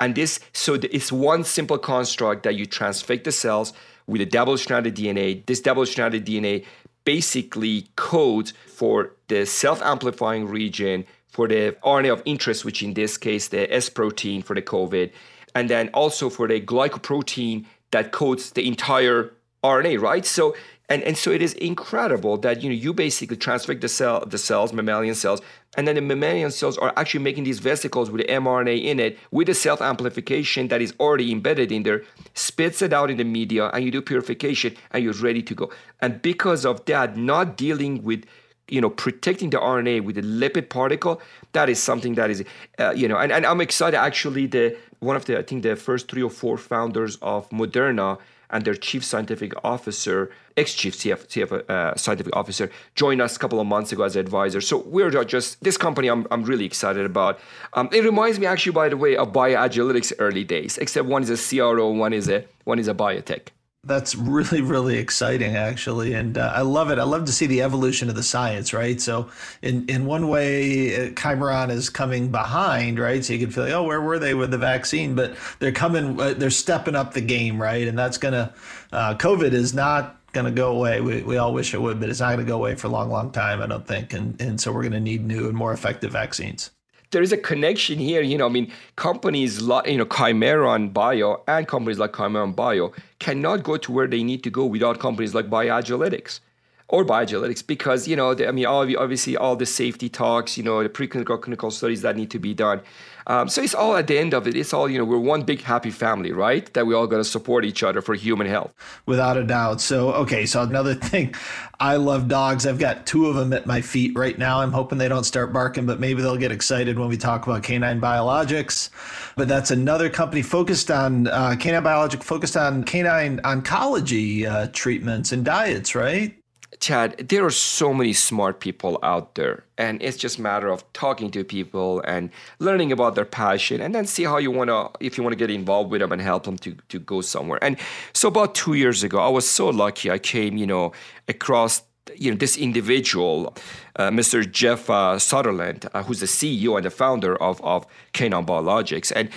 And 0.00 0.14
this, 0.14 0.40
so 0.52 0.74
it's 0.74 1.12
one 1.12 1.44
simple 1.44 1.78
construct 1.78 2.42
that 2.42 2.56
you 2.56 2.66
transfect 2.66 3.24
the 3.24 3.32
cells 3.32 3.72
with 4.06 4.20
a 4.20 4.26
double-stranded 4.26 4.94
DNA. 4.94 5.46
This 5.46 5.60
double-stranded 5.60 6.26
DNA 6.26 6.64
basically 7.04 7.88
codes 7.96 8.52
for 8.66 9.13
the 9.28 9.44
self 9.46 9.82
amplifying 9.82 10.46
region 10.46 11.04
for 11.28 11.48
the 11.48 11.76
RNA 11.84 12.12
of 12.12 12.22
interest, 12.24 12.64
which 12.64 12.82
in 12.82 12.94
this 12.94 13.16
case, 13.16 13.48
the 13.48 13.72
S 13.72 13.88
protein 13.88 14.42
for 14.42 14.54
the 14.54 14.62
COVID, 14.62 15.10
and 15.54 15.68
then 15.68 15.88
also 15.88 16.30
for 16.30 16.46
the 16.46 16.60
glycoprotein 16.60 17.64
that 17.90 18.12
codes 18.12 18.50
the 18.52 18.66
entire 18.66 19.32
RNA, 19.62 20.00
right? 20.00 20.24
So 20.24 20.54
and, 20.88 21.02
and 21.02 21.16
so 21.16 21.30
it 21.30 21.40
is 21.40 21.54
incredible 21.54 22.36
that 22.38 22.62
you 22.62 22.68
know 22.68 22.74
you 22.74 22.92
basically 22.92 23.36
transfect 23.36 23.80
the 23.80 23.88
cell 23.88 24.24
the 24.26 24.36
cells 24.36 24.72
mammalian 24.72 25.14
cells 25.14 25.40
and 25.76 25.88
then 25.88 25.94
the 25.94 26.02
mammalian 26.02 26.50
cells 26.50 26.76
are 26.76 26.92
actually 26.96 27.24
making 27.24 27.44
these 27.44 27.58
vesicles 27.58 28.10
with 28.10 28.20
the 28.20 28.28
mRNA 28.28 28.84
in 28.84 29.00
it 29.00 29.18
with 29.30 29.46
the 29.46 29.54
self 29.54 29.80
amplification 29.80 30.68
that 30.68 30.82
is 30.82 30.92
already 31.00 31.32
embedded 31.32 31.72
in 31.72 31.84
there 31.84 32.02
spits 32.34 32.82
it 32.82 32.92
out 32.92 33.10
in 33.10 33.16
the 33.16 33.24
media 33.24 33.68
and 33.68 33.84
you 33.84 33.90
do 33.90 34.02
purification 34.02 34.76
and 34.90 35.02
you're 35.02 35.14
ready 35.14 35.42
to 35.42 35.54
go 35.54 35.72
and 36.02 36.20
because 36.20 36.66
of 36.66 36.84
that 36.84 37.16
not 37.16 37.56
dealing 37.56 38.02
with 38.02 38.24
you 38.68 38.80
know 38.80 38.90
protecting 38.90 39.50
the 39.50 39.58
RNA 39.58 40.04
with 40.04 40.18
a 40.18 40.22
lipid 40.22 40.68
particle 40.68 41.20
that 41.52 41.68
is 41.68 41.82
something 41.82 42.14
that 42.14 42.30
is 42.30 42.44
uh, 42.78 42.92
you 42.96 43.08
know 43.08 43.18
and, 43.18 43.30
and 43.32 43.44
I'm 43.44 43.60
excited 43.60 43.98
actually 43.98 44.46
the 44.46 44.76
one 45.00 45.16
of 45.16 45.24
the 45.26 45.38
I 45.38 45.42
think 45.42 45.62
the 45.62 45.76
first 45.76 46.10
three 46.10 46.22
or 46.22 46.30
four 46.30 46.56
founders 46.56 47.16
of 47.20 47.48
Moderna 47.50 48.18
and 48.50 48.64
their 48.64 48.74
chief 48.74 49.04
scientific 49.04 49.52
officer, 49.64 50.30
ex-chief 50.56 50.94
CF, 50.94 51.26
CF 51.26 51.68
uh, 51.68 51.96
scientific 51.96 52.34
officer, 52.36 52.70
joined 52.94 53.20
us 53.20 53.34
a 53.34 53.38
couple 53.38 53.58
of 53.58 53.66
months 53.66 53.90
ago 53.90 54.04
as 54.04 54.14
advisor. 54.14 54.60
So 54.60 54.78
we're 54.86 55.10
just 55.24 55.62
this 55.64 55.76
company. 55.76 56.08
I'm, 56.08 56.26
I'm 56.30 56.44
really 56.44 56.64
excited 56.64 57.04
about. 57.04 57.40
Um, 57.72 57.88
it 57.92 58.04
reminds 58.04 58.38
me 58.38 58.46
actually, 58.46 58.72
by 58.72 58.88
the 58.88 58.96
way, 58.96 59.16
of 59.16 59.32
BioAgilytix 59.32 60.12
early 60.20 60.44
days, 60.44 60.78
except 60.78 61.06
one 61.08 61.22
is 61.22 61.30
a 61.30 61.56
CRO, 61.56 61.90
one 61.90 62.12
is 62.12 62.28
a 62.28 62.44
one 62.64 62.78
is 62.78 62.86
a 62.86 62.94
biotech 62.94 63.48
that's 63.86 64.14
really 64.14 64.60
really 64.60 64.96
exciting 64.96 65.56
actually 65.56 66.14
and 66.14 66.38
uh, 66.38 66.52
i 66.54 66.62
love 66.62 66.90
it. 66.90 66.98
I 66.98 67.04
love 67.04 67.24
to 67.26 67.32
see 67.32 67.46
the 67.46 67.62
evolution 67.62 68.08
of 68.08 68.14
the 68.14 68.22
science 68.22 68.72
right? 68.72 69.00
So 69.00 69.30
in 69.62 69.86
in 69.88 70.06
one 70.06 70.28
way 70.28 71.08
uh, 71.08 71.10
chimeron 71.12 71.70
is 71.70 71.90
coming 71.90 72.30
behind 72.30 72.98
right? 72.98 73.24
So 73.24 73.32
you 73.32 73.38
can 73.38 73.50
feel 73.50 73.64
like 73.64 73.72
oh 73.72 73.84
where 73.84 74.00
were 74.00 74.18
they 74.18 74.34
with 74.34 74.50
the 74.50 74.58
vaccine? 74.58 75.14
But 75.14 75.36
they're 75.58 75.72
coming 75.72 76.20
uh, 76.20 76.34
they're 76.34 76.50
stepping 76.50 76.94
up 76.94 77.14
the 77.14 77.20
game 77.20 77.60
right? 77.60 77.86
And 77.86 77.98
that's 77.98 78.18
gonna 78.18 78.52
uh, 78.92 79.14
covid 79.14 79.52
is 79.52 79.74
not 79.74 80.20
going 80.32 80.46
to 80.46 80.50
go 80.50 80.72
away. 80.72 81.00
We, 81.00 81.22
we 81.22 81.36
all 81.36 81.54
wish 81.54 81.74
it 81.74 81.80
would, 81.80 82.00
but 82.00 82.08
it's 82.08 82.18
not 82.18 82.34
going 82.34 82.44
to 82.44 82.44
go 82.44 82.56
away 82.56 82.74
for 82.74 82.88
a 82.88 82.90
long, 82.90 83.08
long 83.08 83.30
time, 83.30 83.62
I 83.62 83.66
don't 83.66 83.86
think. 83.86 84.12
And, 84.12 84.38
and 84.42 84.60
so 84.60 84.72
we're 84.72 84.82
going 84.82 84.92
to 84.92 84.98
need 85.00 85.24
new 85.24 85.46
and 85.46 85.56
more 85.56 85.72
effective 85.72 86.10
vaccines 86.10 86.70
there 87.10 87.22
is 87.22 87.32
a 87.32 87.36
connection 87.36 87.98
here. 87.98 88.22
You 88.22 88.38
know, 88.38 88.46
I 88.46 88.50
mean, 88.50 88.72
companies 88.96 89.62
like 89.62 89.86
you 89.88 89.98
know 89.98 90.06
Chimeron 90.06 90.92
Bio 90.92 91.42
and 91.46 91.66
companies 91.66 91.98
like 91.98 92.12
Chimeron 92.12 92.54
Bio 92.54 92.92
cannot 93.18 93.62
go 93.62 93.76
to 93.76 93.92
where 93.92 94.06
they 94.06 94.22
need 94.22 94.42
to 94.44 94.50
go 94.50 94.64
without 94.64 94.98
companies 94.98 95.34
like 95.34 95.48
BioAgilytix 95.48 96.40
or 96.88 97.04
BioAgilytix 97.04 97.66
because 97.66 98.06
you 98.06 98.16
know, 98.16 98.32
I 98.32 98.50
mean, 98.50 98.66
obviously 98.66 99.36
all 99.36 99.56
the 99.56 99.66
safety 99.66 100.08
talks, 100.08 100.56
you 100.56 100.62
know, 100.62 100.82
the 100.82 100.88
preclinical 100.88 101.40
clinical 101.40 101.70
studies 101.70 102.02
that 102.02 102.16
need 102.16 102.30
to 102.30 102.38
be 102.38 102.54
done. 102.54 102.82
Um, 103.26 103.48
so 103.48 103.62
it's 103.62 103.74
all 103.74 103.96
at 103.96 104.06
the 104.06 104.18
end 104.18 104.34
of 104.34 104.46
it. 104.46 104.54
It's 104.54 104.74
all 104.74 104.88
you 104.88 104.98
know. 104.98 105.04
We're 105.04 105.18
one 105.18 105.42
big 105.42 105.62
happy 105.62 105.90
family, 105.90 106.32
right? 106.32 106.72
That 106.74 106.86
we 106.86 106.94
all 106.94 107.06
got 107.06 107.18
to 107.18 107.24
support 107.24 107.64
each 107.64 107.82
other 107.82 108.02
for 108.02 108.14
human 108.14 108.46
health. 108.46 108.74
Without 109.06 109.36
a 109.36 109.44
doubt. 109.44 109.80
So 109.80 110.12
okay. 110.12 110.44
So 110.44 110.62
another 110.62 110.94
thing, 110.94 111.34
I 111.80 111.96
love 111.96 112.28
dogs. 112.28 112.66
I've 112.66 112.78
got 112.78 113.06
two 113.06 113.26
of 113.26 113.34
them 113.34 113.52
at 113.52 113.66
my 113.66 113.80
feet 113.80 114.16
right 114.16 114.36
now. 114.36 114.60
I'm 114.60 114.72
hoping 114.72 114.98
they 114.98 115.08
don't 115.08 115.24
start 115.24 115.52
barking, 115.52 115.86
but 115.86 116.00
maybe 116.00 116.20
they'll 116.20 116.36
get 116.36 116.52
excited 116.52 116.98
when 116.98 117.08
we 117.08 117.16
talk 117.16 117.46
about 117.46 117.62
canine 117.62 118.00
biologics. 118.00 118.90
But 119.36 119.48
that's 119.48 119.70
another 119.70 120.10
company 120.10 120.42
focused 120.42 120.90
on 120.90 121.28
uh, 121.28 121.56
canine 121.58 121.82
biologic, 121.82 122.22
focused 122.22 122.58
on 122.58 122.84
canine 122.84 123.38
oncology 123.38 124.46
uh, 124.46 124.68
treatments 124.72 125.32
and 125.32 125.44
diets, 125.46 125.94
right? 125.94 126.36
Chad, 126.84 127.16
there 127.30 127.42
are 127.46 127.50
so 127.50 127.94
many 127.94 128.12
smart 128.12 128.60
people 128.60 128.98
out 129.02 129.36
there, 129.36 129.64
and 129.78 130.02
it's 130.02 130.18
just 130.18 130.38
a 130.38 130.42
matter 130.42 130.68
of 130.68 130.84
talking 130.92 131.30
to 131.30 131.42
people 131.42 132.02
and 132.02 132.28
learning 132.58 132.92
about 132.92 133.14
their 133.14 133.24
passion, 133.24 133.80
and 133.80 133.94
then 133.94 134.04
see 134.04 134.24
how 134.24 134.36
you 134.36 134.50
want 134.50 134.68
to, 134.68 134.90
if 135.00 135.16
you 135.16 135.24
want 135.24 135.32
to 135.32 135.38
get 135.38 135.50
involved 135.50 135.90
with 135.90 136.02
them 136.02 136.12
and 136.12 136.20
help 136.20 136.44
them 136.44 136.58
to 136.58 136.76
to 136.90 136.98
go 136.98 137.22
somewhere. 137.22 137.58
And 137.62 137.78
so, 138.12 138.28
about 138.28 138.54
two 138.54 138.74
years 138.74 139.02
ago, 139.02 139.18
I 139.18 139.30
was 139.30 139.48
so 139.48 139.70
lucky. 139.70 140.10
I 140.10 140.18
came, 140.18 140.58
you 140.58 140.66
know, 140.66 140.92
across 141.26 141.82
you 142.16 142.30
know 142.30 142.36
this 142.36 142.58
individual, 142.58 143.56
uh, 143.96 144.10
Mr. 144.10 144.38
Jeff 144.60 144.90
uh, 144.90 145.18
Sutherland, 145.18 145.88
uh, 145.94 146.02
who's 146.02 146.20
the 146.20 146.26
CEO 146.26 146.76
and 146.76 146.84
the 146.84 146.90
founder 146.90 147.34
of 147.48 147.62
of 147.62 147.86
Canine 148.12 148.44
Biologics, 148.44 149.10
and 149.16 149.30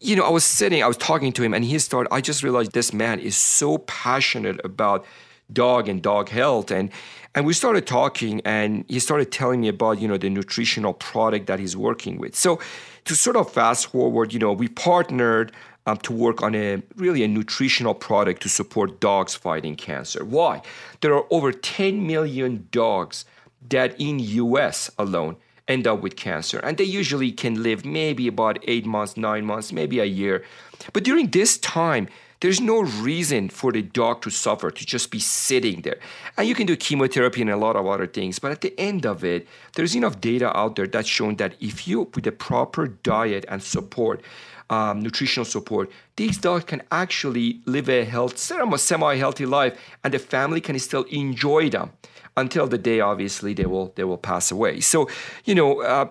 you 0.00 0.14
know, 0.14 0.24
I 0.24 0.30
was 0.30 0.44
sitting, 0.44 0.80
I 0.80 0.86
was 0.86 0.98
talking 0.98 1.32
to 1.32 1.42
him, 1.42 1.54
and 1.54 1.64
he 1.64 1.76
started. 1.80 2.14
I 2.14 2.20
just 2.20 2.44
realized 2.44 2.70
this 2.70 2.92
man 2.92 3.18
is 3.18 3.36
so 3.36 3.78
passionate 3.78 4.60
about 4.62 5.04
dog 5.52 5.88
and 5.88 6.02
dog 6.02 6.28
health. 6.28 6.70
And 6.70 6.90
and 7.34 7.44
we 7.44 7.52
started 7.52 7.86
talking, 7.86 8.40
and 8.44 8.84
he 8.88 9.00
started 9.00 9.32
telling 9.32 9.60
me 9.60 9.68
about 9.68 10.00
you 10.00 10.08
know 10.08 10.16
the 10.16 10.30
nutritional 10.30 10.94
product 10.94 11.46
that 11.46 11.58
he's 11.58 11.76
working 11.76 12.18
with. 12.18 12.34
So 12.34 12.60
to 13.04 13.14
sort 13.14 13.36
of 13.36 13.52
fast 13.52 13.86
forward, 13.88 14.32
you 14.32 14.38
know, 14.38 14.52
we 14.52 14.68
partnered 14.68 15.52
um, 15.86 15.98
to 15.98 16.12
work 16.12 16.42
on 16.42 16.54
a 16.54 16.82
really 16.96 17.22
a 17.22 17.28
nutritional 17.28 17.94
product 17.94 18.42
to 18.42 18.48
support 18.48 19.00
dogs 19.00 19.34
fighting 19.34 19.76
cancer. 19.76 20.24
Why? 20.24 20.62
There 21.00 21.14
are 21.14 21.24
over 21.30 21.52
10 21.52 22.06
million 22.06 22.68
dogs 22.70 23.24
that 23.68 23.98
in 24.00 24.18
US 24.18 24.90
alone 24.98 25.36
end 25.66 25.86
up 25.86 26.02
with 26.02 26.16
cancer 26.16 26.58
and 26.58 26.76
they 26.76 26.84
usually 26.84 27.32
can 27.32 27.62
live 27.62 27.84
maybe 27.84 28.28
about 28.28 28.58
8 28.64 28.84
months, 28.84 29.16
9 29.16 29.44
months, 29.44 29.72
maybe 29.72 29.98
a 29.98 30.04
year. 30.04 30.44
But 30.92 31.04
during 31.04 31.28
this 31.28 31.58
time, 31.58 32.08
there's 32.44 32.60
no 32.60 32.82
reason 32.82 33.48
for 33.48 33.72
the 33.72 33.80
dog 33.80 34.20
to 34.20 34.28
suffer, 34.28 34.70
to 34.70 34.84
just 34.84 35.10
be 35.10 35.18
sitting 35.18 35.80
there. 35.80 35.96
And 36.36 36.46
you 36.46 36.54
can 36.54 36.66
do 36.66 36.76
chemotherapy 36.76 37.40
and 37.40 37.48
a 37.48 37.56
lot 37.56 37.74
of 37.74 37.86
other 37.86 38.06
things, 38.06 38.38
but 38.38 38.52
at 38.52 38.60
the 38.60 38.78
end 38.78 39.06
of 39.06 39.24
it, 39.24 39.48
there's 39.76 39.96
enough 39.96 40.20
data 40.20 40.54
out 40.54 40.76
there 40.76 40.86
that's 40.86 41.08
shown 41.08 41.36
that 41.36 41.54
if 41.58 41.88
you, 41.88 42.10
with 42.14 42.24
the 42.24 42.32
proper 42.32 42.86
diet 42.86 43.46
and 43.48 43.62
support, 43.62 44.20
um, 44.68 45.00
nutritional 45.00 45.46
support, 45.46 45.90
these 46.16 46.36
dogs 46.36 46.64
can 46.64 46.82
actually 46.92 47.62
live 47.64 47.88
a 47.88 48.04
health, 48.04 48.36
semi-healthy 48.36 49.46
life, 49.46 49.80
and 50.04 50.12
the 50.12 50.18
family 50.18 50.60
can 50.60 50.78
still 50.78 51.04
enjoy 51.04 51.70
them 51.70 51.92
until 52.36 52.66
the 52.66 52.76
day, 52.76 53.00
obviously, 53.00 53.54
they 53.54 53.64
will 53.64 53.94
they 53.96 54.04
will 54.04 54.18
pass 54.18 54.50
away. 54.50 54.80
So, 54.80 55.08
you 55.46 55.54
know. 55.54 55.80
Uh, 55.80 56.08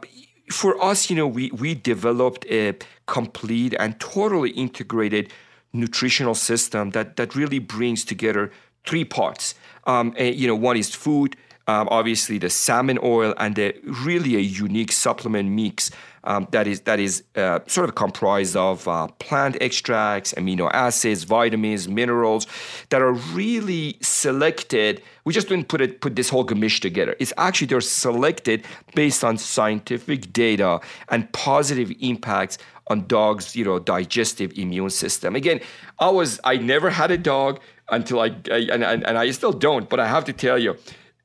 for 0.51 0.79
us, 0.83 1.09
you 1.09 1.15
know, 1.15 1.25
we, 1.25 1.49
we 1.51 1.73
developed 1.73 2.45
a 2.47 2.75
complete 3.07 3.73
and 3.79 3.97
totally 3.99 4.51
integrated 4.51 5.31
nutritional 5.73 6.35
system 6.35 6.91
that, 6.91 7.15
that 7.15 7.35
really 7.35 7.59
brings 7.59 8.05
together 8.05 8.51
three 8.85 9.03
parts. 9.03 9.55
Um, 9.85 10.13
and, 10.17 10.35
you 10.35 10.47
know, 10.47 10.55
one 10.55 10.77
is 10.77 10.93
food, 10.93 11.35
um, 11.67 11.87
obviously 11.91 12.37
the 12.37 12.49
salmon 12.49 12.99
oil, 13.01 13.33
and 13.37 13.55
the, 13.55 13.75
really 14.05 14.35
a 14.35 14.39
unique 14.39 14.91
supplement 14.91 15.49
mix 15.49 15.91
um, 16.25 16.47
that 16.51 16.67
is 16.67 16.81
that 16.81 16.99
is 16.99 17.23
uh, 17.35 17.59
sort 17.67 17.89
of 17.89 17.95
comprised 17.95 18.55
of 18.55 18.87
uh, 18.87 19.07
plant 19.19 19.57
extracts, 19.59 20.33
amino 20.33 20.69
acids, 20.73 21.23
vitamins, 21.23 21.87
minerals 21.89 22.47
that 22.89 23.01
are 23.01 23.11
really 23.11 23.97
selected. 24.01 25.01
We 25.25 25.33
just 25.33 25.49
didn't 25.49 25.67
put 25.67 25.81
it 25.81 25.99
put 25.99 26.15
this 26.15 26.29
whole 26.29 26.45
gamish 26.45 26.79
together. 26.79 27.15
It's 27.19 27.33
actually 27.37 27.67
they're 27.67 27.81
selected 27.81 28.65
based 28.95 29.23
on 29.23 29.37
scientific 29.37 30.31
data 30.31 30.79
and 31.09 31.29
positive 31.33 31.91
impacts 31.99 32.57
on 32.93 33.07
dogs, 33.07 33.55
you 33.55 33.65
know, 33.65 33.77
digestive 33.79 34.49
immune 34.63 34.89
system. 35.03 35.35
Again, 35.35 35.59
I 35.99 36.09
was 36.19 36.39
I 36.43 36.55
never 36.73 36.89
had 37.01 37.11
a 37.11 37.17
dog 37.33 37.59
until 37.89 38.17
I, 38.25 38.27
I 38.57 38.59
and, 38.73 38.81
and, 38.91 38.99
and 39.07 39.15
I 39.23 39.31
still 39.31 39.55
don't, 39.67 39.85
but 39.91 39.99
I 39.99 40.07
have 40.15 40.25
to 40.31 40.33
tell 40.45 40.59
you 40.65 40.77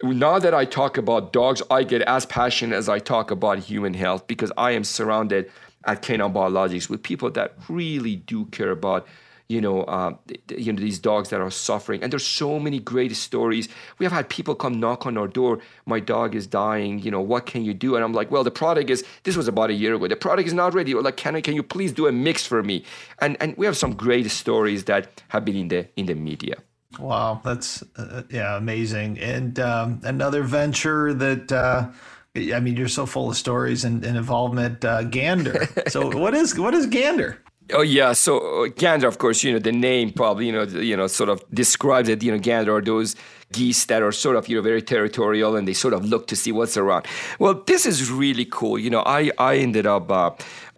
now 0.02 0.38
that 0.38 0.54
I 0.54 0.64
talk 0.64 0.96
about 0.96 1.32
dogs, 1.32 1.60
I 1.70 1.82
get 1.82 2.02
as 2.02 2.24
passionate 2.26 2.76
as 2.76 2.88
I 2.88 2.98
talk 3.00 3.30
about 3.30 3.58
human 3.58 3.94
health 3.94 4.26
because 4.26 4.52
I 4.56 4.70
am 4.72 4.84
surrounded 4.84 5.50
at 5.84 6.02
Canine 6.02 6.32
Biologics 6.32 6.88
with 6.88 7.02
people 7.02 7.30
that 7.32 7.54
really 7.68 8.16
do 8.16 8.44
care 8.46 8.70
about, 8.70 9.06
you 9.48 9.62
know, 9.62 9.82
uh, 9.84 10.14
you 10.50 10.72
know 10.72 10.80
these 10.80 10.98
dogs 10.98 11.30
that 11.30 11.40
are 11.40 11.50
suffering. 11.50 12.02
And 12.02 12.12
there's 12.12 12.26
so 12.26 12.58
many 12.58 12.78
great 12.78 13.16
stories. 13.16 13.68
We 13.98 14.04
have 14.04 14.12
had 14.12 14.28
people 14.28 14.54
come 14.54 14.78
knock 14.78 15.06
on 15.06 15.16
our 15.16 15.26
door. 15.26 15.60
My 15.86 16.00
dog 16.00 16.34
is 16.34 16.46
dying. 16.46 16.98
You 16.98 17.10
know, 17.10 17.22
what 17.22 17.46
can 17.46 17.64
you 17.64 17.72
do? 17.72 17.96
And 17.96 18.04
I'm 18.04 18.12
like, 18.12 18.30
well, 18.30 18.44
the 18.44 18.50
product 18.50 18.90
is. 18.90 19.04
This 19.24 19.36
was 19.36 19.48
about 19.48 19.70
a 19.70 19.74
year 19.74 19.94
ago. 19.94 20.06
The 20.06 20.16
product 20.16 20.46
is 20.48 20.54
not 20.54 20.74
ready. 20.74 20.92
Or 20.92 21.02
like, 21.02 21.16
can 21.16 21.34
I, 21.34 21.40
can 21.40 21.54
you 21.54 21.62
please 21.62 21.92
do 21.92 22.06
a 22.06 22.12
mix 22.12 22.46
for 22.46 22.62
me? 22.62 22.84
And 23.20 23.36
and 23.40 23.56
we 23.56 23.64
have 23.64 23.76
some 23.76 23.94
great 23.94 24.30
stories 24.30 24.84
that 24.84 25.22
have 25.28 25.44
been 25.44 25.56
in 25.56 25.68
the 25.68 25.88
in 25.96 26.06
the 26.06 26.14
media. 26.14 26.56
Wow, 26.98 27.40
that's 27.44 27.82
uh, 27.96 28.22
yeah, 28.30 28.56
amazing. 28.56 29.18
And 29.18 29.58
um, 29.60 30.00
another 30.04 30.42
venture 30.42 31.14
that 31.14 31.52
uh, 31.52 31.88
I 32.36 32.60
mean, 32.60 32.76
you're 32.76 32.88
so 32.88 33.06
full 33.06 33.30
of 33.30 33.36
stories 33.36 33.84
and, 33.84 34.04
and 34.04 34.16
involvement. 34.16 34.84
Uh, 34.84 35.04
Gander. 35.04 35.68
so 35.88 36.16
what 36.16 36.34
is 36.34 36.58
what 36.58 36.74
is 36.74 36.86
Gander? 36.86 37.38
Oh 37.72 37.82
yeah, 37.82 38.14
so 38.14 38.64
uh, 38.64 38.68
gander, 38.68 39.08
of 39.08 39.18
course, 39.18 39.44
you 39.44 39.52
know 39.52 39.58
the 39.58 39.72
name 39.72 40.10
probably 40.10 40.46
you 40.46 40.52
know 40.52 40.62
you 40.62 40.96
know 40.96 41.06
sort 41.06 41.28
of 41.28 41.44
describes 41.52 42.08
it. 42.08 42.22
You 42.22 42.32
know, 42.32 42.38
gander 42.38 42.74
are 42.74 42.80
those 42.80 43.14
geese 43.52 43.84
that 43.86 44.02
are 44.02 44.12
sort 44.12 44.36
of 44.36 44.48
you 44.48 44.56
know 44.56 44.62
very 44.62 44.80
territorial 44.80 45.54
and 45.54 45.68
they 45.68 45.74
sort 45.74 45.92
of 45.92 46.04
look 46.04 46.28
to 46.28 46.36
see 46.36 46.50
what's 46.50 46.78
around. 46.78 47.06
Well, 47.38 47.62
this 47.66 47.84
is 47.84 48.10
really 48.10 48.46
cool. 48.46 48.78
You 48.78 48.88
know, 48.88 49.02
I 49.04 49.30
I 49.38 49.56
ended 49.56 49.86
up. 49.86 50.10
Uh, 50.10 50.30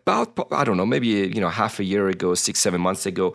about 0.07 0.49
I 0.51 0.65
don't 0.65 0.77
know 0.77 0.87
maybe 0.87 1.09
you 1.09 1.41
know 1.41 1.49
half 1.49 1.79
a 1.79 1.85
year 1.85 2.09
ago, 2.09 2.35
six 2.35 2.59
seven 2.59 2.81
months 2.81 3.07
ago, 3.07 3.35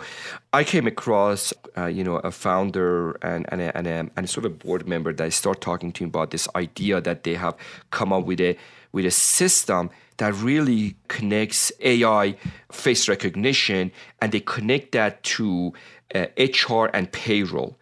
I 0.52 0.64
came 0.64 0.88
across 0.88 1.54
uh, 1.78 1.86
you 1.86 2.04
know 2.04 2.18
a 2.18 2.32
founder 2.32 3.12
and 3.22 3.46
and 3.50 3.62
a, 3.62 3.78
and, 3.78 3.88
a, 3.88 4.10
and 4.16 4.26
a 4.26 4.28
sort 4.28 4.46
of 4.46 4.60
board 4.60 4.88
member 4.88 5.14
that 5.14 5.24
I 5.24 5.30
start 5.30 5.62
talking 5.62 5.92
to 5.94 6.04
him 6.04 6.10
about 6.10 6.32
this 6.32 6.48
idea 6.56 7.02
that 7.02 7.24
they 7.24 7.36
have 7.36 7.56
come 7.92 8.12
up 8.12 8.26
with 8.26 8.42
a 8.42 8.58
with 8.92 9.06
a 9.06 9.12
system 9.12 9.90
that 10.18 10.34
really 10.36 10.96
connects 11.08 11.72
AI 11.82 12.36
face 12.72 13.08
recognition 13.10 13.92
and 14.22 14.32
they 14.32 14.40
connect 14.40 14.92
that 14.94 15.24
to 15.24 15.74
uh, 16.14 16.28
HR 16.38 16.90
and 16.94 17.12
payroll. 17.12 17.78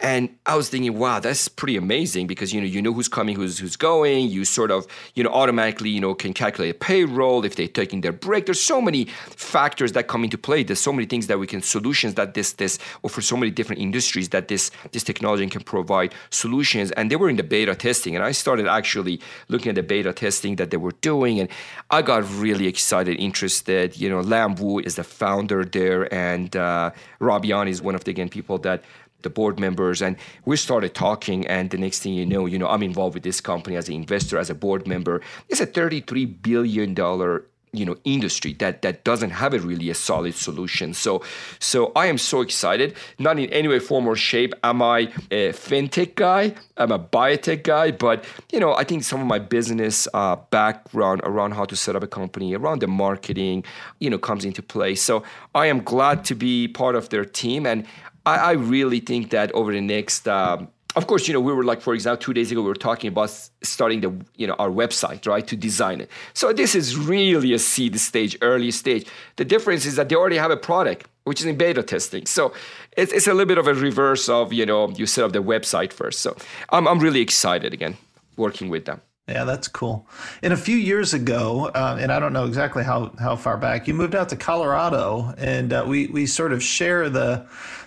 And 0.00 0.36
I 0.44 0.56
was 0.56 0.68
thinking, 0.68 0.98
wow, 0.98 1.20
that's 1.20 1.48
pretty 1.48 1.78
amazing 1.78 2.26
because 2.26 2.52
you 2.52 2.60
know 2.60 2.66
you 2.66 2.82
know 2.82 2.92
who's 2.92 3.08
coming, 3.08 3.34
who's 3.34 3.58
who's 3.58 3.76
going. 3.76 4.28
You 4.28 4.44
sort 4.44 4.70
of 4.70 4.86
you 5.14 5.24
know 5.24 5.30
automatically 5.30 5.88
you 5.88 6.00
know 6.00 6.14
can 6.14 6.34
calculate 6.34 6.74
a 6.74 6.78
payroll 6.78 7.46
if 7.46 7.56
they're 7.56 7.66
taking 7.66 8.02
their 8.02 8.12
break. 8.12 8.44
There's 8.44 8.60
so 8.60 8.82
many 8.82 9.06
factors 9.06 9.92
that 9.92 10.06
come 10.06 10.22
into 10.22 10.36
play. 10.36 10.64
There's 10.64 10.80
so 10.80 10.92
many 10.92 11.06
things 11.06 11.28
that 11.28 11.38
we 11.38 11.46
can 11.46 11.62
solutions 11.62 12.12
that 12.14 12.34
this 12.34 12.52
this 12.52 12.78
or 13.02 13.08
for 13.08 13.22
so 13.22 13.38
many 13.38 13.50
different 13.50 13.80
industries 13.80 14.28
that 14.30 14.48
this 14.48 14.70
this 14.92 15.02
technology 15.02 15.46
can 15.46 15.62
provide 15.62 16.14
solutions. 16.28 16.90
And 16.92 17.10
they 17.10 17.16
were 17.16 17.30
in 17.30 17.36
the 17.36 17.42
beta 17.42 17.74
testing, 17.74 18.14
and 18.14 18.22
I 18.22 18.32
started 18.32 18.66
actually 18.66 19.18
looking 19.48 19.70
at 19.70 19.76
the 19.76 19.82
beta 19.82 20.12
testing 20.12 20.56
that 20.56 20.70
they 20.70 20.76
were 20.76 20.92
doing, 21.00 21.40
and 21.40 21.48
I 21.90 22.02
got 22.02 22.30
really 22.34 22.66
excited, 22.66 23.18
interested. 23.18 23.96
You 23.96 24.10
know, 24.10 24.20
Lam 24.20 24.56
Wu 24.56 24.78
is 24.80 24.96
the 24.96 25.04
founder 25.04 25.64
there, 25.64 26.12
and 26.12 26.54
uh, 26.54 26.90
Rob 27.18 27.46
Yan 27.46 27.66
is 27.66 27.80
one 27.80 27.94
of 27.94 28.04
the 28.04 28.10
again 28.10 28.28
people 28.28 28.58
that 28.58 28.84
the 29.22 29.30
board 29.30 29.58
members, 29.58 30.02
and 30.02 30.16
we 30.44 30.56
started 30.56 30.94
talking. 30.94 31.46
And 31.46 31.70
the 31.70 31.78
next 31.78 32.00
thing 32.00 32.14
you 32.14 32.26
know, 32.26 32.46
you 32.46 32.58
know, 32.58 32.68
I'm 32.68 32.82
involved 32.82 33.14
with 33.14 33.22
this 33.22 33.40
company 33.40 33.76
as 33.76 33.88
an 33.88 33.94
investor, 33.94 34.38
as 34.38 34.50
a 34.50 34.54
board 34.54 34.86
member. 34.86 35.20
It's 35.48 35.60
a 35.60 35.66
33 35.66 36.24
billion 36.26 36.94
dollar 36.94 37.46
you 37.76 37.84
know 37.84 37.96
industry 38.04 38.52
that 38.54 38.82
that 38.82 39.04
doesn't 39.04 39.30
have 39.30 39.52
a 39.52 39.58
really 39.58 39.90
a 39.90 39.94
solid 39.94 40.34
solution 40.34 40.94
so 40.94 41.22
so 41.58 41.92
i 41.94 42.06
am 42.06 42.16
so 42.16 42.40
excited 42.40 42.94
not 43.18 43.38
in 43.38 43.50
any 43.50 43.68
way 43.68 43.78
form 43.78 44.06
or 44.06 44.16
shape 44.16 44.54
am 44.64 44.80
i 44.80 45.00
a 45.30 45.52
fintech 45.52 46.14
guy 46.14 46.54
i'm 46.76 46.92
a 46.92 46.98
biotech 46.98 47.62
guy 47.62 47.90
but 47.90 48.24
you 48.52 48.58
know 48.58 48.74
i 48.74 48.84
think 48.84 49.04
some 49.04 49.20
of 49.20 49.26
my 49.26 49.38
business 49.38 50.08
uh, 50.14 50.36
background 50.50 51.20
around 51.24 51.52
how 51.52 51.64
to 51.64 51.76
set 51.76 51.94
up 51.94 52.02
a 52.02 52.06
company 52.06 52.54
around 52.54 52.80
the 52.80 52.86
marketing 52.86 53.62
you 54.00 54.08
know 54.08 54.18
comes 54.18 54.44
into 54.44 54.62
play 54.62 54.94
so 54.94 55.22
i 55.54 55.66
am 55.66 55.80
glad 55.82 56.24
to 56.24 56.34
be 56.34 56.68
part 56.68 56.94
of 56.94 57.08
their 57.10 57.24
team 57.24 57.66
and 57.66 57.86
I, 58.26 58.36
I 58.36 58.52
really 58.52 59.00
think 59.00 59.30
that 59.30 59.50
over 59.52 59.72
the 59.72 59.80
next 59.80 60.28
um, 60.28 60.68
of 60.96 61.06
course, 61.06 61.28
you 61.28 61.34
know, 61.34 61.40
we 61.40 61.52
were 61.52 61.62
like, 61.62 61.82
for 61.82 61.92
example, 61.92 62.24
two 62.24 62.32
days 62.32 62.50
ago, 62.50 62.62
we 62.62 62.68
were 62.68 62.74
talking 62.74 63.08
about 63.08 63.30
starting 63.62 64.00
the, 64.00 64.12
you 64.36 64.46
know, 64.46 64.54
our 64.54 64.70
website, 64.70 65.26
right, 65.26 65.46
to 65.46 65.54
design 65.54 66.00
it. 66.00 66.10
So 66.32 66.54
this 66.54 66.74
is 66.74 66.96
really 66.96 67.52
a 67.52 67.58
seed 67.58 68.00
stage, 68.00 68.34
early 68.40 68.70
stage. 68.70 69.06
The 69.36 69.44
difference 69.44 69.84
is 69.84 69.96
that 69.96 70.08
they 70.08 70.14
already 70.16 70.38
have 70.38 70.50
a 70.50 70.56
product, 70.56 71.06
which 71.24 71.40
is 71.40 71.46
in 71.46 71.58
beta 71.58 71.82
testing. 71.82 72.24
So 72.24 72.54
it's, 72.96 73.12
it's 73.12 73.26
a 73.26 73.34
little 73.34 73.46
bit 73.46 73.58
of 73.58 73.66
a 73.68 73.74
reverse 73.74 74.26
of, 74.30 74.54
you 74.54 74.64
know, 74.64 74.88
you 74.88 75.04
set 75.04 75.22
up 75.22 75.32
the 75.32 75.42
website 75.42 75.92
first. 75.92 76.20
So 76.20 76.34
I'm, 76.70 76.88
I'm 76.88 76.98
really 76.98 77.20
excited 77.20 77.74
again 77.74 77.98
working 78.38 78.70
with 78.70 78.86
them. 78.86 79.02
Yeah, 79.28 79.44
that's 79.44 79.68
cool. 79.68 80.08
And 80.40 80.52
a 80.52 80.56
few 80.56 80.76
years 80.76 81.12
ago, 81.12 81.72
uh, 81.74 81.98
and 82.00 82.12
I 82.12 82.20
don't 82.20 82.32
know 82.32 82.46
exactly 82.46 82.84
how, 82.84 83.12
how 83.18 83.34
far 83.34 83.58
back, 83.58 83.88
you 83.88 83.92
moved 83.92 84.14
out 84.14 84.28
to 84.28 84.36
Colorado, 84.36 85.34
and 85.36 85.72
uh, 85.72 85.84
we 85.84 86.06
we 86.06 86.26
sort 86.26 86.52
of 86.52 86.62
share 86.62 87.10
the 87.10 87.44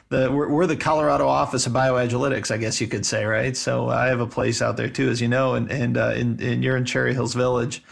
the 0.09 0.31
we're, 0.31 0.49
we're, 0.49 0.67
the 0.67 0.75
Colorado 0.75 1.27
office 1.27 1.67
of 1.67 1.73
bioagilytix, 1.73 2.51
I 2.51 2.57
guess 2.57 2.81
you 2.81 2.87
could 2.87 3.05
say, 3.05 3.25
right? 3.25 3.55
So 3.55 3.89
I 3.89 4.07
have 4.07 4.19
a 4.19 4.27
place 4.27 4.61
out 4.61 4.75
there 4.75 4.89
too, 4.89 5.09
as 5.09 5.21
you 5.21 5.27
know, 5.27 5.53
and 5.53 5.71
and 5.71 5.97
uh, 5.97 6.13
in, 6.15 6.41
and 6.41 6.63
you're 6.63 6.77
in 6.77 6.85
Cherry 6.85 7.13
Hills 7.13 7.35
Village. 7.35 7.83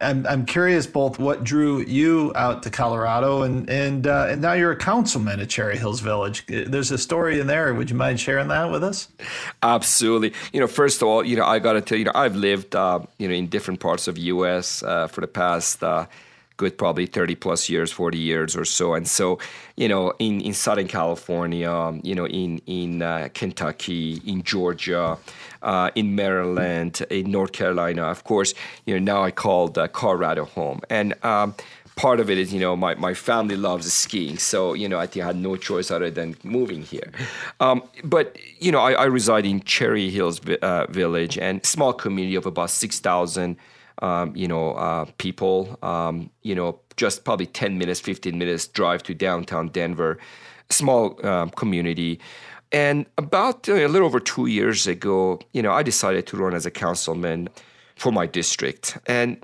I'm 0.00 0.26
I'm 0.26 0.44
curious 0.44 0.86
both 0.86 1.20
what 1.20 1.44
drew 1.44 1.82
you 1.82 2.32
out 2.34 2.64
to 2.64 2.70
Colorado, 2.70 3.42
and 3.42 3.70
and 3.70 4.06
uh, 4.06 4.26
and 4.30 4.42
now 4.42 4.52
you're 4.54 4.72
a 4.72 4.76
councilman 4.76 5.38
at 5.38 5.48
Cherry 5.48 5.78
Hills 5.78 6.00
Village. 6.00 6.44
There's 6.46 6.90
a 6.90 6.98
story 6.98 7.38
in 7.38 7.46
there. 7.46 7.72
Would 7.72 7.90
you 7.90 7.96
mind 7.96 8.18
sharing 8.18 8.48
that 8.48 8.70
with 8.70 8.82
us? 8.82 9.08
Absolutely. 9.62 10.32
You 10.52 10.60
know, 10.60 10.66
first 10.66 11.00
of 11.00 11.08
all, 11.08 11.24
you 11.24 11.36
know, 11.36 11.44
I 11.44 11.60
got 11.60 11.74
to 11.74 11.80
tell 11.80 11.96
you, 11.96 12.04
know, 12.04 12.12
I've 12.14 12.34
lived, 12.34 12.74
uh, 12.74 13.00
you 13.18 13.28
know, 13.28 13.34
in 13.34 13.46
different 13.46 13.78
parts 13.78 14.08
of 14.08 14.18
U.S. 14.18 14.82
Uh, 14.82 15.06
for 15.06 15.20
the 15.20 15.28
past 15.28 15.84
uh, 15.84 16.06
good 16.56 16.76
probably 16.78 17.06
30 17.06 17.34
plus 17.36 17.68
years 17.68 17.90
40 17.92 18.18
years 18.18 18.56
or 18.56 18.64
so 18.64 18.94
and 18.94 19.08
so 19.08 19.38
you 19.76 19.88
know 19.88 20.12
in, 20.18 20.40
in 20.40 20.52
southern 20.54 20.88
california 20.88 22.00
you 22.02 22.14
know 22.14 22.26
in 22.26 22.58
in 22.66 23.02
uh, 23.02 23.28
kentucky 23.34 24.20
in 24.26 24.42
georgia 24.42 25.18
uh, 25.62 25.90
in 25.94 26.14
maryland 26.14 27.04
in 27.10 27.30
north 27.30 27.52
carolina 27.52 28.04
of 28.04 28.24
course 28.24 28.54
you 28.86 28.98
know 28.98 29.12
now 29.14 29.22
i 29.22 29.30
call 29.30 29.68
the 29.68 29.88
colorado 29.88 30.44
home 30.44 30.80
and 30.90 31.14
um, 31.24 31.54
part 31.96 32.20
of 32.20 32.30
it 32.30 32.38
is, 32.38 32.52
you 32.52 32.60
know, 32.60 32.74
my, 32.74 32.94
my 32.94 33.14
family 33.14 33.56
loves 33.56 33.92
skiing. 33.92 34.38
So, 34.38 34.74
you 34.74 34.88
know, 34.88 34.98
I 34.98 35.06
think 35.06 35.24
I 35.24 35.26
had 35.28 35.36
no 35.36 35.56
choice 35.56 35.90
other 35.90 36.10
than 36.10 36.36
moving 36.42 36.82
here. 36.82 37.10
Um, 37.60 37.82
but, 38.02 38.36
you 38.58 38.72
know, 38.72 38.80
I, 38.80 38.92
I, 38.92 39.04
reside 39.04 39.44
in 39.46 39.60
Cherry 39.60 40.10
Hills 40.10 40.40
uh, 40.62 40.86
Village 40.88 41.38
and 41.38 41.64
small 41.64 41.92
community 41.92 42.34
of 42.34 42.46
about 42.46 42.70
6,000, 42.70 43.56
um, 44.00 44.34
you 44.34 44.48
know, 44.48 44.72
uh, 44.72 45.06
people, 45.18 45.78
um, 45.82 46.30
you 46.42 46.54
know, 46.54 46.78
just 46.96 47.24
probably 47.24 47.46
10 47.46 47.78
minutes, 47.78 48.00
15 48.00 48.36
minutes 48.38 48.66
drive 48.66 49.02
to 49.04 49.14
downtown 49.14 49.68
Denver, 49.68 50.18
small 50.70 51.24
um, 51.26 51.50
community. 51.50 52.18
And 52.72 53.06
about 53.18 53.68
uh, 53.68 53.74
a 53.74 53.88
little 53.88 54.06
over 54.06 54.20
two 54.20 54.46
years 54.46 54.86
ago, 54.86 55.40
you 55.52 55.62
know, 55.62 55.72
I 55.72 55.82
decided 55.82 56.26
to 56.28 56.36
run 56.36 56.54
as 56.54 56.64
a 56.64 56.70
councilman 56.70 57.48
for 57.96 58.12
my 58.12 58.26
district. 58.26 58.98
And 59.06 59.38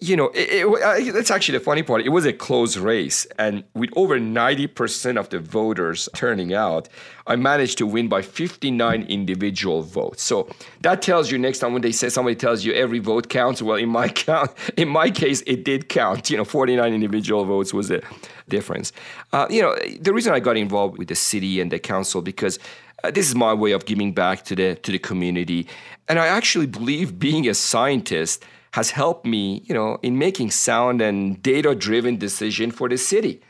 you 0.00 0.16
know, 0.16 0.30
it, 0.34 0.66
it, 0.66 1.12
that's 1.12 1.30
actually 1.30 1.58
the 1.58 1.64
funny 1.64 1.82
part. 1.82 2.02
It 2.02 2.10
was 2.10 2.26
a 2.26 2.32
close 2.32 2.76
race, 2.76 3.26
and 3.38 3.64
with 3.74 3.90
over 3.96 4.18
90% 4.18 5.18
of 5.18 5.30
the 5.30 5.38
voters 5.38 6.08
turning 6.14 6.52
out, 6.52 6.88
I 7.26 7.36
managed 7.36 7.78
to 7.78 7.86
win 7.86 8.08
by 8.08 8.20
59 8.20 9.02
individual 9.04 9.82
votes. 9.82 10.22
So 10.22 10.48
that 10.82 11.00
tells 11.00 11.30
you 11.30 11.38
next 11.38 11.60
time 11.60 11.72
when 11.72 11.82
they 11.82 11.92
say 11.92 12.08
somebody 12.08 12.36
tells 12.36 12.64
you 12.64 12.74
every 12.74 12.98
vote 12.98 13.28
counts. 13.30 13.62
Well, 13.62 13.76
in 13.76 13.88
my 13.88 14.08
count, 14.26 14.50
in 14.76 14.88
my 14.88 15.10
case, 15.10 15.42
it 15.46 15.64
did 15.64 15.88
count. 15.88 16.28
You 16.28 16.36
know, 16.36 16.44
49 16.44 16.92
individual 16.92 17.44
votes 17.44 17.72
was 17.72 17.88
the 17.88 18.02
difference. 18.48 18.92
Uh, 19.32 19.46
you 19.48 19.62
know, 19.62 19.74
the 20.00 20.12
reason 20.12 20.34
I 20.34 20.40
got 20.40 20.56
involved 20.56 20.98
with 20.98 21.08
the 21.08 21.14
city 21.14 21.60
and 21.60 21.70
the 21.70 21.78
council 21.78 22.20
because 22.20 22.58
uh, 23.04 23.10
this 23.10 23.28
is 23.28 23.34
my 23.34 23.54
way 23.54 23.72
of 23.72 23.86
giving 23.86 24.12
back 24.12 24.44
to 24.44 24.54
the 24.54 24.74
to 24.76 24.92
the 24.92 24.98
community, 24.98 25.66
and 26.08 26.18
I 26.18 26.26
actually 26.26 26.66
believe 26.66 27.18
being 27.18 27.48
a 27.48 27.54
scientist 27.54 28.44
has 28.74 28.90
helped 28.90 29.24
me, 29.24 29.62
you 29.66 29.72
know, 29.72 29.98
in 30.02 30.18
making 30.18 30.50
sound 30.50 31.00
and 31.00 31.40
data-driven 31.40 32.16
decision 32.16 32.72
for 32.72 32.88
the 32.88 32.98
city. 32.98 33.40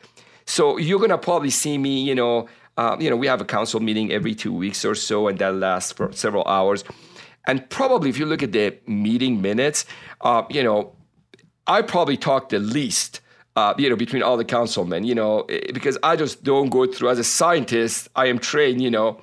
So 0.44 0.76
you're 0.76 1.00
gonna 1.00 1.16
probably 1.16 1.48
see 1.48 1.78
me, 1.78 2.02
you 2.02 2.14
know, 2.14 2.46
uh, 2.76 2.98
you 3.00 3.08
know, 3.08 3.16
we 3.16 3.26
have 3.26 3.40
a 3.40 3.44
council 3.46 3.80
meeting 3.80 4.12
every 4.12 4.34
two 4.34 4.52
weeks 4.52 4.84
or 4.84 4.94
so, 4.94 5.28
and 5.28 5.38
that 5.38 5.54
lasts 5.54 5.92
for 5.92 6.12
several 6.12 6.44
hours. 6.46 6.84
And 7.46 7.56
probably, 7.70 8.10
if 8.10 8.18
you 8.18 8.26
look 8.26 8.42
at 8.42 8.52
the 8.52 8.76
meeting 8.86 9.40
minutes, 9.40 9.86
uh, 10.20 10.42
you 10.50 10.62
know, 10.62 10.92
I 11.66 11.80
probably 11.80 12.18
talk 12.18 12.50
the 12.50 12.58
least. 12.58 13.22
Uh, 13.56 13.72
you 13.78 13.88
know, 13.88 13.96
between 13.96 14.22
all 14.22 14.36
the 14.36 14.44
councilmen, 14.44 15.04
you 15.04 15.14
know, 15.14 15.42
eh, 15.48 15.70
because 15.72 15.96
I 16.02 16.16
just 16.16 16.42
don't 16.42 16.68
go 16.68 16.86
through 16.86 17.08
as 17.08 17.18
a 17.18 17.24
scientist. 17.24 18.08
I 18.14 18.26
am 18.26 18.38
trained, 18.40 18.82
you 18.82 18.90
know, 18.90 19.20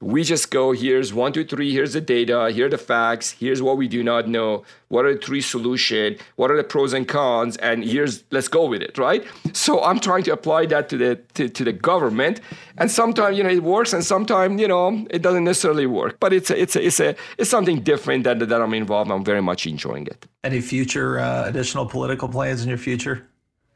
we 0.00 0.24
just 0.24 0.50
go 0.50 0.72
here's 0.72 1.12
one 1.12 1.30
two 1.30 1.44
three 1.44 1.72
here's 1.72 1.92
the 1.92 2.00
data 2.00 2.50
here 2.50 2.66
are 2.66 2.70
the 2.70 2.78
facts 2.78 3.32
here's 3.32 3.60
what 3.60 3.76
we 3.76 3.86
do 3.86 4.02
not 4.02 4.26
know 4.26 4.64
what 4.88 5.04
are 5.04 5.12
the 5.12 5.20
three 5.20 5.42
solution 5.42 6.16
what 6.36 6.50
are 6.50 6.56
the 6.56 6.64
pros 6.64 6.94
and 6.94 7.06
cons 7.06 7.58
and 7.58 7.84
here's 7.84 8.24
let's 8.30 8.48
go 8.48 8.64
with 8.64 8.80
it 8.80 8.96
right? 8.96 9.26
So 9.52 9.82
i'm 9.84 10.00
trying 10.00 10.22
to 10.24 10.32
apply 10.32 10.66
that 10.66 10.88
to 10.88 10.96
the 10.96 11.16
to, 11.34 11.50
to 11.50 11.64
the 11.64 11.72
government 11.72 12.40
and 12.78 12.90
sometimes 12.90 13.36
you 13.36 13.44
know 13.44 13.50
it 13.50 13.62
works 13.62 13.92
and 13.92 14.02
sometimes 14.02 14.58
you 14.58 14.68
know 14.68 15.06
it 15.10 15.20
doesn't 15.20 15.44
necessarily 15.44 15.86
work 15.86 16.18
but 16.18 16.32
it's 16.32 16.50
a, 16.50 16.60
it's 16.60 16.76
a, 16.76 16.86
it's 16.86 17.00
a 17.00 17.14
it's 17.36 17.50
something 17.50 17.80
different 17.82 18.24
that, 18.24 18.38
that 18.38 18.62
i'm 18.62 18.72
involved 18.72 19.10
i'm 19.10 19.24
very 19.24 19.42
much 19.42 19.66
enjoying 19.66 20.06
it. 20.06 20.26
Any 20.42 20.62
future 20.62 21.18
uh, 21.20 21.44
additional 21.46 21.84
political 21.84 22.26
plans 22.26 22.62
in 22.62 22.70
your 22.70 22.78
future? 22.78 23.26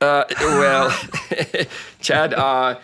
Uh, 0.00 0.24
well 0.40 0.90
chad 2.00 2.32
uh, 2.32 2.78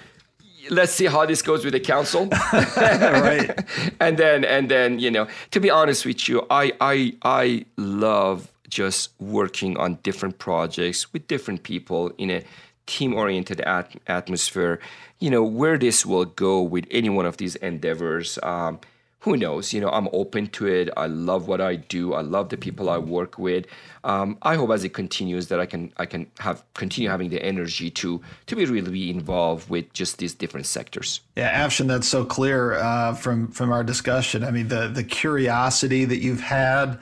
let's 0.70 0.92
see 0.92 1.06
how 1.06 1.26
this 1.26 1.42
goes 1.42 1.64
with 1.64 1.72
the 1.72 1.80
council. 1.80 2.28
Right. 2.76 3.50
And 4.00 4.16
then 4.16 4.44
and 4.44 4.70
then 4.70 4.98
you 4.98 5.10
know 5.10 5.26
to 5.50 5.60
be 5.60 5.70
honest 5.70 6.06
with 6.06 6.28
you 6.28 6.46
i 6.50 6.72
i 6.80 7.14
i 7.22 7.64
love 7.76 8.50
just 8.68 9.10
working 9.18 9.76
on 9.76 9.98
different 10.02 10.38
projects 10.38 11.12
with 11.12 11.26
different 11.28 11.62
people 11.62 12.12
in 12.18 12.30
a 12.30 12.42
team 12.86 13.14
oriented 13.14 13.60
at- 13.60 13.96
atmosphere. 14.06 14.78
You 15.18 15.30
know 15.30 15.42
where 15.44 15.76
this 15.78 16.06
will 16.06 16.24
go 16.24 16.62
with 16.62 16.86
any 16.90 17.10
one 17.10 17.26
of 17.26 17.36
these 17.36 17.56
endeavors 17.56 18.38
um, 18.42 18.78
who 19.20 19.36
knows? 19.36 19.72
You 19.72 19.82
know, 19.82 19.90
I'm 19.90 20.08
open 20.12 20.48
to 20.48 20.66
it. 20.66 20.88
I 20.96 21.06
love 21.06 21.46
what 21.46 21.60
I 21.60 21.76
do. 21.76 22.14
I 22.14 22.22
love 22.22 22.48
the 22.48 22.56
people 22.56 22.88
I 22.88 22.96
work 22.96 23.38
with. 23.38 23.66
Um, 24.02 24.38
I 24.40 24.54
hope 24.56 24.70
as 24.70 24.82
it 24.82 24.94
continues 24.94 25.48
that 25.48 25.60
I 25.60 25.66
can 25.66 25.92
I 25.98 26.06
can 26.06 26.26
have 26.38 26.64
continue 26.72 27.10
having 27.10 27.28
the 27.28 27.42
energy 27.42 27.90
to 27.90 28.22
to 28.46 28.56
be 28.56 28.64
really 28.64 29.10
involved 29.10 29.68
with 29.68 29.92
just 29.92 30.18
these 30.18 30.32
different 30.32 30.66
sectors. 30.66 31.20
Yeah, 31.36 31.66
Afshin, 31.66 31.86
that's 31.86 32.08
so 32.08 32.24
clear 32.24 32.74
uh, 32.74 33.14
from 33.14 33.48
from 33.48 33.72
our 33.72 33.84
discussion. 33.84 34.42
I 34.42 34.50
mean, 34.50 34.68
the 34.68 34.88
the 34.88 35.04
curiosity 35.04 36.04
that 36.06 36.18
you've 36.18 36.40
had. 36.40 36.98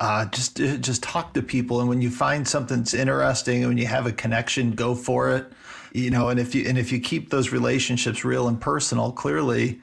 Uh, 0.00 0.24
just 0.26 0.56
just 0.56 1.04
talk 1.04 1.34
to 1.34 1.40
people, 1.40 1.78
and 1.78 1.88
when 1.88 2.02
you 2.02 2.10
find 2.10 2.48
something 2.48 2.78
that's 2.78 2.94
interesting, 2.94 3.62
and 3.62 3.68
when 3.68 3.78
you 3.78 3.86
have 3.86 4.06
a 4.06 4.12
connection, 4.12 4.72
go 4.72 4.92
for 4.92 5.30
it. 5.30 5.46
You 5.92 6.10
know, 6.10 6.30
and 6.30 6.40
if 6.40 6.52
you 6.52 6.68
and 6.68 6.76
if 6.76 6.90
you 6.90 6.98
keep 6.98 7.30
those 7.30 7.52
relationships 7.52 8.24
real 8.24 8.48
and 8.48 8.60
personal, 8.60 9.12
clearly, 9.12 9.80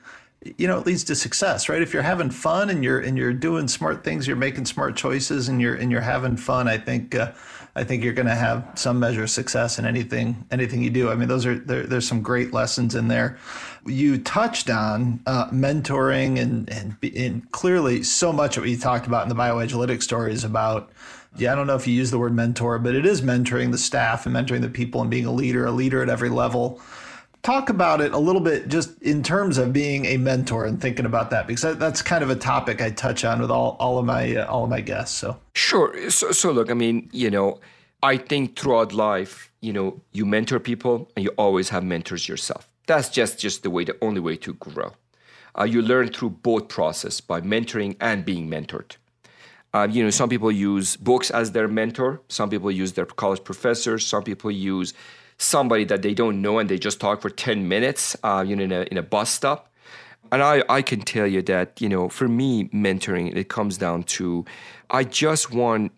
you 0.57 0.67
know 0.67 0.79
it 0.79 0.85
leads 0.85 1.03
to 1.03 1.15
success 1.15 1.69
right? 1.69 1.81
If 1.81 1.93
you're 1.93 2.01
having 2.01 2.31
fun 2.31 2.69
and 2.69 2.83
you're 2.83 2.99
and 2.99 3.17
you're 3.17 3.33
doing 3.33 3.67
smart 3.67 4.03
things 4.03 4.27
you're 4.27 4.35
making 4.35 4.65
smart 4.65 4.95
choices 4.95 5.47
and 5.49 5.61
you're 5.61 5.75
and 5.75 5.91
you're 5.91 6.01
having 6.01 6.35
fun 6.35 6.67
i 6.67 6.77
think 6.77 7.13
uh, 7.13 7.31
i 7.75 7.83
think 7.83 8.03
you're 8.03 8.13
going 8.13 8.27
to 8.27 8.35
have 8.35 8.67
some 8.75 8.99
measure 8.99 9.23
of 9.23 9.29
success 9.29 9.77
in 9.77 9.85
anything 9.85 10.45
anything 10.51 10.81
you 10.81 10.89
do. 10.89 11.09
I 11.09 11.15
mean 11.15 11.27
those 11.27 11.45
are 11.45 11.55
there, 11.55 11.83
there's 11.83 12.07
some 12.07 12.21
great 12.21 12.53
lessons 12.53 12.95
in 12.95 13.07
there. 13.07 13.37
You 13.85 14.19
touched 14.19 14.69
on 14.69 15.21
uh, 15.25 15.49
mentoring 15.49 16.39
and, 16.39 16.69
and 16.69 16.95
and 17.15 17.51
clearly 17.51 18.03
so 18.03 18.31
much 18.31 18.57
of 18.57 18.63
what 18.63 18.69
you 18.69 18.77
talked 18.77 19.07
about 19.07 19.23
in 19.23 19.29
the 19.29 19.35
bioagilytic 19.35 20.01
story 20.01 20.33
is 20.33 20.43
about 20.43 20.91
yeah, 21.37 21.53
I 21.53 21.55
don't 21.55 21.65
know 21.65 21.75
if 21.75 21.87
you 21.87 21.93
use 21.93 22.11
the 22.11 22.19
word 22.19 22.35
mentor, 22.35 22.77
but 22.77 22.93
it 22.93 23.05
is 23.05 23.21
mentoring 23.21 23.71
the 23.71 23.77
staff 23.77 24.25
and 24.25 24.35
mentoring 24.35 24.59
the 24.59 24.69
people 24.69 24.99
and 24.99 25.09
being 25.09 25.25
a 25.25 25.31
leader, 25.31 25.65
a 25.65 25.71
leader 25.71 26.03
at 26.03 26.09
every 26.09 26.27
level 26.27 26.81
talk 27.43 27.69
about 27.69 28.01
it 28.01 28.13
a 28.13 28.17
little 28.17 28.41
bit 28.41 28.67
just 28.67 29.01
in 29.01 29.23
terms 29.23 29.57
of 29.57 29.73
being 29.73 30.05
a 30.05 30.17
mentor 30.17 30.65
and 30.65 30.79
thinking 30.79 31.05
about 31.05 31.29
that 31.31 31.47
because 31.47 31.77
that's 31.77 32.01
kind 32.01 32.23
of 32.23 32.29
a 32.29 32.35
topic 32.35 32.81
I 32.81 32.91
touch 32.91 33.25
on 33.25 33.41
with 33.41 33.51
all, 33.51 33.75
all 33.79 33.97
of 33.97 34.05
my 34.05 34.35
uh, 34.35 34.45
all 34.45 34.63
of 34.63 34.69
my 34.69 34.81
guests 34.81 35.17
so 35.17 35.37
sure 35.53 36.09
so, 36.09 36.31
so 36.31 36.51
look 36.51 36.69
I 36.69 36.73
mean 36.73 37.09
you 37.11 37.29
know 37.29 37.59
I 38.03 38.17
think 38.17 38.57
throughout 38.57 38.93
life 38.93 39.51
you 39.61 39.73
know 39.73 39.99
you 40.11 40.25
mentor 40.25 40.59
people 40.59 41.09
and 41.15 41.23
you 41.25 41.31
always 41.37 41.69
have 41.69 41.83
mentors 41.83 42.27
yourself 42.27 42.69
that's 42.85 43.09
just 43.09 43.39
just 43.39 43.63
the 43.63 43.69
way 43.69 43.83
the 43.83 43.97
only 44.01 44.19
way 44.19 44.35
to 44.37 44.53
grow 44.55 44.93
uh, 45.57 45.63
you 45.63 45.81
learn 45.81 46.09
through 46.09 46.29
both 46.29 46.67
process 46.67 47.21
by 47.21 47.41
mentoring 47.41 47.95
and 47.99 48.23
being 48.23 48.49
mentored 48.49 48.97
uh, 49.73 49.87
you 49.89 50.03
know, 50.03 50.09
some 50.09 50.27
people 50.27 50.51
use 50.51 50.97
books 50.97 51.31
as 51.31 51.53
their 51.53 51.65
mentor. 51.65 52.19
Some 52.27 52.49
people 52.49 52.69
use 52.69 52.91
their 52.91 53.05
college 53.05 53.41
professors. 53.45 54.05
Some 54.05 54.21
people 54.21 54.51
use 54.51 54.93
somebody 55.41 55.83
that 55.85 56.01
they 56.01 56.13
don't 56.13 56.41
know 56.41 56.59
and 56.59 56.69
they 56.69 56.77
just 56.77 56.99
talk 56.99 57.21
for 57.21 57.29
10 57.29 57.67
minutes, 57.67 58.15
uh, 58.23 58.43
you 58.47 58.55
know, 58.55 58.63
in 58.63 58.71
a, 58.71 58.81
in 58.91 58.97
a 58.97 59.01
bus 59.01 59.29
stop. 59.31 59.71
And 60.31 60.41
I, 60.41 60.63
I 60.69 60.81
can 60.81 61.01
tell 61.01 61.27
you 61.27 61.41
that, 61.43 61.81
you 61.81 61.89
know, 61.89 62.07
for 62.07 62.27
me, 62.27 62.65
mentoring, 62.65 63.35
it 63.35 63.49
comes 63.49 63.77
down 63.77 64.03
to 64.03 64.45
I 64.89 65.03
just 65.03 65.51
want 65.51 65.91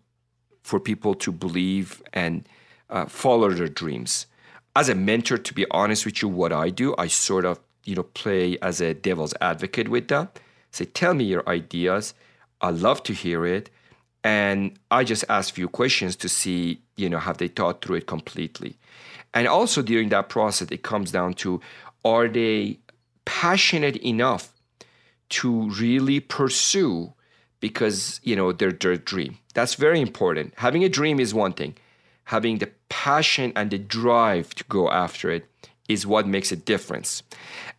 for 0.63 0.79
people 0.79 1.13
to 1.15 1.31
believe 1.31 2.01
and 2.13 2.47
uh, 2.89 3.05
follow 3.05 3.49
their 3.49 3.67
dreams. 3.67 4.27
As 4.75 4.89
a 4.89 4.95
mentor, 4.95 5.37
to 5.37 5.53
be 5.53 5.65
honest 5.69 6.05
with 6.05 6.21
you, 6.21 6.29
what 6.29 6.53
I 6.53 6.69
do, 6.69 6.95
I 6.97 7.07
sort 7.07 7.45
of, 7.45 7.59
you 7.83 7.95
know, 7.95 8.03
play 8.03 8.57
as 8.61 8.81
a 8.81 8.93
devil's 8.93 9.33
advocate 9.41 9.89
with 9.89 10.07
them. 10.07 10.29
Say, 10.71 10.85
tell 10.85 11.13
me 11.13 11.25
your 11.25 11.47
ideas. 11.47 12.13
I 12.61 12.69
love 12.71 13.03
to 13.03 13.13
hear 13.13 13.45
it. 13.45 13.69
And 14.23 14.79
I 14.89 15.03
just 15.03 15.25
ask 15.27 15.53
few 15.53 15.67
questions 15.67 16.15
to 16.15 16.29
see, 16.29 16.81
you 16.95 17.09
know, 17.09 17.19
have 17.19 17.37
they 17.37 17.49
thought 17.49 17.83
through 17.83 17.97
it 17.97 18.07
completely. 18.07 18.77
And 19.33 19.47
also 19.47 19.81
during 19.81 20.09
that 20.09 20.29
process, 20.29 20.69
it 20.71 20.83
comes 20.83 21.11
down 21.11 21.33
to 21.35 21.59
are 22.05 22.27
they 22.27 22.79
passionate 23.25 23.95
enough 23.97 24.53
to 25.29 25.69
really 25.71 26.19
pursue 26.19 27.13
because 27.59 28.19
you 28.23 28.35
know 28.35 28.51
their, 28.51 28.71
their 28.71 28.97
dream? 28.97 29.37
That's 29.53 29.75
very 29.75 30.01
important. 30.01 30.53
Having 30.57 30.83
a 30.83 30.89
dream 30.89 31.19
is 31.19 31.33
one 31.33 31.53
thing. 31.53 31.75
Having 32.25 32.59
the 32.59 32.71
passion 32.89 33.53
and 33.55 33.71
the 33.71 33.77
drive 33.77 34.53
to 34.55 34.63
go 34.65 34.89
after 34.89 35.31
it 35.31 35.45
is 35.89 36.07
what 36.07 36.27
makes 36.27 36.51
a 36.51 36.55
difference. 36.55 37.23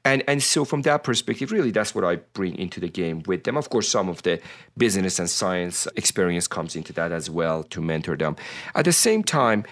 And 0.04 0.22
and 0.28 0.42
so 0.42 0.64
from 0.64 0.82
that 0.82 1.04
perspective 1.04 1.50
really 1.50 1.70
that's 1.70 1.94
what 1.94 2.04
i 2.04 2.16
bring 2.16 2.56
into 2.58 2.80
the 2.80 2.88
game 2.88 3.22
with 3.26 3.44
them. 3.44 3.56
Of 3.56 3.70
course 3.70 3.88
some 3.88 4.08
of 4.08 4.22
the 4.22 4.40
business 4.76 5.18
and 5.18 5.30
science 5.30 5.88
experience 5.96 6.46
comes 6.46 6.76
into 6.76 6.92
that 6.94 7.12
as 7.12 7.30
well 7.30 7.62
to 7.64 7.80
mentor 7.80 8.16
them. 8.16 8.36
At 8.74 8.84
the 8.84 8.92
same 8.92 9.22
time 9.22 9.64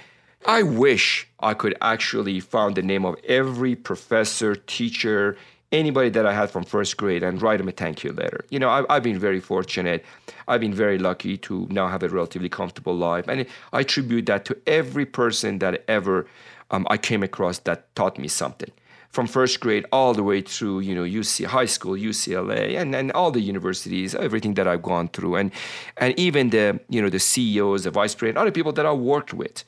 I 0.46 0.62
wish 0.62 1.28
I 1.40 1.54
could 1.54 1.76
actually 1.80 2.40
find 2.40 2.74
the 2.74 2.82
name 2.82 3.04
of 3.04 3.16
every 3.26 3.76
professor, 3.76 4.56
teacher, 4.56 5.36
anybody 5.70 6.10
that 6.10 6.26
I 6.26 6.34
had 6.34 6.50
from 6.50 6.64
first 6.64 6.96
grade 6.96 7.22
and 7.22 7.40
write 7.40 7.58
them 7.58 7.68
a 7.68 7.72
thank 7.72 8.04
you 8.04 8.12
letter. 8.12 8.44
You 8.50 8.58
know, 8.58 8.68
I've, 8.68 8.86
I've 8.90 9.02
been 9.02 9.18
very 9.18 9.40
fortunate. 9.40 10.04
I've 10.48 10.60
been 10.60 10.74
very 10.74 10.98
lucky 10.98 11.36
to 11.38 11.66
now 11.70 11.88
have 11.88 12.02
a 12.02 12.08
relatively 12.08 12.48
comfortable 12.48 12.94
life. 12.94 13.28
And 13.28 13.46
I 13.72 13.80
attribute 13.80 14.26
that 14.26 14.44
to 14.46 14.56
every 14.66 15.06
person 15.06 15.58
that 15.60 15.84
ever 15.88 16.26
um, 16.70 16.86
I 16.90 16.96
came 16.96 17.22
across 17.22 17.58
that 17.60 17.94
taught 17.94 18.18
me 18.18 18.28
something. 18.28 18.70
from 19.12 19.26
first 19.26 19.60
grade 19.60 19.84
all 19.92 20.14
the 20.14 20.22
way 20.22 20.40
through, 20.40 20.80
you 20.80 20.94
know, 20.94 21.04
UC 21.04 21.44
high 21.44 21.66
school, 21.66 21.92
UCLA, 21.92 22.80
and, 22.80 22.94
and 22.94 23.12
all 23.12 23.30
the 23.30 23.40
universities, 23.40 24.14
everything 24.14 24.54
that 24.54 24.66
I've 24.66 24.82
gone 24.82 25.08
through, 25.08 25.36
and 25.36 25.52
and 25.98 26.18
even 26.18 26.50
the 26.50 26.80
you 26.88 27.00
know 27.02 27.10
the 27.10 27.20
CEOs, 27.20 27.84
the 27.84 27.90
vice 27.90 28.14
president, 28.14 28.38
other 28.38 28.50
people 28.50 28.72
that 28.72 28.86
I 28.86 28.92
worked 28.92 29.32
with. 29.34 29.64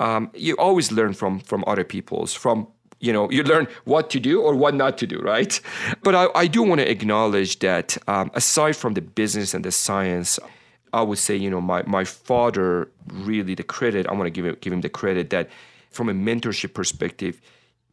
Um, 0.00 0.30
you 0.34 0.54
always 0.56 0.92
learn 0.92 1.12
from 1.12 1.40
from 1.40 1.64
other 1.66 1.84
people's 1.84 2.32
from 2.32 2.68
you 3.00 3.12
know 3.12 3.30
you 3.30 3.42
learn 3.42 3.68
what 3.84 4.10
to 4.10 4.20
do 4.20 4.40
or 4.40 4.54
what 4.54 4.74
not 4.74 4.98
to 4.98 5.06
do 5.06 5.18
right? 5.20 5.60
But 6.02 6.14
i, 6.14 6.28
I 6.34 6.46
do 6.46 6.62
want 6.62 6.80
to 6.80 6.90
acknowledge 6.90 7.58
that 7.60 7.96
um, 8.08 8.30
aside 8.34 8.76
from 8.76 8.94
the 8.94 9.02
business 9.02 9.54
and 9.54 9.64
the 9.64 9.72
science 9.72 10.38
i 10.92 11.02
would 11.02 11.18
say 11.18 11.36
you 11.36 11.50
know 11.50 11.60
my, 11.60 11.82
my 11.82 12.04
father 12.04 12.88
really 13.12 13.54
the 13.54 13.62
credit 13.62 14.06
i 14.08 14.12
want 14.12 14.26
to 14.26 14.30
give 14.30 14.44
him, 14.44 14.56
give 14.60 14.72
him 14.72 14.80
the 14.80 14.88
credit 14.88 15.30
that 15.30 15.48
from 15.90 16.08
a 16.08 16.14
mentorship 16.14 16.74
perspective 16.74 17.40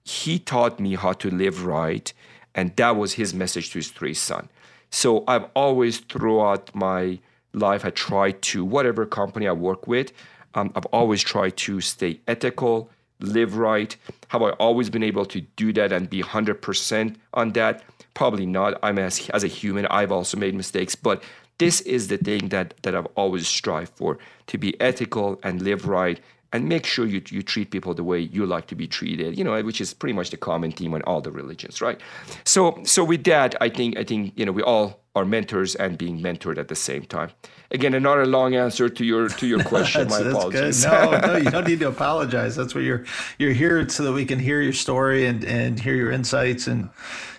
he 0.04 0.38
taught 0.40 0.80
me 0.80 0.96
how 0.96 1.14
to 1.14 1.30
live 1.30 1.66
right 1.66 2.14
and 2.54 2.76
that 2.76 2.96
was 2.96 3.14
his 3.14 3.34
message 3.34 3.72
to 3.72 3.80
his 3.80 3.90
three 3.90 4.14
sons 4.14 4.50
so 4.90 5.24
i've 5.28 5.46
always 5.56 6.00
throughout 6.00 6.74
my 6.74 7.20
life 7.54 7.86
i 7.86 7.90
tried 7.90 8.42
to 8.42 8.64
whatever 8.64 9.06
company 9.06 9.48
i 9.48 9.52
work 9.52 9.88
with 9.88 10.12
um, 10.56 10.72
i've 10.76 10.86
always 10.88 11.22
tried 11.22 11.56
to 11.56 11.80
stay 11.82 12.20
ethical 12.28 12.90
live 13.20 13.58
right? 13.58 13.96
Have 14.30 14.42
I 14.42 14.52
always 14.52 14.90
been 14.90 15.04
able 15.04 15.26
to 15.26 15.42
do 15.42 15.72
that 15.74 15.92
and 15.92 16.10
be 16.10 16.22
100% 16.22 17.16
on 17.34 17.52
that? 17.54 17.84
Probably 18.14 18.46
not. 18.46 18.80
I'm 18.84 19.00
as, 19.00 19.30
as 19.30 19.44
a 19.44 19.48
human, 19.48 19.86
I've 19.88 20.12
also 20.12 20.38
made 20.38 20.56
mistakes, 20.56 20.96
but 20.96 21.24
this 21.58 21.82
is 21.82 22.08
the 22.08 22.18
thing 22.18 22.50
that, 22.50 22.74
that 22.84 22.96
I've 22.96 23.08
always 23.16 23.48
strived 23.48 23.94
for 23.96 24.18
to 24.48 24.58
be 24.58 24.80
ethical 24.82 25.40
and 25.44 25.62
live 25.62 25.88
right 25.88 26.20
and 26.56 26.70
make 26.70 26.86
sure 26.86 27.06
you, 27.06 27.22
you 27.30 27.44
treat 27.44 27.70
people 27.70 27.94
the 27.94 28.04
way 28.04 28.20
you 28.20 28.46
like 28.46 28.68
to 28.68 28.76
be 28.76 28.88
treated, 28.88 29.38
you 29.38 29.44
know, 29.44 29.62
which 29.62 29.82
is 29.82 29.94
pretty 29.94 30.14
much 30.14 30.30
the 30.30 30.38
common 30.38 30.72
theme 30.72 30.94
in 30.94 31.02
all 31.02 31.20
the 31.20 31.32
religions, 31.32 31.82
right? 31.82 32.00
So, 32.46 32.80
so 32.84 33.04
with 33.04 33.26
that, 33.26 33.56
I 33.60 33.70
think, 33.70 33.98
I 33.98 34.04
think, 34.04 34.34
you 34.38 34.46
know, 34.46 34.54
we 34.54 34.64
all 34.64 35.02
are 35.16 35.26
mentors 35.26 35.76
and 35.76 35.98
being 35.98 36.22
mentored 36.22 36.58
at 36.58 36.70
the 36.70 36.76
same 36.76 37.04
time. 37.04 37.32
Again, 37.72 37.94
another 37.94 38.26
long 38.26 38.56
answer 38.56 38.90
to 38.90 39.06
your 39.06 39.28
to 39.30 39.48
your 39.48 39.64
question. 39.74 40.08
My 40.08 40.20
apologies. 40.20 40.86
Good. 40.86 40.92
No, 40.92 41.20
no, 41.20 41.38
you 41.38 41.50
don't 41.56 41.68
need 41.68 41.80
to 41.80 41.88
apologize. 41.88 42.56
That's 42.56 42.76
what 42.76 42.84
you're 42.84 43.06
you're 43.38 43.54
here 43.54 43.88
so 43.90 44.04
that 44.04 44.14
we 44.14 44.26
can 44.26 44.40
hear 44.40 44.62
your 44.62 44.74
story 44.74 45.26
and 45.26 45.44
and 45.44 45.80
hear 45.80 45.96
your 45.96 46.12
insights 46.12 46.68
and. 46.68 46.90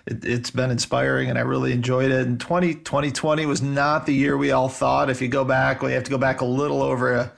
It, 0.08 0.22
has 0.22 0.52
been 0.52 0.70
inspiring 0.70 1.30
and 1.30 1.36
I 1.36 1.42
really 1.42 1.72
enjoyed 1.72 2.12
it. 2.12 2.24
And 2.28 2.38
20, 2.38 2.74
2020 2.74 3.44
was 3.44 3.60
not 3.60 4.06
the 4.06 4.14
year 4.14 4.36
we 4.36 4.52
all 4.52 4.68
thought. 4.68 5.10
If 5.10 5.20
you 5.20 5.26
go 5.26 5.44
back, 5.44 5.82
we 5.82 5.90
have 5.94 6.04
to 6.04 6.10
go 6.12 6.16
back 6.16 6.42
a 6.42 6.44
little 6.44 6.80
over 6.80 7.12
a 7.12 7.32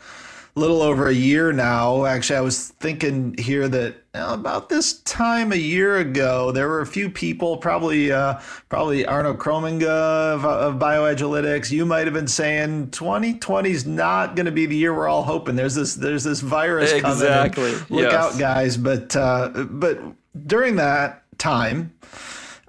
little 0.59 0.83
over 0.83 1.09
a 1.09 1.15
year 1.15 1.53
now. 1.53 2.05
Actually, 2.05 2.37
I 2.37 2.43
was 2.43 2.69
thinking 2.69 3.35
here 3.39 3.69
that 3.69 3.97
about 4.15 4.69
this 4.69 5.01
time 5.01 5.53
a 5.53 5.57
year 5.57 5.99
ago, 5.99 6.51
there 6.53 6.69
were 6.69 6.81
a 6.81 6.87
few 6.87 7.09
people, 7.09 7.57
probably 7.57 8.11
uh, 8.13 8.41
probably 8.69 9.07
Arno 9.07 9.35
Kromminga 9.35 9.87
of, 9.87 10.45
of 10.45 10.75
BioAgilytix. 10.75 11.71
You 11.71 11.87
might 11.87 12.07
have 12.07 12.15
been 12.15 12.29
saying 12.29 12.91
2020 12.91 13.71
is 13.71 13.87
not 13.87 14.37
going 14.37 14.47
to 14.47 14.53
be 14.53 14.67
the 14.67 14.77
year 14.77 14.95
we're 14.95 15.09
all 15.09 15.23
hoping. 15.23 15.57
There's 15.57 15.75
this 15.75 15.95
there's 15.95 16.25
this 16.25 16.41
virus 16.41 16.91
coming. 16.93 17.13
exactly. 17.13 17.73
coming. 17.73 17.87
Look 17.91 18.13
yes. 18.13 18.15
out, 18.15 18.39
guys! 18.39 18.77
But 18.77 19.15
uh, 19.17 19.51
but 19.71 20.01
during 20.47 20.77
that 20.77 21.23
time. 21.39 21.93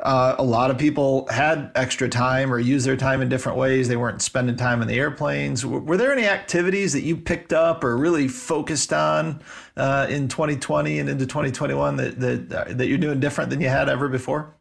Uh, 0.01 0.35
a 0.37 0.43
lot 0.43 0.71
of 0.71 0.77
people 0.77 1.27
had 1.29 1.71
extra 1.75 2.07
time 2.07 2.53
or 2.53 2.59
used 2.59 2.85
their 2.85 2.95
time 2.95 3.21
in 3.21 3.27
different 3.27 3.57
ways. 3.57 3.89
They 3.89 3.97
weren't 3.97 4.21
spending 4.21 4.55
time 4.55 4.81
in 4.81 4.87
the 4.87 4.97
airplanes. 4.97 5.63
W- 5.63 5.81
were 5.81 5.97
there 5.97 6.13
any 6.13 6.25
activities 6.25 6.93
that 6.93 7.03
you 7.03 7.17
picked 7.17 7.51
up 7.51 7.83
or 7.83 7.97
really 7.97 8.29
focused 8.29 8.93
on 8.93 9.41
uh, 9.75 10.07
in 10.09 10.29
2020 10.29 10.99
and 10.99 11.09
into 11.09 11.25
2021 11.25 11.97
that 11.97 12.19
that 12.19 12.53
uh, 12.53 12.73
that 12.73 12.87
you're 12.87 12.97
doing 12.97 13.19
different 13.19 13.49
than 13.49 13.59
you 13.59 13.67
had 13.67 13.89
ever 13.89 14.07
before? 14.07 14.55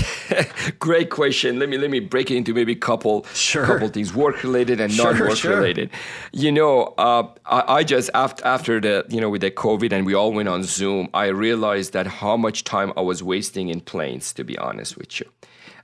Great 0.78 1.10
question. 1.10 1.58
Let 1.58 1.68
me 1.68 1.78
let 1.78 1.90
me 1.90 2.00
break 2.00 2.30
it 2.30 2.36
into 2.36 2.54
maybe 2.54 2.72
a 2.72 2.76
couple 2.76 3.24
sure. 3.34 3.66
couple 3.66 3.88
things, 3.88 4.14
work 4.14 4.42
related 4.42 4.80
and 4.80 4.96
non 4.96 5.18
work 5.18 5.36
sure. 5.36 5.56
related. 5.56 5.90
You 6.32 6.52
know, 6.52 6.94
uh, 6.98 7.28
I, 7.46 7.76
I, 7.76 7.84
just 7.84 8.10
after 8.14 8.44
after 8.44 8.80
the 8.80 9.04
you 9.08 9.20
know 9.20 9.30
with 9.30 9.42
the 9.42 9.50
COVID 9.50 9.92
and 9.92 10.06
we 10.06 10.14
all 10.14 10.32
went 10.32 10.48
on 10.48 10.64
Zoom, 10.64 11.08
I 11.14 11.26
realized 11.26 11.92
that 11.92 12.06
how 12.06 12.36
much 12.36 12.64
time 12.64 12.92
I 12.96 13.00
was 13.00 13.22
wasting 13.22 13.68
in 13.68 13.80
planes. 13.80 14.32
To 14.34 14.44
be 14.44 14.56
honest 14.58 14.96
with 14.96 15.20
you. 15.20 15.26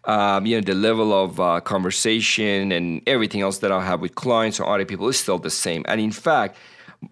Um, 0.05 0.47
you 0.47 0.57
know 0.57 0.63
the 0.63 0.75
level 0.75 1.13
of 1.13 1.41
uh, 1.41 1.61
conversation 1.61 2.73
and 2.73 3.03
everything 3.07 3.41
else 3.43 3.59
that 3.59 3.73
I 3.73 3.85
have 3.85 4.01
with 4.01 4.15
clients 4.15 4.61
or 4.61 4.73
other 4.73 4.85
people 4.85 5.09
is 5.09 5.19
still 5.19 5.39
the 5.39 5.51
same. 5.51 5.85
And 5.87 6.01
in 6.01 6.13
fact, 6.13 6.57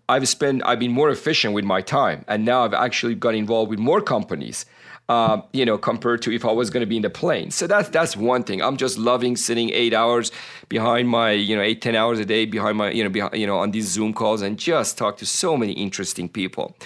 I've 0.08 0.26
spent 0.28 0.62
I've 0.64 0.78
been 0.78 0.92
more 0.92 1.10
efficient 1.10 1.54
with 1.54 1.64
my 1.64 1.80
time, 1.80 2.24
and 2.28 2.44
now 2.44 2.64
I've 2.64 2.74
actually 2.74 3.14
got 3.14 3.34
involved 3.34 3.70
with 3.70 3.78
more 3.78 4.00
companies 4.00 4.66
uh, 5.08 5.40
you 5.52 5.64
know, 5.64 5.78
compared 5.78 6.20
to 6.22 6.32
if 6.32 6.44
I 6.44 6.50
was 6.50 6.68
going 6.70 6.80
to 6.80 6.86
be 6.86 6.96
in 6.96 7.02
the 7.02 7.10
plane. 7.10 7.50
So 7.50 7.66
that's 7.66 7.88
that's 7.90 8.16
one 8.16 8.42
thing. 8.42 8.60
I'm 8.60 8.76
just 8.76 8.98
loving 8.98 9.36
sitting 9.36 9.70
eight 9.70 9.94
hours 9.94 10.32
behind 10.68 11.08
my, 11.08 11.30
you 11.30 11.54
know, 11.54 11.62
eight 11.62 11.80
ten 11.80 11.94
hours 11.94 12.18
a 12.18 12.24
day 12.24 12.44
behind 12.44 12.76
my, 12.76 12.90
you 12.90 13.04
know, 13.04 13.10
behind, 13.10 13.36
you 13.36 13.46
know, 13.46 13.58
on 13.58 13.70
these 13.70 13.86
Zoom 13.86 14.12
calls 14.12 14.42
and 14.42 14.58
just 14.58 14.98
talk 14.98 15.16
to 15.18 15.26
so 15.26 15.56
many 15.56 15.72
interesting 15.72 16.28
people. 16.28 16.76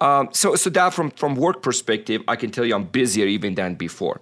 Um, 0.00 0.28
so 0.32 0.56
so 0.56 0.70
that 0.70 0.92
from 0.92 1.10
from 1.12 1.36
work 1.36 1.62
perspective, 1.62 2.22
I 2.26 2.34
can 2.34 2.50
tell 2.50 2.64
you 2.64 2.74
I'm 2.74 2.84
busier 2.84 3.26
even 3.26 3.54
than 3.54 3.76
before, 3.76 4.20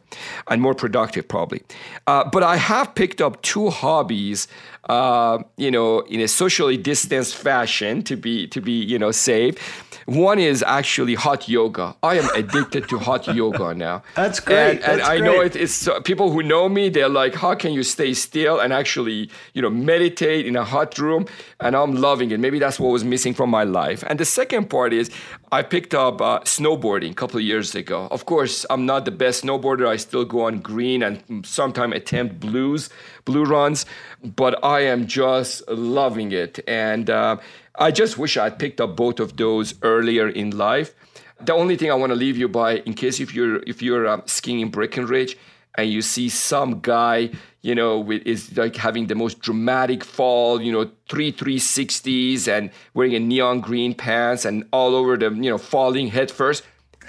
and 0.49 0.61
more 0.61 0.75
productive 0.75 1.27
probably. 1.27 1.63
Uh, 2.07 2.29
but 2.29 2.43
I 2.43 2.57
have 2.57 2.95
picked 2.95 3.21
up 3.21 3.41
two 3.43 3.71
hobbies. 3.71 4.49
Uh, 4.89 5.43
you 5.57 5.69
know, 5.69 5.99
in 6.03 6.21
a 6.21 6.29
socially 6.29 6.77
distanced 6.77 7.35
fashion 7.35 8.03
to 8.05 8.17
be 8.17 8.47
to 8.47 8.61
be 8.61 8.71
you 8.71 8.97
know 8.97 9.11
safe. 9.11 9.85
One 10.07 10.39
is 10.39 10.63
actually 10.63 11.15
hot 11.15 11.49
yoga. 11.49 11.97
I 12.03 12.19
am 12.19 12.29
addicted 12.35 12.89
to 12.91 12.99
hot 12.99 13.27
yoga 13.35 13.75
now. 13.75 14.03
That's 14.15 14.39
great. 14.41 14.57
And, 14.57 14.71
and 14.85 15.01
That's 15.01 15.09
I 15.09 15.19
great. 15.19 15.27
know 15.27 15.41
it, 15.43 15.57
it's 15.57 15.89
uh, 15.89 16.01
people 16.01 16.31
who 16.31 16.43
know 16.45 16.69
me. 16.69 16.89
They're 16.89 17.09
like, 17.09 17.35
"How 17.35 17.55
can 17.57 17.73
you 17.73 17.83
stay 17.83 18.15
still 18.15 18.61
and 18.61 18.73
actually, 18.73 19.31
you 19.53 19.63
know, 19.63 19.71
meditate 19.71 20.47
in 20.47 20.55
a 20.57 20.65
hot 20.65 20.97
room?" 20.99 21.27
And 21.61 21.75
I'm 21.75 21.97
loving 21.97 22.31
it. 22.31 22.39
Maybe 22.39 22.59
that's 22.61 22.79
what 22.79 22.91
was 22.91 23.03
missing 23.05 23.35
from 23.35 23.51
my 23.51 23.65
life. 23.65 24.05
And 24.07 24.21
the 24.21 24.25
second 24.25 24.71
part 24.71 24.93
is, 24.93 25.11
I 25.51 25.63
picked 25.63 25.93
up 25.95 26.21
uh, 26.21 26.41
snowboarding 26.41 27.11
a 27.11 27.15
couple 27.15 27.39
of 27.39 27.45
years 27.45 27.75
ago. 27.75 28.07
Of 28.11 28.27
course, 28.27 28.65
I'm 28.71 28.87
not 28.87 29.05
the 29.07 29.11
best 29.11 29.45
snowboarder. 29.45 29.89
I 29.89 29.97
still 29.97 30.25
go 30.25 30.43
on 30.43 30.61
green 30.61 31.03
and 31.03 31.45
sometimes 31.45 31.95
attempt 31.95 32.39
blues, 32.39 32.91
blue 33.25 33.45
runs, 33.45 33.87
but 34.23 34.63
I 34.65 34.81
am 34.81 35.07
just 35.07 35.67
loving 35.69 36.31
it. 36.33 36.61
And 36.69 37.11
uh, 37.11 37.39
I 37.79 37.91
just 37.91 38.17
wish 38.17 38.37
I'd 38.37 38.59
picked 38.59 38.81
up 38.81 38.97
both 38.97 39.21
of 39.21 39.37
those 39.37 39.75
earlier 39.83 40.29
in 40.29 40.57
life. 40.57 40.95
The 41.41 41.53
only 41.53 41.77
thing 41.77 41.91
I 41.91 41.95
want 41.95 42.11
to 42.11 42.17
leave 42.17 42.37
you 42.37 42.49
by, 42.49 42.79
in 42.79 42.95
case 42.95 43.21
if 43.21 43.35
you're 43.35 43.63
if 43.65 43.83
you're 43.83 44.09
um, 44.09 44.23
skiing 44.27 44.61
in 44.61 44.71
Breckenridge 44.71 45.37
and 45.77 45.91
you 45.91 46.01
see 46.01 46.31
some 46.31 46.81
guy, 46.81 47.31
you 47.61 47.75
know, 47.75 47.99
with, 47.99 48.23
is 48.27 48.57
like 48.57 48.77
having 48.77 49.09
the 49.09 49.15
most 49.15 49.41
dramatic 49.41 50.03
fall, 50.03 50.63
you 50.63 50.73
know, 50.73 50.91
three 51.11 51.31
360s 51.31 52.49
and 52.49 52.71
wearing 52.95 53.15
a 53.15 53.21
neon 53.21 53.61
green 53.61 53.93
pants 53.93 54.47
and 54.47 54.65
all 54.73 54.95
over 54.95 55.19
the, 55.19 55.31
you 55.31 55.51
know, 55.51 55.59
falling 55.59 56.09
head 56.09 56.31
first, 56.31 56.63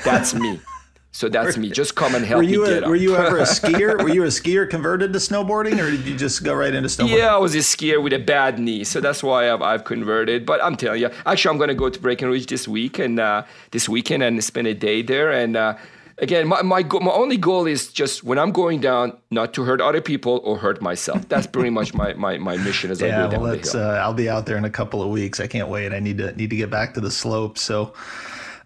that's 0.03 0.33
me. 0.33 0.59
So 1.17 1.27
that's 1.27 1.57
me. 1.57 1.71
Just 1.71 1.95
come 1.95 2.13
and 2.13 2.23
help 2.23 2.37
were 2.37 2.43
you 2.43 2.61
me 2.63 2.69
a, 2.69 2.73
get 2.75 2.83
up. 2.83 2.89
Were 2.89 2.95
you 2.95 3.15
ever 3.15 3.39
a 3.39 3.41
skier? 3.57 3.99
were 4.03 4.09
you 4.09 4.21
a 4.21 4.27
skier 4.27 4.69
converted 4.69 5.13
to 5.13 5.17
snowboarding, 5.17 5.83
or 5.83 5.89
did 5.89 6.05
you 6.05 6.15
just 6.15 6.43
go 6.43 6.53
right 6.53 6.71
into 6.71 6.89
snowboarding? 6.89 7.17
Yeah, 7.17 7.33
I 7.33 7.39
was 7.39 7.55
a 7.55 7.57
skier 7.57 8.03
with 8.03 8.13
a 8.13 8.19
bad 8.19 8.59
knee, 8.59 8.83
so 8.83 9.01
that's 9.01 9.23
why 9.23 9.51
I've, 9.51 9.63
I've 9.63 9.83
converted. 9.83 10.45
But 10.45 10.63
I'm 10.63 10.75
telling 10.75 11.01
you, 11.01 11.09
actually, 11.25 11.49
I'm 11.49 11.57
going 11.57 11.69
to 11.69 11.73
go 11.73 11.89
to 11.89 11.99
Breckenridge 11.99 12.45
this 12.45 12.67
week 12.67 12.99
and 12.99 13.19
uh, 13.19 13.45
this 13.71 13.89
weekend 13.89 14.21
and 14.21 14.43
spend 14.43 14.67
a 14.67 14.75
day 14.75 15.01
there. 15.01 15.31
And 15.31 15.57
uh, 15.57 15.77
again, 16.19 16.47
my 16.47 16.61
my, 16.61 16.83
go- 16.83 16.99
my 16.99 17.13
only 17.13 17.37
goal 17.37 17.65
is 17.65 17.91
just 17.91 18.23
when 18.23 18.37
I'm 18.37 18.51
going 18.51 18.79
down, 18.79 19.17
not 19.31 19.55
to 19.55 19.63
hurt 19.63 19.81
other 19.81 20.01
people 20.01 20.39
or 20.43 20.59
hurt 20.59 20.83
myself. 20.83 21.27
That's 21.29 21.47
pretty 21.47 21.71
much 21.71 21.95
my, 21.95 22.13
my, 22.13 22.37
my 22.37 22.57
mission 22.57 22.91
as 22.91 23.01
I 23.01 23.07
yeah, 23.07 23.23
go 23.23 23.31
down 23.31 23.41
well, 23.41 23.57
the 23.57 23.71
hill. 23.71 23.81
uh, 23.81 23.95
I'll 23.95 24.13
be 24.13 24.29
out 24.29 24.45
there 24.45 24.57
in 24.57 24.65
a 24.65 24.69
couple 24.69 25.01
of 25.01 25.09
weeks. 25.09 25.39
I 25.39 25.47
can't 25.47 25.67
wait. 25.67 25.93
I 25.93 25.99
need 25.99 26.19
to 26.19 26.35
need 26.35 26.51
to 26.51 26.55
get 26.55 26.69
back 26.69 26.93
to 26.93 27.01
the 27.01 27.09
slope. 27.09 27.57
So. 27.57 27.95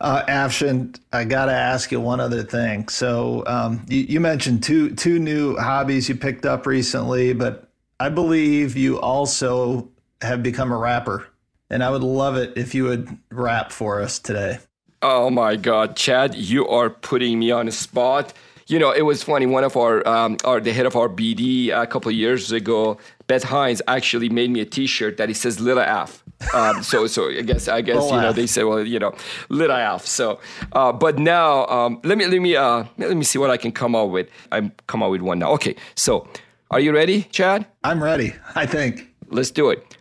Uh, 0.01 0.25
Afshin, 0.25 0.99
I 1.13 1.25
got 1.25 1.45
to 1.45 1.51
ask 1.51 1.91
you 1.91 2.01
one 2.01 2.19
other 2.19 2.41
thing. 2.41 2.87
So 2.87 3.43
um, 3.45 3.85
you, 3.87 3.99
you 3.99 4.19
mentioned 4.19 4.63
two 4.63 4.95
two 4.95 5.19
new 5.19 5.55
hobbies 5.57 6.09
you 6.09 6.15
picked 6.15 6.43
up 6.43 6.65
recently, 6.65 7.33
but 7.33 7.69
I 7.99 8.09
believe 8.09 8.75
you 8.75 8.99
also 8.99 9.89
have 10.23 10.41
become 10.41 10.71
a 10.71 10.77
rapper, 10.77 11.27
and 11.69 11.83
I 11.83 11.91
would 11.91 12.01
love 12.01 12.35
it 12.35 12.53
if 12.57 12.73
you 12.73 12.85
would 12.85 13.15
rap 13.29 13.71
for 13.71 14.01
us 14.01 14.17
today. 14.17 14.57
Oh 15.03 15.29
my 15.29 15.55
God, 15.55 15.95
Chad, 15.95 16.33
you 16.33 16.67
are 16.67 16.89
putting 16.89 17.37
me 17.37 17.51
on 17.51 17.67
a 17.67 17.71
spot. 17.71 18.33
You 18.65 18.79
know, 18.79 18.91
it 18.91 19.03
was 19.03 19.21
funny. 19.21 19.45
One 19.45 19.63
of 19.63 19.77
our, 19.77 20.07
um, 20.07 20.37
our 20.43 20.59
the 20.59 20.73
head 20.73 20.87
of 20.87 20.95
our 20.95 21.09
BD 21.09 21.69
a 21.69 21.85
couple 21.85 22.11
years 22.11 22.51
ago, 22.51 22.97
Beth 23.27 23.43
Hines, 23.43 23.83
actually 23.87 24.29
made 24.29 24.49
me 24.49 24.61
a 24.61 24.65
T-shirt 24.65 25.17
that 25.17 25.29
it 25.29 25.35
says 25.35 25.59
"Little 25.59 25.83
F." 25.83 26.23
Um, 26.53 26.83
so, 26.83 27.07
so 27.07 27.29
I 27.29 27.41
guess 27.41 27.67
I 27.67 27.81
guess 27.81 28.03
you 28.09 28.17
know 28.17 28.33
they 28.33 28.47
say, 28.47 28.63
well, 28.63 28.85
you 28.85 28.99
know, 28.99 29.13
Little 29.49 29.75
F. 29.75 30.05
So, 30.05 30.39
uh, 30.73 30.91
but 30.91 31.19
now 31.19 31.65
um, 31.67 31.99
let 32.03 32.17
me 32.17 32.25
let 32.25 32.41
me 32.41 32.55
uh, 32.55 32.85
let 32.97 33.15
me 33.15 33.23
see 33.23 33.39
what 33.39 33.49
I 33.49 33.57
can 33.57 33.71
come 33.71 33.95
up 33.95 34.09
with. 34.09 34.27
I'm 34.51 34.71
come 34.87 35.03
up 35.03 35.11
with 35.11 35.21
one 35.21 35.39
now. 35.39 35.51
Okay, 35.53 35.75
so 35.95 36.27
are 36.71 36.79
you 36.79 36.93
ready, 36.93 37.23
Chad? 37.23 37.65
I'm 37.83 38.03
ready. 38.03 38.33
I 38.55 38.65
think. 38.65 39.09
Let's 39.29 39.51
do 39.51 39.69
it. 39.69 39.97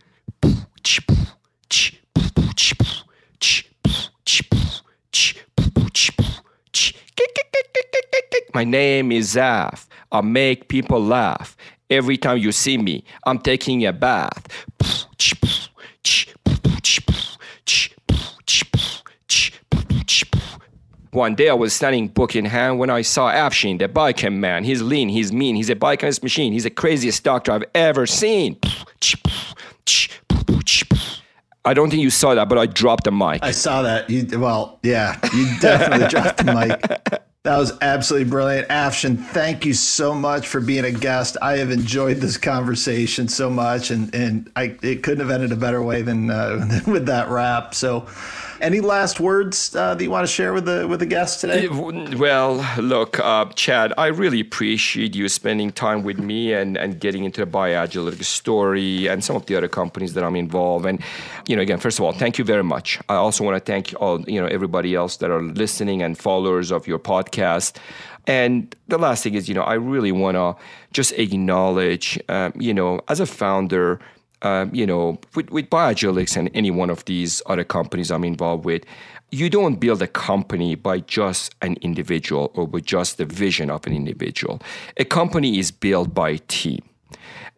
My 8.53 8.65
name 8.65 9.11
is 9.13 9.35
Zaf. 9.35 9.87
I 10.11 10.21
make 10.21 10.67
people 10.67 11.01
laugh. 11.01 11.55
Every 11.89 12.17
time 12.17 12.37
you 12.37 12.51
see 12.51 12.77
me, 12.77 13.03
I'm 13.25 13.39
taking 13.39 13.85
a 13.85 13.93
bath. 13.93 14.47
One 21.11 21.35
day 21.35 21.49
I 21.49 21.53
was 21.53 21.73
standing 21.73 22.07
book 22.07 22.37
in 22.37 22.45
hand 22.45 22.79
when 22.79 22.89
I 22.89 23.01
saw 23.01 23.29
Afshin, 23.29 23.77
the 23.79 23.89
biking 23.89 24.39
man. 24.39 24.63
He's 24.63 24.81
lean, 24.81 25.09
he's 25.09 25.33
mean, 25.33 25.57
he's 25.57 25.69
a 25.69 25.75
bike 25.75 26.05
on 26.05 26.11
machine. 26.23 26.53
He's 26.53 26.63
the 26.63 26.69
craziest 26.69 27.21
doctor 27.23 27.51
I've 27.51 27.65
ever 27.75 28.07
seen. 28.07 28.57
I 31.65 31.73
don't 31.73 31.89
think 31.89 32.01
you 32.01 32.09
saw 32.09 32.33
that, 32.33 32.47
but 32.47 32.57
I 32.57 32.65
dropped 32.65 33.03
the 33.03 33.11
mic. 33.11 33.43
I 33.43 33.51
saw 33.51 33.81
that. 33.81 34.09
You 34.09 34.39
well, 34.39 34.79
yeah, 34.83 35.19
you 35.35 35.59
definitely 35.59 36.07
dropped 36.09 36.37
the 36.37 36.53
mic. 36.53 37.21
That 37.43 37.57
was 37.57 37.73
absolutely 37.81 38.29
brilliant. 38.29 38.67
Afshin, 38.67 39.17
thank 39.17 39.65
you 39.65 39.73
so 39.73 40.13
much 40.13 40.47
for 40.47 40.61
being 40.61 40.85
a 40.85 40.91
guest. 40.91 41.37
I 41.41 41.57
have 41.57 41.71
enjoyed 41.71 42.17
this 42.17 42.37
conversation 42.37 43.27
so 43.27 43.49
much, 43.49 43.89
and, 43.89 44.13
and 44.13 44.51
I, 44.55 44.77
it 44.83 45.01
couldn't 45.01 45.21
have 45.21 45.31
ended 45.31 45.51
a 45.51 45.55
better 45.55 45.81
way 45.81 46.03
than, 46.03 46.29
uh, 46.29 46.81
with 46.85 47.07
that 47.07 47.29
wrap. 47.29 47.73
So, 47.73 48.07
any 48.61 48.79
last 48.79 49.19
words 49.19 49.75
uh, 49.75 49.95
that 49.95 50.03
you 50.03 50.11
want 50.11 50.25
to 50.25 50.31
share 50.31 50.53
with 50.53 50.65
the 50.65 50.87
with 50.87 50.99
the 50.99 51.05
guests 51.05 51.41
today? 51.41 51.67
Well, 51.67 52.65
look, 52.77 53.19
uh, 53.19 53.45
Chad, 53.55 53.93
I 53.97 54.07
really 54.07 54.39
appreciate 54.39 55.15
you 55.15 55.27
spending 55.27 55.71
time 55.71 56.03
with 56.03 56.19
me 56.19 56.53
and, 56.53 56.77
and 56.77 56.99
getting 56.99 57.23
into 57.23 57.43
the 57.43 57.51
BioAgilytix 57.51 58.23
story 58.23 59.07
and 59.07 59.23
some 59.23 59.35
of 59.35 59.45
the 59.47 59.55
other 59.55 59.67
companies 59.67 60.13
that 60.13 60.23
I'm 60.23 60.35
involved. 60.35 60.85
And 60.85 61.01
you 61.47 61.55
know, 61.55 61.61
again, 61.61 61.79
first 61.79 61.99
of 61.99 62.05
all, 62.05 62.13
thank 62.13 62.37
you 62.37 62.45
very 62.45 62.63
much. 62.63 62.99
I 63.09 63.15
also 63.15 63.43
want 63.43 63.57
to 63.57 63.71
thank 63.71 63.93
all 63.99 64.21
you 64.29 64.39
know 64.39 64.47
everybody 64.47 64.95
else 64.95 65.17
that 65.17 65.31
are 65.31 65.41
listening 65.41 66.01
and 66.01 66.17
followers 66.17 66.71
of 66.71 66.87
your 66.87 66.99
podcast. 66.99 67.77
And 68.27 68.75
the 68.87 68.99
last 68.99 69.23
thing 69.23 69.33
is, 69.33 69.49
you 69.49 69.55
know, 69.55 69.63
I 69.63 69.73
really 69.73 70.11
want 70.11 70.35
to 70.35 70.55
just 70.93 71.11
acknowledge, 71.13 72.19
um, 72.29 72.53
you 72.55 72.73
know, 72.73 73.01
as 73.07 73.19
a 73.19 73.25
founder 73.25 73.99
um, 74.41 74.73
you 74.73 74.85
know, 74.85 75.19
with, 75.35 75.49
with 75.51 75.73
and 75.73 76.49
any 76.53 76.71
one 76.71 76.89
of 76.89 77.05
these 77.05 77.41
other 77.45 77.63
companies 77.63 78.11
I'm 78.11 78.23
involved 78.23 78.65
with, 78.65 78.83
you 79.31 79.49
don't 79.49 79.75
build 79.75 80.01
a 80.01 80.07
company 80.07 80.75
by 80.75 80.99
just 80.99 81.55
an 81.61 81.77
individual 81.81 82.51
or 82.53 82.65
with 82.65 82.85
just 82.85 83.17
the 83.17 83.25
vision 83.25 83.69
of 83.69 83.85
an 83.87 83.93
individual. 83.93 84.61
A 84.97 85.05
company 85.05 85.57
is 85.57 85.71
built 85.71 86.13
by 86.13 86.31
a 86.31 86.37
team. 86.39 86.81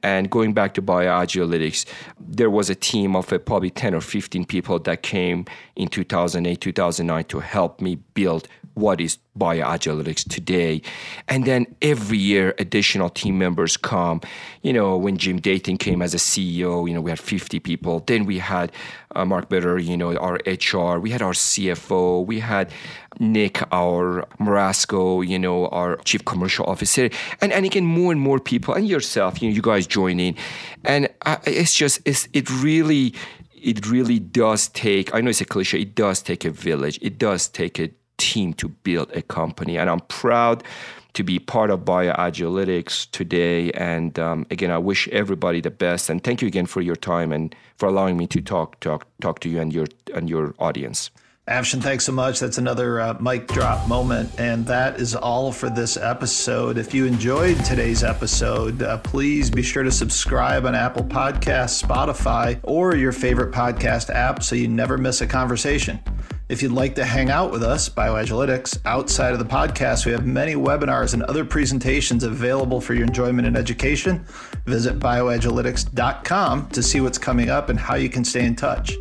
And 0.04 0.30
going 0.30 0.54
back 0.54 0.74
to 0.74 0.82
BioAgilytix, 0.82 1.86
there 2.20 2.50
was 2.50 2.70
a 2.70 2.76
team 2.76 3.16
of 3.16 3.32
uh, 3.32 3.40
probably 3.40 3.70
10 3.70 3.96
or 3.96 4.02
15 4.02 4.46
people 4.46 4.78
that 4.80 5.02
came 5.02 5.46
in 5.78 5.88
2008, 5.88 6.60
2009 6.60 7.24
to 7.26 7.40
help 7.40 7.80
me 7.80 7.96
build 8.14 8.48
what 8.76 9.00
is 9.00 9.18
BioAgilytix 9.38 10.30
today. 10.30 10.82
And 11.28 11.46
then 11.46 11.66
every 11.82 12.18
year, 12.18 12.54
additional 12.60 13.10
team 13.10 13.38
members 13.38 13.78
come. 13.78 14.22
You 14.62 14.74
know, 14.74 14.98
when 14.98 15.18
Jim 15.18 15.40
Datin 15.40 15.80
came 15.80 16.02
as 16.02 16.14
a 16.14 16.18
CEO, 16.18 16.88
you 16.88 16.94
know, 16.94 17.02
we 17.02 17.10
had 17.10 17.20
50 17.20 17.60
people. 17.60 18.04
Then 18.06 18.26
we 18.26 18.40
had 18.40 18.72
uh, 19.16 19.26
Mark 19.26 19.50
Better, 19.50 19.78
you 19.78 19.98
know, 19.98 20.16
our 20.18 20.40
HR. 20.46 21.00
We 21.00 21.10
had 21.12 21.22
our 21.22 21.34
CFO. 21.34 22.26
We 22.26 22.40
had 22.40 22.72
Nick, 23.20 23.62
our 23.72 24.28
Marasco, 24.40 25.28
you 25.28 25.40
know, 25.40 25.68
our 25.68 25.98
chief 25.98 26.26
commercial 26.26 26.66
officer. 26.66 27.10
And, 27.42 27.52
and 27.52 27.66
again, 27.66 27.86
more 27.86 28.12
and 28.12 28.22
more 28.22 28.40
people, 28.40 28.74
and 28.74 28.88
yourself, 28.88 29.42
you 29.42 29.50
know, 29.50 29.56
you 29.56 29.62
guys 29.62 29.88
join 29.88 30.20
in. 30.20 30.36
And 30.84 31.10
uh, 31.26 31.38
it's 31.46 31.74
just, 31.74 32.02
it's, 32.06 32.28
it 32.34 32.50
really, 32.50 33.14
it 33.54 33.88
really 33.88 34.20
does 34.20 34.68
take, 34.70 35.14
I 35.14 35.22
know 35.22 35.30
it's 35.30 35.42
a 35.42 35.46
cliche, 35.46 35.82
it 35.82 35.96
does 35.96 36.22
take 36.22 36.46
a 36.46 36.52
village. 36.52 37.00
It 37.02 37.18
does 37.18 37.48
take 37.48 37.80
a 37.80 37.90
team 38.18 38.54
to 38.54 38.70
build 38.70 39.12
a 39.12 39.22
company. 39.22 39.78
And 39.78 39.90
I'm 39.90 40.02
proud 40.02 40.64
to 41.14 41.24
be 41.24 41.40
part 41.40 41.70
of 41.70 41.82
BioAgilytix 41.82 43.12
today. 43.12 43.72
And 43.72 44.18
um, 44.18 44.46
again, 44.50 44.72
I 44.72 44.78
wish 44.78 45.08
everybody 45.10 45.62
the 45.62 45.72
best. 45.72 46.10
And 46.10 46.24
thank 46.24 46.42
you 46.42 46.48
again 46.48 46.66
for 46.66 46.82
your 46.82 46.96
time 46.96 47.32
and 47.32 47.56
for 47.78 47.88
allowing 47.88 48.18
me 48.18 48.28
to 48.28 48.42
talk 48.42 48.80
talk 48.80 49.06
talk 49.22 49.40
to 49.40 49.50
you 49.50 49.62
and 49.62 49.72
your 49.72 49.88
and 50.14 50.30
your 50.30 50.54
audience. 50.60 51.12
Afshin, 51.48 51.82
thanks 51.82 52.06
so 52.06 52.14
much. 52.14 52.40
That's 52.40 52.58
another 52.58 53.02
uh, 53.02 53.18
mic 53.20 53.50
drop 53.50 53.86
moment. 53.90 54.32
And 54.40 54.66
that 54.68 55.02
is 55.02 55.14
all 55.14 55.52
for 55.52 55.70
this 55.70 55.98
episode. 55.98 56.78
If 56.78 56.94
you 56.94 57.06
enjoyed 57.06 57.62
today's 57.66 58.02
episode, 58.02 58.82
uh, 58.82 59.00
please 59.00 59.50
be 59.50 59.62
sure 59.62 59.84
to 59.84 59.92
subscribe 59.92 60.66
on 60.66 60.74
Apple 60.74 61.04
Podcasts, 61.04 61.84
Spotify, 61.84 62.62
or 62.64 62.96
your 62.96 63.12
favorite 63.12 63.52
podcast 63.54 64.10
app 64.10 64.42
so 64.42 64.56
you 64.56 64.70
never 64.70 64.98
miss 64.98 65.20
a 65.20 65.28
conversation. 65.28 66.00
If 66.54 66.62
you'd 66.62 66.72
like 66.72 66.94
to 66.98 67.04
hang 67.04 67.32
out 67.32 67.52
with 67.52 67.64
us, 67.64 67.90
BioAgilytix, 67.90 68.78
outside 68.86 69.34
of 69.34 69.40
the 69.40 69.46
podcast, 69.46 70.06
we 70.06 70.12
have 70.12 70.28
many 70.28 70.54
webinars 70.54 71.16
and 71.16 71.24
other 71.24 71.44
presentations 71.44 72.24
available 72.24 72.80
for 72.80 72.94
your 72.94 73.08
enjoyment 73.08 73.48
and 73.48 73.58
education. 73.58 74.24
Visit 74.68 75.00
bioagilytix.com 75.00 76.70
to 76.70 76.84
see 76.84 77.02
what's 77.02 77.18
coming 77.18 77.50
up 77.50 77.70
and 77.70 77.80
how 77.80 77.96
you 77.96 78.08
can 78.08 78.24
stay 78.24 78.46
in 78.46 78.56
touch. 78.56 78.94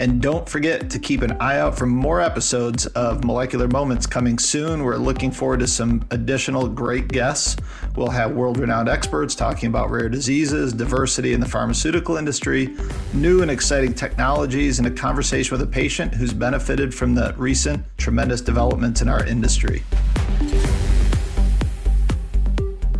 And 0.00 0.22
don't 0.22 0.48
forget 0.48 0.88
to 0.88 0.98
keep 0.98 1.20
an 1.20 1.32
eye 1.40 1.58
out 1.58 1.76
for 1.76 1.84
more 1.84 2.22
episodes 2.22 2.86
of 2.86 3.22
Molecular 3.22 3.68
Moments 3.68 4.06
coming 4.06 4.38
soon. 4.38 4.82
We're 4.82 4.96
looking 4.96 5.30
forward 5.30 5.60
to 5.60 5.66
some 5.66 6.06
additional 6.10 6.68
great 6.68 7.08
guests. 7.08 7.58
We'll 7.96 8.08
have 8.08 8.30
world 8.30 8.56
renowned 8.56 8.88
experts 8.88 9.34
talking 9.34 9.68
about 9.68 9.90
rare 9.90 10.08
diseases, 10.08 10.72
diversity 10.72 11.34
in 11.34 11.40
the 11.40 11.46
pharmaceutical 11.46 12.16
industry, 12.16 12.74
new 13.12 13.42
and 13.42 13.50
exciting 13.50 13.92
technologies, 13.92 14.78
and 14.78 14.88
a 14.88 14.90
conversation 14.90 15.52
with 15.52 15.68
a 15.68 15.70
patient 15.70 16.14
who's 16.14 16.32
benefited 16.32 16.94
from 16.94 17.14
the 17.14 17.34
recent 17.36 17.84
tremendous 17.98 18.40
developments 18.40 19.02
in 19.02 19.08
our 19.10 19.26
industry. 19.26 19.82